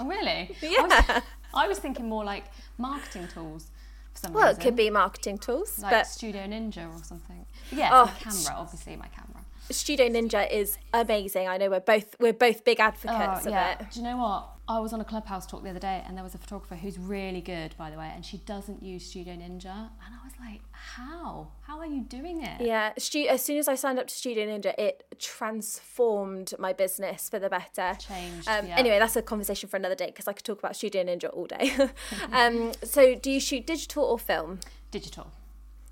Oh, 0.00 0.06
really? 0.06 0.28
I 0.62 0.66
Yeah. 0.66 0.82
was, 0.82 1.22
I 1.54 1.68
was 1.68 1.78
thinking 1.78 2.08
more 2.08 2.24
like 2.24 2.44
marketing 2.78 3.28
tools 3.28 3.68
for 4.12 4.18
some 4.20 4.32
Well, 4.32 4.46
reason. 4.48 4.60
it 4.60 4.64
could 4.64 4.76
be 4.76 4.90
marketing 4.90 5.38
tools, 5.38 5.78
like 5.80 5.92
but 5.92 6.06
Studio 6.06 6.42
Ninja 6.46 6.92
or 6.92 7.02
something. 7.04 7.46
Yeah, 7.70 7.90
Oh, 7.92 8.06
my 8.06 8.12
camera, 8.12 8.54
obviously 8.56 8.96
my 8.96 9.06
camera. 9.08 9.43
Studio 9.70 10.08
Ninja 10.08 10.50
is 10.50 10.78
amazing. 10.92 11.48
I 11.48 11.56
know 11.56 11.70
we're 11.70 11.80
both 11.80 12.14
we're 12.20 12.32
both 12.32 12.64
big 12.64 12.80
advocates 12.80 13.46
Oh, 13.46 13.50
of 13.50 13.80
it. 13.80 13.90
Do 13.92 14.00
you 14.00 14.04
know 14.04 14.16
what? 14.18 14.50
I 14.66 14.78
was 14.78 14.94
on 14.94 15.00
a 15.00 15.04
clubhouse 15.04 15.46
talk 15.46 15.62
the 15.62 15.68
other 15.68 15.78
day, 15.78 16.02
and 16.06 16.16
there 16.16 16.24
was 16.24 16.34
a 16.34 16.38
photographer 16.38 16.74
who's 16.74 16.98
really 16.98 17.42
good, 17.42 17.74
by 17.76 17.90
the 17.90 17.98
way, 17.98 18.10
and 18.14 18.24
she 18.24 18.38
doesn't 18.38 18.82
use 18.82 19.04
Studio 19.04 19.34
Ninja, 19.34 19.66
and 19.74 20.14
I 20.14 20.24
was 20.24 20.32
like, 20.40 20.62
"How? 20.72 21.48
How 21.62 21.78
are 21.80 21.86
you 21.86 22.00
doing 22.02 22.42
it?" 22.42 22.62
Yeah, 22.62 22.92
stu- 22.96 23.26
as 23.28 23.42
soon 23.44 23.58
as 23.58 23.68
I 23.68 23.74
signed 23.74 23.98
up 23.98 24.06
to 24.06 24.14
Studio 24.14 24.46
Ninja, 24.46 24.72
it 24.78 25.04
transformed 25.18 26.54
my 26.58 26.72
business 26.72 27.28
for 27.28 27.38
the 27.38 27.50
better. 27.50 27.94
Changed, 27.98 28.48
Um, 28.48 28.66
yeah. 28.68 28.76
Anyway, 28.78 28.98
that's 28.98 29.16
a 29.16 29.22
conversation 29.22 29.68
for 29.68 29.76
another 29.76 29.94
day 29.94 30.06
because 30.06 30.28
I 30.28 30.32
could 30.32 30.44
talk 30.44 30.58
about 30.60 30.76
Studio 30.76 31.04
Ninja 31.04 31.28
all 31.32 31.46
day. 31.46 31.72
um, 32.32 32.72
so, 32.82 33.14
do 33.14 33.30
you 33.30 33.40
shoot 33.40 33.66
digital 33.66 34.04
or 34.04 34.18
film? 34.18 34.60
Digital. 34.90 35.30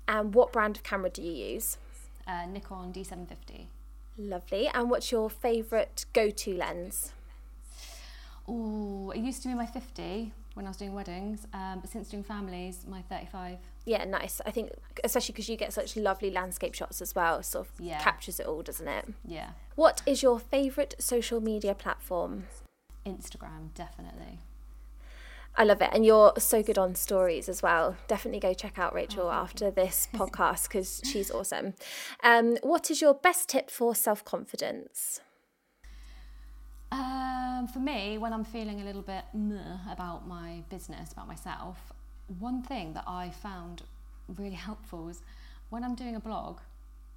And 0.07 0.33
what 0.33 0.51
brand 0.51 0.77
of 0.77 0.83
camera 0.83 1.09
do 1.11 1.21
you 1.21 1.31
use? 1.53 1.77
Uh, 2.27 2.45
Nikon 2.45 2.93
D750. 2.93 3.65
Lovely. 4.17 4.67
And 4.73 4.89
what's 4.89 5.11
your 5.11 5.29
favourite 5.29 6.05
go-to 6.13 6.53
lens? 6.55 7.11
Oh, 8.47 9.11
it 9.11 9.19
used 9.19 9.41
to 9.43 9.47
be 9.47 9.53
my 9.53 9.65
50 9.65 10.31
when 10.53 10.65
I 10.65 10.69
was 10.69 10.77
doing 10.77 10.93
weddings, 10.93 11.47
um, 11.53 11.79
but 11.81 11.89
since 11.89 12.09
doing 12.09 12.23
families, 12.23 12.85
my 12.87 13.01
35. 13.03 13.57
Yeah, 13.85 14.03
nice. 14.05 14.39
I 14.45 14.51
think 14.51 14.69
especially 15.03 15.33
because 15.33 15.49
you 15.49 15.57
get 15.57 15.73
such 15.73 15.95
lovely 15.97 16.29
landscape 16.29 16.75
shots 16.75 17.01
as 17.01 17.15
well, 17.15 17.41
sort 17.41 17.67
of 17.67 17.73
Yeah. 17.79 17.99
captures 17.99 18.39
it 18.39 18.45
all, 18.45 18.61
doesn't 18.61 18.87
it? 18.87 19.05
Yeah. 19.25 19.51
What 19.75 20.01
is 20.05 20.21
your 20.21 20.39
favourite 20.39 20.93
social 21.01 21.41
media 21.41 21.73
platform? 21.73 22.45
Instagram, 23.05 23.73
definitely. 23.73 24.39
I 25.55 25.63
love 25.63 25.81
it. 25.81 25.89
And 25.93 26.05
you're 26.05 26.33
so 26.39 26.63
good 26.63 26.77
on 26.77 26.95
stories 26.95 27.47
as 27.47 27.61
well. 27.61 27.95
Definitely 28.07 28.39
go 28.39 28.53
check 28.53 28.79
out 28.79 28.93
Rachel 28.93 29.31
after 29.31 29.69
this 29.69 30.07
podcast 30.13 30.63
because 30.63 31.01
she's 31.05 31.29
awesome. 31.29 31.73
Um, 32.23 32.57
what 32.63 32.89
is 32.89 33.01
your 33.01 33.13
best 33.13 33.49
tip 33.49 33.69
for 33.69 33.93
self 33.93 34.25
confidence? 34.25 35.21
Um, 36.91 37.67
for 37.71 37.79
me, 37.79 38.17
when 38.17 38.33
I'm 38.33 38.43
feeling 38.43 38.81
a 38.81 38.85
little 38.85 39.01
bit 39.01 39.23
meh 39.33 39.77
about 39.91 40.27
my 40.27 40.63
business, 40.69 41.11
about 41.11 41.27
myself, 41.27 41.77
one 42.39 42.61
thing 42.61 42.93
that 42.93 43.03
I 43.07 43.29
found 43.29 43.83
really 44.37 44.55
helpful 44.67 45.05
was 45.05 45.21
when 45.69 45.83
I'm 45.83 45.95
doing 45.95 46.15
a 46.15 46.19
blog, 46.19 46.59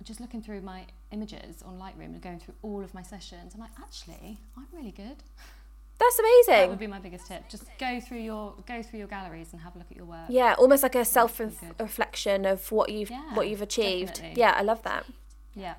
just 0.02 0.20
looking 0.20 0.42
through 0.42 0.60
my 0.60 0.84
images 1.10 1.62
on 1.62 1.78
Lightroom 1.78 2.06
and 2.06 2.22
going 2.22 2.38
through 2.38 2.54
all 2.62 2.82
of 2.82 2.92
my 2.94 3.02
sessions, 3.02 3.54
I'm 3.54 3.60
like, 3.60 3.70
actually, 3.80 4.38
I'm 4.56 4.66
really 4.72 4.92
good. 4.92 5.16
That's 5.98 6.18
amazing. 6.18 6.54
That 6.54 6.68
would 6.68 6.78
be 6.78 6.86
my 6.86 6.98
biggest 6.98 7.26
tip. 7.26 7.48
Just 7.48 7.64
go 7.78 8.00
through 8.00 8.18
your 8.20 8.54
go 8.66 8.82
through 8.82 8.98
your 8.98 9.08
galleries 9.08 9.48
and 9.52 9.62
have 9.62 9.74
a 9.74 9.78
look 9.78 9.86
at 9.90 9.96
your 9.96 10.06
work. 10.06 10.26
Yeah, 10.28 10.54
almost 10.58 10.82
like 10.82 10.94
a 10.94 11.04
self 11.04 11.40
reflection 11.80 12.44
of 12.44 12.70
what 12.70 12.90
you've 12.90 13.10
Yeah, 13.10 13.34
what 13.34 13.48
you've 13.48 13.62
achieved. 13.62 14.14
definitely. 14.14 14.40
Yeah, 14.40 14.54
I 14.56 14.62
love 14.62 14.82
that. 14.82 15.06
Yeah. 15.54 15.74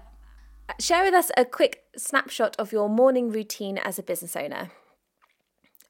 Share 0.80 1.04
with 1.04 1.14
us 1.14 1.32
a 1.38 1.46
quick 1.46 1.84
snapshot 1.96 2.56
of 2.58 2.72
your 2.72 2.90
morning 2.90 3.32
routine 3.32 3.78
as 3.78 3.98
a 4.00 4.04
business 4.04 4.36
owner. 4.36 4.72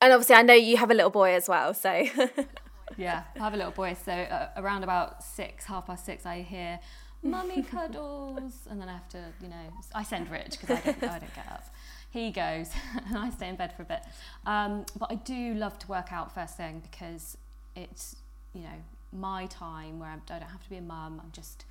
And 0.02 0.14
obviously, 0.14 0.36
I 0.36 0.44
know 0.44 0.54
you 0.54 0.78
have 0.78 0.92
a 0.92 0.94
little 0.94 1.10
boy 1.10 1.34
as 1.34 1.48
well, 1.50 1.74
so 1.74 1.90
Yeah, 2.98 3.24
I 3.36 3.40
have 3.40 3.54
a 3.54 3.58
little 3.58 3.72
boy, 3.72 3.96
so 4.06 4.12
uh, 4.12 4.50
around 4.58 4.84
about 4.84 5.24
six, 5.24 5.66
half 5.66 5.88
past 5.88 6.06
six, 6.06 6.26
I 6.26 6.42
hear 6.42 6.80
"mummy 7.24 7.62
cuddles," 7.72 8.68
and 8.70 8.80
then 8.82 8.88
I 8.90 8.94
have 8.94 9.10
to, 9.10 9.24
you 9.42 9.50
know, 9.50 9.74
I 9.94 10.04
send 10.04 10.30
Rich 10.30 10.60
because 10.62 10.78
I 10.78 10.82
don't, 10.82 11.04
I 11.04 11.20
don't 11.20 11.36
get 11.36 11.48
up. 11.52 11.64
He 12.18 12.32
goes, 12.32 12.72
and 13.08 13.16
I 13.16 13.30
stay 13.30 13.48
in 13.48 13.58
bed 13.58 13.74
for 13.74 13.84
a 13.84 13.86
bit. 13.86 14.02
Um, 14.48 14.88
but 14.98 15.12
I 15.12 15.16
do 15.16 15.54
love 15.54 15.78
to 15.78 15.88
work 15.88 16.12
out 16.12 16.34
first 16.34 16.58
thing 16.58 16.82
because 16.82 17.38
it's, 17.76 18.16
you 18.56 18.62
know, 18.62 18.80
my 19.14 19.46
time 19.46 20.00
where 20.00 20.10
I'm, 20.10 20.24
don't 20.26 20.42
have 20.42 20.64
to 20.64 20.70
be 20.70 20.78
a 20.78 20.82
mum. 20.82 21.22
I'm 21.24 21.32
just 21.32 21.66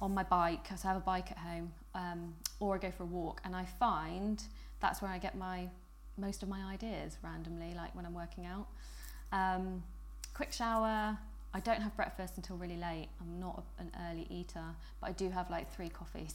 on 0.00 0.12
my 0.12 0.24
bike, 0.24 0.64
because 0.64 0.84
I 0.84 0.88
have 0.88 0.96
a 0.96 1.06
bike 1.14 1.30
at 1.30 1.38
home, 1.38 1.70
um, 1.94 2.34
or 2.58 2.74
I 2.74 2.78
go 2.78 2.90
for 2.90 3.04
a 3.04 3.06
walk, 3.06 3.42
and 3.44 3.54
I 3.54 3.64
find 3.64 4.42
that's 4.80 5.00
where 5.00 5.10
I 5.12 5.18
get 5.18 5.36
my 5.36 5.68
most 6.18 6.42
of 6.42 6.48
my 6.48 6.60
ideas 6.72 7.18
randomly, 7.22 7.72
like 7.72 7.94
when 7.94 8.04
I'm 8.04 8.14
working 8.14 8.46
out. 8.46 8.66
Um, 9.30 9.84
quick 10.34 10.52
shower. 10.52 11.16
I 11.54 11.60
don't 11.60 11.80
have 11.80 11.94
breakfast 11.94 12.36
until 12.38 12.56
really 12.56 12.76
late. 12.76 13.08
I'm 13.20 13.38
not 13.38 13.62
an 13.78 13.92
early 14.10 14.26
eater, 14.30 14.64
but 15.00 15.10
I 15.10 15.12
do 15.12 15.30
have 15.30 15.48
like 15.48 15.72
three 15.72 15.88
coffees. 15.88 16.34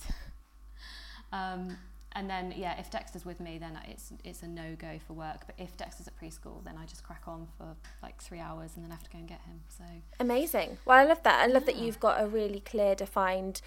um, 1.33 1.75
and 2.15 2.30
then 2.30 2.54
yeah, 2.56 2.80
if 2.80 2.89
Dexter's 2.89 3.25
with 3.25 3.39
me, 3.39 3.58
then 3.58 3.78
it's 3.88 4.13
it's 4.23 4.41
a 4.41 4.47
no 4.47 4.75
go 4.78 4.99
for 5.06 5.13
work. 5.13 5.41
But 5.45 5.56
if 5.58 5.75
Dexter's 5.78 6.08
at 6.08 6.19
preschool, 6.19 6.63
then 6.63 6.75
I 6.78 6.86
just 6.86 7.04
crack 7.04 7.23
on 7.28 7.47
for 7.58 7.75
like 8.01 8.21
three 8.21 8.39
hours, 8.39 8.71
and 8.75 8.84
then 8.84 8.91
I 8.91 8.95
have 8.95 9.04
to 9.04 9.10
go 9.10 9.17
and 9.19 9.28
get 9.28 9.41
him. 9.41 9.62
So 9.67 9.84
Amazing. 10.19 10.78
Well, 10.86 10.97
I 10.97 11.04
love 11.04 11.21
that. 11.23 11.41
I 11.43 11.47
love 11.47 11.65
that 11.65 11.75
you've 11.75 11.99
got 11.99 12.21
a 12.21 12.28
really 12.28 12.62
clear, 12.62 12.95
defined 12.95 13.62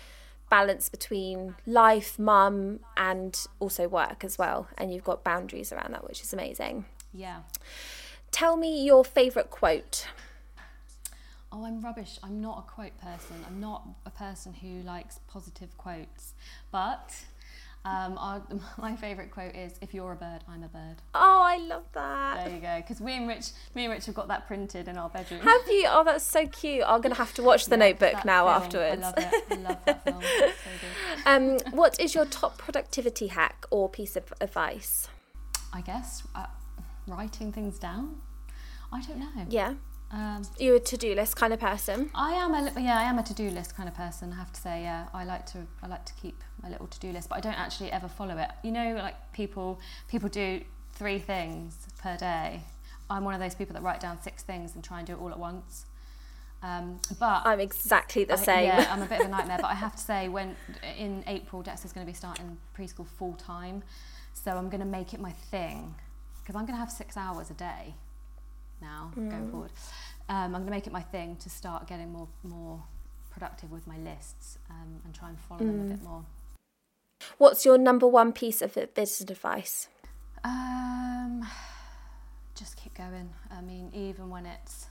balance 0.51 0.89
between 0.89 1.57
life, 1.67 2.19
mum, 2.19 2.81
and 2.97 3.47
also 3.61 3.87
work 3.87 4.25
as 4.25 4.39
well. 4.39 4.69
And 4.79 4.93
you've 4.93 5.05
got 5.05 5.23
boundaries 5.23 5.73
around 5.73 5.93
that, 5.93 6.07
which 6.09 6.23
is 6.23 6.33
amazing. 6.33 6.87
yeah. 7.13 7.41
Tell 8.31 8.57
me 8.59 8.85
your 8.85 9.05
favourite 9.07 9.51
quote. 9.51 10.07
Oh, 11.51 11.65
I'm 11.65 11.81
rubbish. 11.81 12.19
I'm 12.23 12.43
not 12.43 12.59
a 12.59 12.71
quote 12.71 12.99
person. 13.01 13.37
I'm 13.47 13.59
not 13.59 13.87
a 14.05 14.11
person 14.11 14.53
who 14.53 14.83
likes 14.83 15.19
positive 15.29 15.77
quotes. 15.79 16.35
But 16.71 17.15
um, 17.85 18.19
our, 18.19 18.43
my 18.79 18.97
favourite 18.97 19.31
quote 19.31 19.55
is, 19.55 19.75
"If 19.81 19.95
you're 19.95 20.12
a 20.12 20.17
bird, 20.17 20.41
I'm 20.49 20.62
a 20.62 20.69
bird." 20.69 20.97
Oh, 21.14 21.43
I 21.45 21.57
love 21.59 21.85
that. 21.93 22.45
There 22.45 22.55
you 22.55 22.61
go. 22.61 22.77
Because 22.77 23.01
we 23.01 23.14
and 23.14 23.29
Rich, 23.29 23.51
me 23.75 23.85
and 23.85 23.93
Rich 23.93 24.07
have 24.07 24.14
got 24.14 24.29
that 24.29 24.47
printed 24.47 24.88
in 24.88 24.99
our 24.99 25.09
bedroom. 25.09 25.41
Have 25.41 25.62
you? 25.69 25.87
Oh, 25.88 26.05
that's 26.05 26.25
so 26.25 26.47
cute. 26.47 26.85
I'm 26.87 27.01
going 27.01 27.14
to 27.14 27.19
have 27.19 27.35
to 27.35 27.43
watch 27.43 27.67
the 27.67 27.77
Yeah, 27.79 27.91
notebook 27.91 28.25
now 28.25 28.45
film, 28.47 28.62
afterwards. 28.62 29.03
I 29.03 29.07
love 29.07 29.14
it. 29.19 29.45
I 29.51 29.55
love 29.55 29.79
that 29.87 30.05
film. 30.05 30.23
So 30.23 30.71
good. 30.81 31.67
um, 31.67 31.73
what 31.77 31.99
is 32.01 32.14
your 32.14 32.25
top 32.27 32.59
productivity 32.59 33.29
hack 33.29 33.64
or 33.71 33.88
piece 33.88 34.17
of 34.17 34.33
advice? 34.41 35.09
I 35.73 35.81
guess 35.81 36.23
uh, 36.35 36.47
writing 37.07 37.53
things 37.53 37.79
down. 37.79 38.17
I 38.93 39.01
don't 39.03 39.19
know. 39.19 39.47
Yeah. 39.49 39.75
Um, 40.11 40.43
You're 40.59 40.77
a 40.77 40.81
to-do 40.81 41.14
list 41.14 41.37
kind 41.37 41.53
of 41.53 41.61
person. 41.61 42.11
I 42.14 42.33
am 42.33 42.55
a 42.55 42.73
yeah, 42.81 42.99
I 42.99 43.03
am 43.03 43.19
a 43.19 43.23
to-do 43.23 43.51
list 43.51 43.77
kind 43.77 43.88
of 43.88 43.95
person. 43.95 44.33
I 44.33 44.37
have 44.37 44.51
to 44.55 44.61
say, 44.61 44.83
yeah, 44.83 45.07
I 45.12 45.25
like 45.25 45.45
to 45.53 45.67
I 45.83 45.87
like 45.87 46.07
to 46.07 46.14
keep 46.14 46.43
my 46.62 46.68
little 46.68 46.87
to-do 46.87 47.12
list, 47.12 47.29
but 47.29 47.37
I 47.37 47.40
don't 47.40 47.59
actually 47.59 47.90
ever 47.92 48.09
follow 48.09 48.37
it. 48.38 48.51
You 48.62 48.73
know, 48.73 48.94
like 48.97 49.33
people 49.33 49.79
people 50.09 50.29
do 50.29 50.62
three 50.92 51.18
things 51.18 51.77
per 52.03 52.16
day. 52.16 52.62
I'm 53.11 53.25
one 53.25 53.35
of 53.35 53.40
those 53.40 53.55
people 53.55 53.75
that 53.75 53.83
write 53.83 54.01
down 54.01 54.21
six 54.21 54.42
things 54.42 54.75
and 54.75 54.83
try 54.85 54.99
and 54.99 55.07
do 55.07 55.14
it 55.14 55.21
all 55.21 55.31
at 55.31 55.38
once. 55.38 55.87
Um, 56.62 56.99
but 57.21 57.42
I'm 57.47 57.61
exactly 57.61 58.25
the 58.25 58.33
I- 58.35 58.37
same. 58.37 58.64
yeah, 58.66 58.88
I'm 58.90 59.01
a 59.03 59.07
bit 59.07 59.21
of 59.21 59.27
a 59.27 59.31
nightmare. 59.37 59.59
but 59.61 59.68
I 59.71 59.75
have 59.75 59.94
to 59.94 60.03
say, 60.03 60.29
when 60.29 60.57
in 60.99 61.23
April, 61.27 61.62
Dexter's 61.62 61.92
going 61.92 62.05
to 62.07 62.11
be 62.12 62.16
starting 62.16 62.59
preschool 62.77 63.07
full 63.07 63.35
time, 63.35 63.83
so 64.35 64.51
I'm 64.53 64.68
going 64.68 64.81
to 64.81 64.87
make 64.87 65.14
it 65.14 65.21
my 65.21 65.31
thing 65.31 65.94
because 66.42 66.57
I'm 66.57 66.62
going 66.66 66.75
to 66.75 66.81
have 66.81 66.90
six 66.90 67.16
hours 67.16 67.51
a 67.51 67.55
day 67.55 67.94
now 68.83 69.12
going 69.14 69.51
forward. 69.51 69.71
Um, 70.29 70.37
I'm 70.47 70.53
going 70.53 70.66
to 70.66 70.71
make 70.73 70.87
it 70.87 70.92
my 70.92 71.01
thing 71.03 71.37
to 71.37 71.49
start 71.49 71.87
getting 71.87 72.11
more 72.12 72.29
more 72.42 72.83
productive 73.31 73.71
with 73.71 73.87
my 73.87 73.97
lists 73.99 74.59
um, 74.68 75.01
and 75.05 75.14
try 75.14 75.29
and 75.29 75.38
follow 75.38 75.61
them 75.64 75.81
a 75.87 75.94
bit 75.94 76.03
more. 76.03 76.25
What's 77.38 77.64
your 77.64 77.78
number 77.78 78.07
one 78.07 78.33
piece 78.33 78.62
of 78.62 78.74
business 78.74 79.20
advice? 79.20 79.88
Um, 80.44 81.46
just 82.54 82.76
keep 82.76 82.94
going. 82.94 83.31
I 83.50 83.61
mean, 83.61 83.90
even 83.92 84.31
when 84.31 84.46
it's 84.46 84.87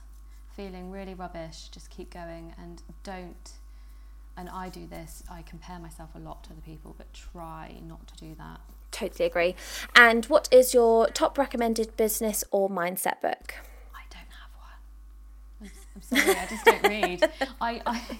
feeling 0.56 0.90
really 0.90 1.14
rubbish, 1.14 1.68
just 1.70 1.90
keep 1.90 2.12
going 2.12 2.54
and 2.58 2.82
don't. 3.02 3.52
And 4.36 4.48
I 4.48 4.68
do 4.68 4.86
this. 4.86 5.24
I 5.30 5.42
compare 5.42 5.78
myself 5.78 6.10
a 6.14 6.18
lot 6.18 6.44
to 6.44 6.50
other 6.50 6.60
people, 6.60 6.94
but 6.96 7.12
try 7.12 7.74
not 7.86 8.06
to 8.08 8.16
do 8.16 8.34
that. 8.38 8.60
Totally 8.90 9.26
agree. 9.26 9.54
And 9.94 10.24
what 10.26 10.48
is 10.50 10.72
your 10.72 11.08
top 11.08 11.38
recommended 11.38 11.96
business 11.96 12.44
or 12.50 12.68
mindset 12.70 13.20
book? 13.20 13.54
I 13.94 14.02
don't 14.10 14.30
have 14.40 14.50
one. 14.56 14.70
I'm, 15.62 15.70
I'm 15.94 16.02
sorry, 16.02 16.38
I 16.38 16.46
just 16.46 16.64
don't 16.64 16.82
read. 16.88 17.30
I, 17.60 17.82
I, 17.86 18.18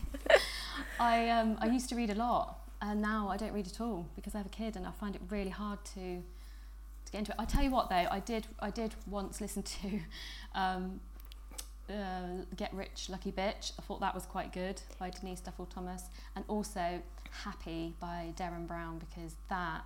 I, 1.01 1.31
um, 1.31 1.57
I 1.61 1.67
used 1.67 1.89
to 1.91 1.97
read 1.97 2.11
a 2.11 2.15
lot, 2.15 2.58
and 2.81 3.03
now 3.03 3.29
I 3.29 3.37
don't 3.37 3.53
read 3.53 3.67
at 3.67 3.81
all 3.81 4.07
because 4.17 4.35
I 4.35 4.39
have 4.39 4.47
a 4.47 4.51
kid, 4.51 4.77
and 4.77 4.87
I 4.87 4.91
find 4.91 5.15
it 5.15 5.23
really 5.31 5.51
hard 5.51 5.85
to, 5.95 6.23
to 7.05 7.13
get 7.13 7.19
into 7.19 7.33
it. 7.33 7.37
I 7.39 7.45
tell 7.45 7.63
you 7.63 7.71
what, 7.71 7.91
though, 7.91 8.07
I 8.11 8.21
did, 8.21 8.47
I 8.61 8.71
did 8.71 8.95
once 9.07 9.41
listen 9.41 9.63
to, 9.63 10.01
um, 10.55 11.01
uh, 11.91 12.45
Get 12.57 12.73
Rich, 12.75 13.09
Lucky 13.09 13.33
Bitch. 13.33 13.73
I 13.79 13.83
thought 13.83 14.01
that 14.01 14.15
was 14.15 14.27
quite 14.27 14.53
good 14.53 14.81
by 14.99 15.11
Denise 15.11 15.41
Duffield-Thomas, 15.41 16.05
and 16.37 16.45
also 16.49 17.01
Happy 17.45 17.95
by 18.01 18.33
Derren 18.37 18.67
Brown 18.67 18.99
because 18.99 19.35
that 19.51 19.85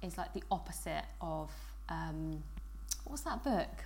is 0.00 0.16
like 0.16 0.32
the 0.32 0.42
opposite 0.50 1.04
of 1.20 1.50
um, 1.88 2.42
what 3.04 3.12
was 3.12 3.22
that 3.22 3.42
book? 3.42 3.84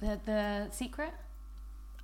The 0.00 0.18
the 0.24 0.68
Secret. 0.70 1.12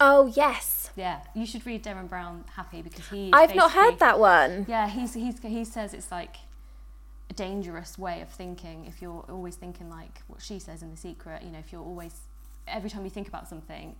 Oh, 0.00 0.32
yes. 0.34 0.90
Yeah, 0.96 1.20
you 1.34 1.46
should 1.46 1.64
read 1.66 1.84
Derren 1.84 2.08
Brown 2.08 2.44
Happy 2.56 2.82
because 2.82 3.08
he. 3.08 3.30
I've 3.32 3.54
not 3.54 3.72
heard 3.72 3.98
that 4.00 4.18
one. 4.18 4.66
Yeah, 4.68 4.88
he's 4.88 5.14
he's 5.14 5.40
he 5.40 5.64
says 5.64 5.94
it's 5.94 6.10
like 6.10 6.36
a 7.28 7.34
dangerous 7.34 7.96
way 7.96 8.20
of 8.20 8.28
thinking 8.28 8.86
if 8.86 9.00
you're 9.00 9.24
always 9.28 9.54
thinking 9.54 9.88
like 9.88 10.22
what 10.26 10.42
she 10.42 10.58
says 10.58 10.82
in 10.82 10.90
The 10.90 10.96
Secret. 10.96 11.42
You 11.42 11.50
know, 11.50 11.58
if 11.58 11.70
you're 11.70 11.82
always 11.82 12.22
every 12.66 12.90
time 12.90 13.04
you 13.04 13.10
think 13.10 13.28
about 13.28 13.48
something, 13.48 13.94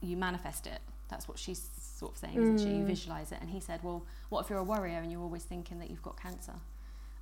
you 0.00 0.16
manifest 0.16 0.66
it. 0.66 0.80
That's 1.08 1.28
what 1.28 1.38
she's 1.38 1.68
sort 1.78 2.12
of 2.12 2.18
saying, 2.18 2.42
isn't 2.42 2.58
she? 2.58 2.74
You 2.74 2.84
mm. 2.84 2.86
visualize 2.86 3.32
it. 3.32 3.38
And 3.40 3.50
he 3.50 3.60
said, 3.60 3.80
well, 3.82 4.04
what 4.30 4.44
if 4.44 4.50
you're 4.50 4.58
a 4.58 4.64
worrier 4.64 4.98
and 4.98 5.12
you're 5.12 5.20
always 5.20 5.44
thinking 5.44 5.78
that 5.78 5.90
you've 5.90 6.02
got 6.02 6.20
cancer? 6.20 6.54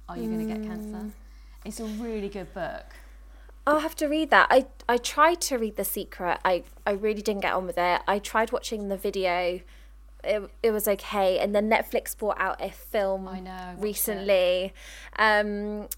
Are 0.09 0.16
you 0.16 0.28
going 0.28 0.46
to 0.48 0.54
get 0.54 0.64
cancer? 0.64 0.98
Mm. 0.98 1.11
It's 1.64 1.80
a 1.80 1.85
really 1.85 2.28
good 2.28 2.52
book. 2.54 2.85
I'll 3.70 3.80
have 3.80 3.94
to 3.96 4.06
read 4.09 4.30
that. 4.30 4.48
I, 4.50 4.66
I 4.88 4.96
tried 4.96 5.40
to 5.42 5.56
read 5.56 5.76
The 5.76 5.85
Secret. 5.85 6.38
I, 6.44 6.64
I 6.85 6.90
really 6.90 7.22
didn't 7.22 7.42
get 7.42 7.52
on 7.52 7.66
with 7.66 7.78
it. 7.78 8.02
I 8.09 8.18
tried 8.18 8.50
watching 8.50 8.88
the 8.88 8.96
video. 8.96 9.61
It, 10.24 10.50
it 10.62 10.72
was 10.72 10.88
okay. 10.88 11.38
And 11.38 11.54
then 11.54 11.70
Netflix 11.70 12.18
brought 12.18 12.38
out 12.40 12.61
a 12.61 12.70
film 12.70 13.28
I 13.28 13.38
know. 13.38 13.50
I 13.50 13.74
recently. 13.78 14.72
Um, 15.18 15.88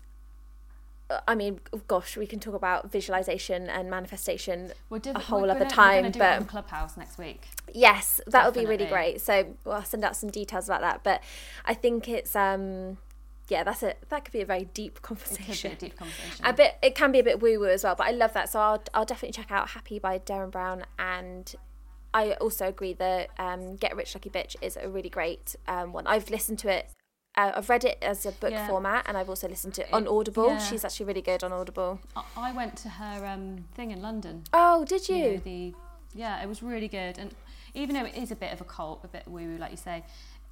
I 1.26 1.34
mean, 1.34 1.60
gosh, 1.88 2.16
we 2.16 2.26
can 2.26 2.40
talk 2.40 2.54
about 2.54 2.92
visualization 2.92 3.68
and 3.68 3.90
manifestation 3.90 4.72
We're 4.90 4.98
div- 4.98 5.16
a 5.16 5.18
whole 5.18 5.50
other 5.50 5.60
gonna, 5.60 5.70
time, 5.70 6.04
We're 6.04 6.10
gonna 6.10 6.36
it 6.36 6.40
but 6.40 6.48
Clubhouse 6.48 6.96
next 6.96 7.18
week. 7.18 7.42
Yes, 7.72 8.20
that 8.26 8.44
would 8.44 8.54
be 8.54 8.66
really 8.66 8.86
great. 8.86 9.20
So 9.20 9.54
we'll 9.64 9.76
I'll 9.76 9.84
send 9.84 10.04
out 10.04 10.16
some 10.16 10.30
details 10.30 10.68
about 10.68 10.80
that. 10.82 11.02
But 11.02 11.22
I 11.64 11.74
think 11.74 12.08
it's 12.08 12.36
um 12.36 12.98
yeah, 13.52 13.62
that's 13.64 13.82
a 13.82 13.94
that 14.08 14.24
could 14.24 14.32
be 14.32 14.40
a 14.40 14.46
very 14.46 14.64
deep 14.80 14.96
It 14.96 15.02
could 15.02 15.18
be 15.18 15.24
conversation. 15.24 15.72
a 15.72 15.74
deep 15.76 15.96
conversation. 15.96 16.44
A 16.50 16.52
bit 16.52 16.76
it 16.82 16.94
can 16.94 17.12
be 17.12 17.20
a 17.20 17.24
bit 17.30 17.40
woo 17.40 17.58
woo 17.60 17.68
as 17.68 17.84
well, 17.84 17.94
but 17.94 18.06
I 18.06 18.10
love 18.22 18.32
that. 18.32 18.48
So 18.52 18.58
I'll 18.60 18.82
I'll 18.94 19.04
definitely 19.04 19.32
check 19.40 19.50
out 19.52 19.70
Happy 19.70 19.98
by 19.98 20.18
Derren 20.18 20.50
Brown 20.50 20.84
and 20.98 21.54
I 22.14 22.32
also 22.44 22.66
agree 22.66 22.92
that 22.94 23.30
um, 23.38 23.76
Get 23.76 23.96
Rich 23.96 24.14
Lucky 24.14 24.28
Bitch 24.30 24.54
is 24.60 24.76
a 24.76 24.88
really 24.88 25.08
great 25.08 25.56
um, 25.66 25.92
one. 25.92 26.06
I've 26.06 26.28
listened 26.30 26.58
to 26.60 26.68
it. 26.68 26.90
Uh, 27.38 27.52
I've 27.56 27.70
read 27.70 27.84
it 27.84 27.96
as 28.02 28.26
a 28.26 28.32
book 28.32 28.50
Yeah. 28.50 28.66
format, 28.66 29.04
and 29.08 29.16
I've 29.16 29.30
also 29.30 29.48
listened 29.48 29.72
to 29.78 29.82
it 29.86 29.92
on 29.94 30.06
Audible. 30.06 30.48
yeah. 30.48 30.58
She's 30.58 30.84
actually 30.84 31.06
really 31.06 31.22
good 31.22 31.42
on 31.42 31.50
Audible. 31.52 32.00
I, 32.14 32.22
I 32.36 32.52
went 32.52 32.76
to 32.84 32.90
her 32.90 33.24
um, 33.26 33.64
thing 33.74 33.90
in 33.92 34.02
London. 34.02 34.44
Oh, 34.52 34.84
did 34.84 35.08
you 35.08 35.16
you? 35.16 35.30
know, 35.30 35.36
the 35.38 35.74
yeah, 36.14 36.42
it 36.42 36.46
was 36.48 36.62
really 36.62 36.88
good. 36.88 37.16
And 37.18 37.34
even 37.72 37.94
though 37.94 38.04
it 38.04 38.14
is 38.14 38.30
a 38.30 38.36
bit 38.36 38.52
of 38.52 38.60
a 38.60 38.64
cult, 38.64 39.00
a 39.04 39.08
bit 39.08 39.22
woo 39.26 39.40
woo, 39.48 39.56
like 39.56 39.70
you 39.70 39.78
say, 39.78 40.04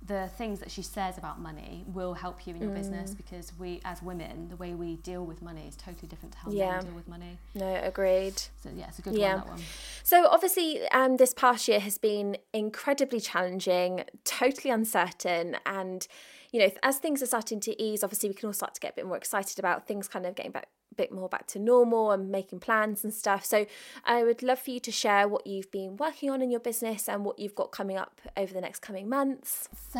the 0.07 0.29
things 0.39 0.61
that 0.61 0.71
she 0.71 0.83
says 0.83 1.19
about 1.19 1.39
money 1.41 1.85
will 1.87 2.15
help 2.15 2.47
you 2.47 2.55
in 2.55 2.63
your 2.63 2.71
Mm. 2.71 2.75
business 2.75 3.15
because 3.15 3.53
we, 3.59 3.81
as 3.85 4.03
women, 4.03 4.49
the 4.49 4.57
way 4.57 4.75
we 4.75 4.97
deal 4.97 5.25
with 5.25 5.43
money 5.43 5.69
is 5.69 5.77
totally 5.77 6.09
different 6.09 6.33
to 6.33 6.39
how 6.39 6.51
Yeah. 6.51 6.77
men 6.77 6.87
deal 6.87 6.95
with 6.95 7.07
money. 7.09 7.39
No, 7.55 7.75
agreed. 7.75 8.39
So 8.63 8.71
yeah, 8.75 8.89
it's 8.89 8.99
a 8.99 9.03
good 9.03 9.15
Yeah. 9.15 9.35
one. 9.37 9.45
That 9.45 9.49
one. 9.49 9.63
So 10.03 10.27
obviously, 10.27 10.89
um, 10.89 11.17
this 11.19 11.35
past 11.35 11.69
year 11.69 11.81
has 11.81 11.99
been 11.99 12.39
incredibly 12.53 13.21
challenging, 13.21 14.05
totally 14.25 14.71
uncertain, 14.71 15.57
and 15.67 16.07
you 16.53 16.59
know, 16.59 16.71
as 16.83 16.99
things 16.99 17.23
are 17.23 17.27
starting 17.27 17.61
to 17.61 17.81
ease, 17.81 18.03
obviously 18.03 18.29
we 18.29 18.35
can 18.35 18.49
all 18.49 18.53
start 18.53 18.75
to 18.75 18.81
get 18.81 18.93
a 18.93 18.97
bit 18.97 19.07
more 19.07 19.17
excited 19.17 19.57
about 19.59 19.87
things 19.87 20.09
kind 20.09 20.27
of 20.27 20.35
getting 20.35 20.51
back 20.51 20.69
bit 21.01 21.11
more 21.11 21.31
back 21.31 21.47
to 21.47 21.59
normal 21.59 22.11
and 22.11 22.31
making 22.31 22.61
plans 22.61 23.05
and 23.05 23.15
stuff. 23.15 23.43
So 23.43 23.65
I 24.05 24.23
would 24.23 24.43
love 24.43 24.59
for 24.59 24.71
you 24.71 24.81
to 24.81 24.93
share 24.93 25.27
what 25.27 25.47
you've 25.47 25.71
been 25.71 25.97
working 25.97 26.29
on 26.29 26.43
in 26.43 26.51
your 26.51 26.61
business 26.61 27.09
and 27.09 27.25
what 27.25 27.39
you've 27.39 27.55
got 27.55 27.73
coming 27.73 27.97
up 27.97 28.21
over 28.37 28.53
the 28.53 28.61
next 28.61 28.81
coming 28.81 29.09
months. 29.09 29.67
So 29.93 29.99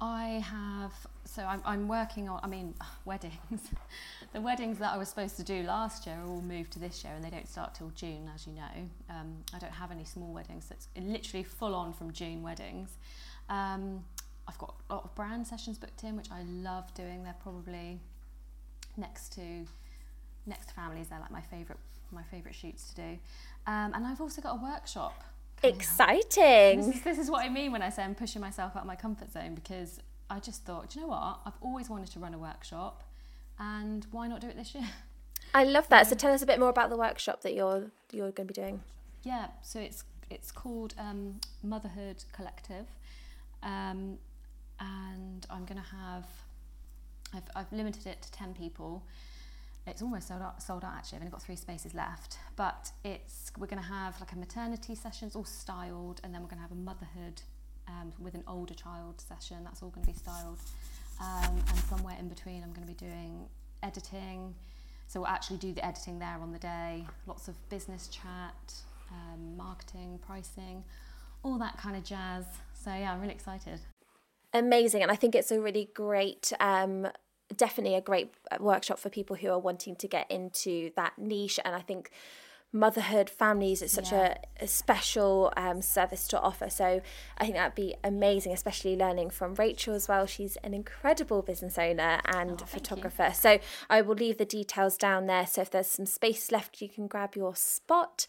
I 0.00 0.42
have. 0.48 0.92
So 1.26 1.42
I'm, 1.42 1.60
I'm 1.66 1.86
working 1.86 2.30
on. 2.30 2.40
I 2.42 2.46
mean, 2.46 2.72
weddings. 3.04 3.60
the 4.32 4.40
weddings 4.40 4.78
that 4.78 4.94
I 4.94 4.96
was 4.96 5.10
supposed 5.10 5.36
to 5.36 5.42
do 5.42 5.62
last 5.64 6.06
year 6.06 6.16
are 6.16 6.26
all 6.26 6.40
moved 6.40 6.72
to 6.72 6.78
this 6.78 7.04
year, 7.04 7.12
and 7.14 7.22
they 7.22 7.30
don't 7.30 7.48
start 7.48 7.74
till 7.74 7.90
June, 7.94 8.30
as 8.34 8.46
you 8.46 8.54
know. 8.54 8.88
Um, 9.10 9.36
I 9.54 9.58
don't 9.58 9.72
have 9.72 9.90
any 9.90 10.04
small 10.04 10.32
weddings. 10.32 10.64
So 10.68 10.74
it's 10.74 10.88
literally 10.96 11.44
full 11.44 11.74
on 11.74 11.92
from 11.92 12.10
June 12.12 12.42
weddings. 12.42 12.96
Um, 13.50 14.02
I've 14.48 14.58
got 14.58 14.74
a 14.88 14.94
lot 14.94 15.04
of 15.04 15.14
brand 15.14 15.46
sessions 15.46 15.76
booked 15.76 16.04
in, 16.04 16.16
which 16.16 16.30
I 16.30 16.42
love 16.42 16.92
doing. 16.94 17.22
They're 17.22 17.42
probably 17.42 18.00
next 18.96 19.34
to 19.34 19.66
next 20.46 20.68
to 20.68 20.74
families. 20.74 21.08
They're 21.08 21.20
like 21.20 21.30
my 21.30 21.40
favourite 21.40 21.80
my 22.10 22.22
favourite 22.24 22.54
shoots 22.54 22.90
to 22.90 22.94
do. 22.96 23.18
Um, 23.66 23.94
and 23.94 24.06
I've 24.06 24.20
also 24.20 24.42
got 24.42 24.58
a 24.58 24.62
workshop. 24.62 25.24
Exciting! 25.62 26.78
This 26.78 26.96
is, 26.96 27.02
this 27.02 27.18
is 27.18 27.30
what 27.30 27.44
I 27.44 27.48
mean 27.48 27.72
when 27.72 27.82
I 27.82 27.88
say 27.88 28.02
I'm 28.02 28.14
pushing 28.14 28.40
myself 28.40 28.76
out 28.76 28.82
of 28.82 28.86
my 28.86 28.96
comfort 28.96 29.32
zone 29.32 29.54
because 29.54 30.00
I 30.28 30.40
just 30.40 30.64
thought, 30.64 30.90
do 30.90 30.98
you 30.98 31.06
know 31.06 31.10
what? 31.10 31.38
I've 31.46 31.56
always 31.60 31.88
wanted 31.88 32.10
to 32.10 32.18
run 32.18 32.34
a 32.34 32.38
workshop 32.38 33.04
and 33.58 34.06
why 34.10 34.26
not 34.26 34.40
do 34.40 34.48
it 34.48 34.56
this 34.56 34.74
year? 34.74 34.88
I 35.54 35.64
love 35.64 35.88
that. 35.88 36.06
So 36.08 36.16
tell 36.16 36.32
us 36.32 36.42
a 36.42 36.46
bit 36.46 36.58
more 36.58 36.68
about 36.68 36.90
the 36.90 36.96
workshop 36.96 37.42
that 37.42 37.54
you're 37.54 37.90
you're 38.12 38.30
going 38.32 38.48
to 38.48 38.54
be 38.54 38.60
doing. 38.60 38.80
Yeah, 39.22 39.48
so 39.62 39.78
it's 39.78 40.04
it's 40.30 40.50
called 40.50 40.94
um, 40.98 41.40
Motherhood 41.62 42.24
Collective, 42.32 42.86
um, 43.62 44.18
and 44.80 45.46
I'm 45.50 45.64
going 45.64 45.80
to 45.80 45.88
have 45.96 46.24
I've, 47.34 47.42
I've 47.54 47.72
limited 47.72 48.06
it 48.06 48.22
to 48.22 48.32
10 48.32 48.54
people. 48.54 49.02
It's 49.86 50.00
almost 50.00 50.28
sold 50.28 50.42
out, 50.42 50.62
sold 50.62 50.84
out 50.84 50.92
actually. 50.96 51.16
I've 51.16 51.22
only 51.22 51.32
got 51.32 51.42
three 51.42 51.56
spaces 51.56 51.94
left. 51.94 52.38
But 52.56 52.92
it's 53.04 53.50
we're 53.58 53.66
going 53.66 53.82
to 53.82 53.88
have 53.88 54.18
like 54.20 54.32
a 54.32 54.38
maternity 54.38 54.94
session, 54.94 55.26
it's 55.26 55.36
all 55.36 55.44
styled, 55.44 56.20
and 56.22 56.32
then 56.32 56.42
we're 56.42 56.48
going 56.48 56.58
to 56.58 56.62
have 56.62 56.72
a 56.72 56.74
motherhood 56.74 57.42
um, 57.88 58.12
with 58.18 58.34
an 58.34 58.44
older 58.46 58.74
child 58.74 59.20
session. 59.20 59.58
That's 59.64 59.82
all 59.82 59.90
going 59.90 60.06
to 60.06 60.12
be 60.12 60.18
styled. 60.18 60.58
Um, 61.20 61.56
and 61.68 61.78
somewhere 61.88 62.16
in 62.18 62.28
between, 62.28 62.62
I'm 62.62 62.72
going 62.72 62.86
to 62.86 62.92
be 62.92 63.06
doing 63.06 63.46
editing. 63.82 64.54
So 65.08 65.20
we'll 65.20 65.28
actually 65.28 65.58
do 65.58 65.72
the 65.72 65.84
editing 65.84 66.18
there 66.18 66.38
on 66.40 66.52
the 66.52 66.58
day. 66.58 67.04
Lots 67.26 67.48
of 67.48 67.54
business 67.68 68.08
chat, 68.08 68.74
um, 69.10 69.56
marketing, 69.56 70.18
pricing, 70.24 70.84
all 71.42 71.58
that 71.58 71.76
kind 71.76 71.96
of 71.96 72.04
jazz. 72.04 72.44
So 72.72 72.90
yeah, 72.90 73.12
I'm 73.12 73.20
really 73.20 73.34
excited. 73.34 73.80
Amazing, 74.54 75.02
and 75.02 75.10
I 75.10 75.16
think 75.16 75.34
it's 75.34 75.50
a 75.50 75.60
really 75.60 75.90
great. 75.94 76.52
Definitely 77.56 77.96
a 77.96 78.00
great 78.00 78.32
workshop 78.60 78.98
for 78.98 79.08
people 79.10 79.36
who 79.36 79.48
are 79.48 79.58
wanting 79.58 79.96
to 79.96 80.08
get 80.08 80.30
into 80.30 80.90
that 80.96 81.12
niche 81.18 81.58
and 81.64 81.74
i 81.74 81.80
think 81.80 82.10
motherhood 82.74 83.28
families 83.28 83.82
it's 83.82 83.92
such 83.92 84.12
yeah. 84.12 84.34
a, 84.60 84.64
a, 84.64 84.66
special 84.66 85.52
um, 85.58 85.82
service 85.82 86.26
to 86.26 86.40
offer. 86.40 86.70
So 86.70 87.02
i 87.36 87.44
think 87.44 87.56
that'd 87.56 87.74
be 87.74 87.94
amazing 88.02 88.52
especially 88.52 88.96
learning 88.96 89.30
from 89.30 89.54
rachel 89.54 89.94
as 89.94 90.08
well. 90.08 90.26
She's 90.26 90.56
an 90.56 90.72
incredible 90.72 91.42
business 91.42 91.78
owner 91.78 92.20
and 92.24 92.62
oh, 92.62 92.66
photographer. 92.66 93.30
So 93.34 93.58
i 93.90 94.00
will 94.00 94.14
leave 94.14 94.38
the 94.38 94.46
details 94.46 94.96
down 94.96 95.26
there. 95.26 95.46
So 95.46 95.60
if 95.62 95.70
there's 95.70 95.88
some 95.88 96.06
space 96.06 96.50
left 96.50 96.80
you 96.80 96.88
can 96.88 97.06
grab 97.06 97.36
your 97.36 97.54
spot 97.54 98.26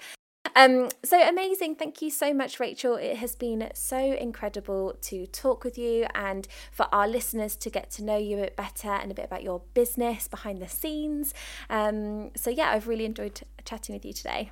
um, 0.55 0.89
so 1.03 1.21
amazing. 1.21 1.75
Thank 1.75 2.01
you 2.01 2.09
so 2.09 2.33
much, 2.33 2.59
Rachel. 2.59 2.95
It 2.95 3.17
has 3.17 3.35
been 3.35 3.69
so 3.73 3.97
incredible 3.97 4.95
to 5.01 5.25
talk 5.27 5.63
with 5.63 5.77
you 5.77 6.05
and 6.13 6.47
for 6.71 6.87
our 6.93 7.07
listeners 7.07 7.55
to 7.57 7.69
get 7.69 7.89
to 7.91 8.03
know 8.03 8.17
you 8.17 8.37
a 8.37 8.41
bit 8.41 8.55
better 8.55 8.89
and 8.89 9.11
a 9.11 9.15
bit 9.15 9.25
about 9.25 9.43
your 9.43 9.61
business 9.73 10.27
behind 10.27 10.61
the 10.61 10.67
scenes. 10.67 11.33
Um, 11.69 12.31
so, 12.35 12.49
yeah, 12.49 12.69
I've 12.71 12.87
really 12.87 13.05
enjoyed 13.05 13.41
chatting 13.65 13.95
with 13.95 14.05
you 14.05 14.13
today. 14.13 14.51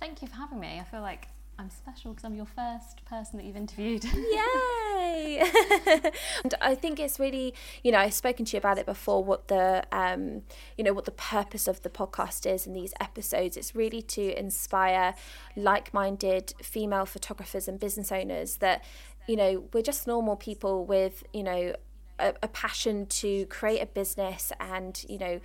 Thank 0.00 0.22
you 0.22 0.28
for 0.28 0.36
having 0.36 0.60
me. 0.60 0.78
I 0.80 0.84
feel 0.84 1.00
like 1.00 1.28
I'm 1.62 1.70
special 1.70 2.10
because 2.10 2.24
I'm 2.24 2.34
your 2.34 2.46
first 2.46 3.04
person 3.04 3.36
that 3.36 3.44
you've 3.46 3.56
interviewed. 3.56 4.04
Yay! 4.04 5.40
and 6.42 6.54
I 6.60 6.74
think 6.74 6.98
it's 6.98 7.20
really, 7.20 7.54
you 7.84 7.92
know, 7.92 7.98
I've 7.98 8.14
spoken 8.14 8.44
to 8.46 8.56
you 8.56 8.58
about 8.58 8.78
it 8.78 8.86
before. 8.86 9.22
What 9.22 9.46
the, 9.46 9.84
um, 9.92 10.42
you 10.76 10.82
know, 10.82 10.92
what 10.92 11.04
the 11.04 11.12
purpose 11.12 11.68
of 11.68 11.80
the 11.82 11.88
podcast 11.88 12.52
is 12.52 12.66
in 12.66 12.72
these 12.72 12.92
episodes. 12.98 13.56
It's 13.56 13.76
really 13.76 14.02
to 14.02 14.36
inspire 14.36 15.14
like-minded 15.54 16.52
female 16.60 17.06
photographers 17.06 17.68
and 17.68 17.78
business 17.78 18.10
owners 18.10 18.56
that, 18.56 18.82
you 19.28 19.36
know, 19.36 19.68
we're 19.72 19.82
just 19.82 20.08
normal 20.08 20.34
people 20.34 20.84
with, 20.84 21.22
you 21.32 21.44
know, 21.44 21.76
a, 22.18 22.34
a 22.42 22.48
passion 22.48 23.06
to 23.06 23.46
create 23.46 23.80
a 23.80 23.86
business 23.86 24.50
and, 24.58 25.04
you 25.08 25.18
know 25.18 25.40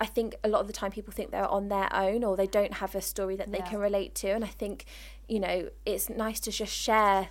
I 0.00 0.06
think 0.06 0.34
a 0.42 0.48
lot 0.48 0.62
of 0.62 0.66
the 0.66 0.72
time 0.72 0.90
people 0.90 1.12
think 1.12 1.30
they're 1.30 1.46
on 1.46 1.68
their 1.68 1.94
own 1.94 2.24
or 2.24 2.34
they 2.34 2.46
don't 2.46 2.72
have 2.74 2.94
a 2.94 3.02
story 3.02 3.36
that 3.36 3.52
they 3.52 3.58
yeah. 3.58 3.68
can 3.68 3.78
relate 3.78 4.14
to. 4.16 4.28
And 4.28 4.42
I 4.42 4.48
think, 4.48 4.86
you 5.30 5.38
know, 5.38 5.70
it's 5.86 6.10
nice 6.10 6.40
to 6.40 6.50
just 6.50 6.72
share, 6.72 7.28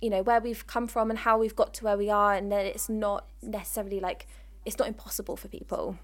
you 0.00 0.08
know, 0.08 0.22
where 0.22 0.40
we've 0.40 0.66
come 0.66 0.88
from 0.88 1.10
and 1.10 1.18
how 1.18 1.38
we've 1.38 1.54
got 1.54 1.74
to 1.74 1.84
where 1.84 1.98
we 1.98 2.08
are 2.08 2.32
and 2.32 2.50
that 2.50 2.64
it's 2.64 2.88
not 2.88 3.28
necessarily 3.42 4.00
like, 4.00 4.26
it's 4.64 4.78
not 4.78 4.88
impossible 4.88 5.36
for 5.36 5.48
people. 5.48 5.98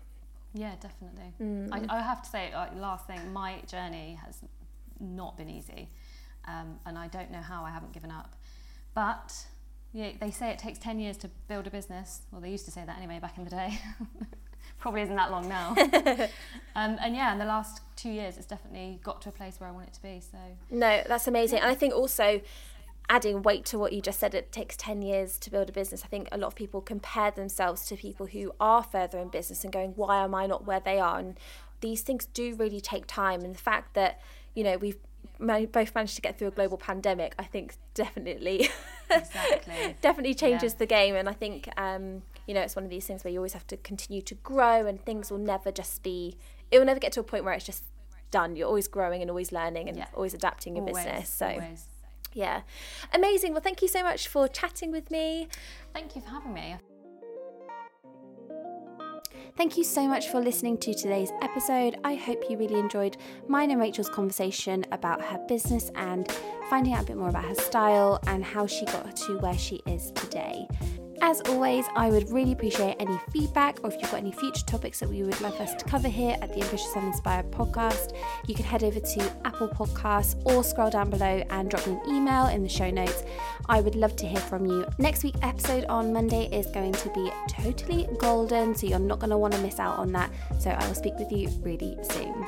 Yeah, 0.52 0.74
definitely. 0.80 1.32
Mm. 1.40 1.68
I, 1.72 1.98
I, 1.98 2.02
have 2.02 2.22
to 2.22 2.28
say, 2.28 2.50
like, 2.52 2.76
last 2.76 3.06
thing, 3.06 3.32
my 3.32 3.62
journey 3.66 4.18
has 4.22 4.42
not 5.00 5.38
been 5.38 5.48
easy. 5.48 5.88
Um, 6.46 6.78
and 6.84 6.98
I 6.98 7.06
don't 7.06 7.30
know 7.30 7.40
how 7.40 7.64
I 7.64 7.70
haven't 7.70 7.92
given 7.92 8.10
up. 8.10 8.36
But 8.92 9.46
yeah, 9.92 10.10
they 10.20 10.30
say 10.30 10.50
it 10.50 10.58
takes 10.58 10.78
10 10.78 10.98
years 10.98 11.16
to 11.18 11.30
build 11.48 11.66
a 11.66 11.70
business. 11.70 12.22
Well, 12.30 12.42
they 12.42 12.50
used 12.50 12.66
to 12.66 12.70
say 12.70 12.84
that 12.84 12.98
anyway 12.98 13.18
back 13.18 13.38
in 13.38 13.44
the 13.44 13.50
day. 13.50 13.78
probably 14.80 15.02
isn't 15.02 15.16
that 15.16 15.30
long 15.30 15.48
now. 15.48 15.74
um, 16.74 16.96
and 17.00 17.14
yeah, 17.14 17.32
in 17.32 17.38
the 17.38 17.44
last 17.44 17.82
two 17.96 18.10
years, 18.10 18.36
it's 18.36 18.46
definitely 18.46 18.98
got 19.04 19.20
to 19.22 19.28
a 19.28 19.32
place 19.32 19.60
where 19.60 19.68
I 19.68 19.72
want 19.72 19.86
it 19.88 19.92
to 19.94 20.02
be. 20.02 20.20
So 20.20 20.38
no, 20.70 21.02
that's 21.06 21.28
amazing. 21.28 21.60
And 21.60 21.70
I 21.70 21.74
think 21.74 21.94
also 21.94 22.40
adding 23.10 23.42
weight 23.42 23.64
to 23.66 23.78
what 23.78 23.92
you 23.92 24.00
just 24.00 24.20
said, 24.20 24.34
it 24.34 24.52
takes 24.52 24.76
10 24.76 25.02
years 25.02 25.36
to 25.38 25.50
build 25.50 25.68
a 25.68 25.72
business. 25.72 26.02
I 26.04 26.06
think 26.06 26.28
a 26.32 26.38
lot 26.38 26.46
of 26.46 26.54
people 26.54 26.80
compare 26.80 27.30
themselves 27.32 27.84
to 27.86 27.96
people 27.96 28.26
who 28.26 28.52
are 28.60 28.82
further 28.84 29.18
in 29.18 29.28
business 29.28 29.64
and 29.64 29.72
going, 29.72 29.92
why 29.96 30.22
am 30.22 30.34
I 30.34 30.46
not 30.46 30.64
where 30.64 30.80
they 30.80 30.98
are? 31.00 31.18
And 31.18 31.38
these 31.80 32.02
things 32.02 32.26
do 32.26 32.54
really 32.54 32.80
take 32.80 33.06
time. 33.06 33.42
And 33.42 33.54
the 33.54 33.58
fact 33.58 33.94
that, 33.94 34.20
you 34.54 34.62
know, 34.62 34.78
we've 34.78 34.98
both 35.38 35.94
managed 35.94 36.14
to 36.16 36.22
get 36.22 36.38
through 36.38 36.48
a 36.48 36.52
global 36.52 36.76
pandemic, 36.76 37.34
I 37.36 37.44
think 37.44 37.74
definitely, 37.94 38.68
exactly. 39.10 39.96
definitely 40.00 40.34
changes 40.34 40.74
yeah. 40.74 40.78
the 40.78 40.86
game. 40.86 41.16
And 41.16 41.28
I 41.28 41.32
think, 41.32 41.68
um, 41.76 42.22
you 42.50 42.54
know, 42.54 42.62
it's 42.62 42.74
one 42.74 42.84
of 42.84 42.90
these 42.90 43.06
things 43.06 43.22
where 43.22 43.32
you 43.32 43.38
always 43.38 43.52
have 43.52 43.66
to 43.68 43.76
continue 43.76 44.20
to 44.22 44.34
grow, 44.34 44.84
and 44.84 45.00
things 45.04 45.30
will 45.30 45.38
never 45.38 45.70
just 45.70 46.02
be. 46.02 46.36
It 46.72 46.80
will 46.80 46.84
never 46.84 46.98
get 46.98 47.12
to 47.12 47.20
a 47.20 47.22
point 47.22 47.44
where 47.44 47.54
it's 47.54 47.64
just 47.64 47.84
done. 48.32 48.56
You're 48.56 48.66
always 48.66 48.88
growing 48.88 49.22
and 49.22 49.30
always 49.30 49.52
learning 49.52 49.88
and 49.88 49.96
yeah. 49.96 50.06
always 50.14 50.34
adapting 50.34 50.74
your 50.74 50.84
always, 50.84 51.04
business. 51.04 51.28
So. 51.28 51.46
Always. 51.46 51.86
Yeah, 52.32 52.62
amazing. 53.14 53.52
Well, 53.52 53.60
thank 53.60 53.82
you 53.82 53.88
so 53.88 54.02
much 54.02 54.26
for 54.26 54.48
chatting 54.48 54.90
with 54.90 55.12
me. 55.12 55.46
Thank 55.94 56.16
you 56.16 56.22
for 56.22 56.30
having 56.30 56.52
me. 56.52 56.74
Thank 59.56 59.76
you 59.76 59.84
so 59.84 60.08
much 60.08 60.26
for 60.28 60.40
listening 60.40 60.78
to 60.78 60.92
today's 60.92 61.30
episode. 61.42 61.98
I 62.02 62.16
hope 62.16 62.50
you 62.50 62.58
really 62.58 62.80
enjoyed 62.80 63.16
mine 63.46 63.70
and 63.70 63.80
Rachel's 63.80 64.08
conversation 64.08 64.84
about 64.90 65.22
her 65.22 65.38
business 65.46 65.92
and 65.94 66.28
finding 66.68 66.94
out 66.94 67.04
a 67.04 67.06
bit 67.06 67.16
more 67.16 67.28
about 67.28 67.44
her 67.44 67.54
style 67.54 68.18
and 68.26 68.44
how 68.44 68.66
she 68.66 68.86
got 68.86 69.14
to 69.16 69.38
where 69.38 69.58
she 69.58 69.82
is 69.86 70.10
today. 70.12 70.66
As 71.22 71.42
always, 71.42 71.84
I 71.96 72.08
would 72.08 72.30
really 72.30 72.52
appreciate 72.52 72.96
any 72.98 73.18
feedback 73.30 73.78
or 73.84 73.92
if 73.92 74.00
you've 74.00 74.10
got 74.10 74.18
any 74.18 74.32
future 74.32 74.64
topics 74.64 75.00
that 75.00 75.10
you 75.10 75.26
would 75.26 75.40
love 75.42 75.60
us 75.60 75.74
to 75.74 75.84
cover 75.84 76.08
here 76.08 76.36
at 76.40 76.48
the 76.54 76.62
Ambitious 76.62 76.96
and 76.96 77.08
Inspired 77.08 77.50
podcast, 77.50 78.16
you 78.46 78.54
can 78.54 78.64
head 78.64 78.82
over 78.82 78.98
to 78.98 79.32
Apple 79.44 79.68
Podcasts 79.68 80.40
or 80.46 80.64
scroll 80.64 80.88
down 80.88 81.10
below 81.10 81.44
and 81.50 81.70
drop 81.70 81.86
me 81.86 81.92
an 81.92 82.00
email 82.08 82.46
in 82.46 82.62
the 82.62 82.68
show 82.70 82.88
notes. 82.88 83.22
I 83.68 83.82
would 83.82 83.96
love 83.96 84.16
to 84.16 84.26
hear 84.26 84.40
from 84.40 84.64
you. 84.64 84.86
Next 84.98 85.22
week's 85.22 85.40
episode 85.42 85.84
on 85.84 86.10
Monday 86.10 86.48
is 86.52 86.66
going 86.68 86.92
to 86.92 87.10
be 87.10 87.30
totally 87.48 88.08
golden, 88.18 88.74
so 88.74 88.86
you're 88.86 88.98
not 88.98 89.18
going 89.18 89.30
to 89.30 89.38
want 89.38 89.52
to 89.54 89.60
miss 89.60 89.78
out 89.78 89.98
on 89.98 90.12
that. 90.12 90.30
So 90.58 90.70
I 90.70 90.86
will 90.88 90.94
speak 90.94 91.14
with 91.18 91.30
you 91.30 91.48
really 91.62 91.98
soon. 92.02 92.46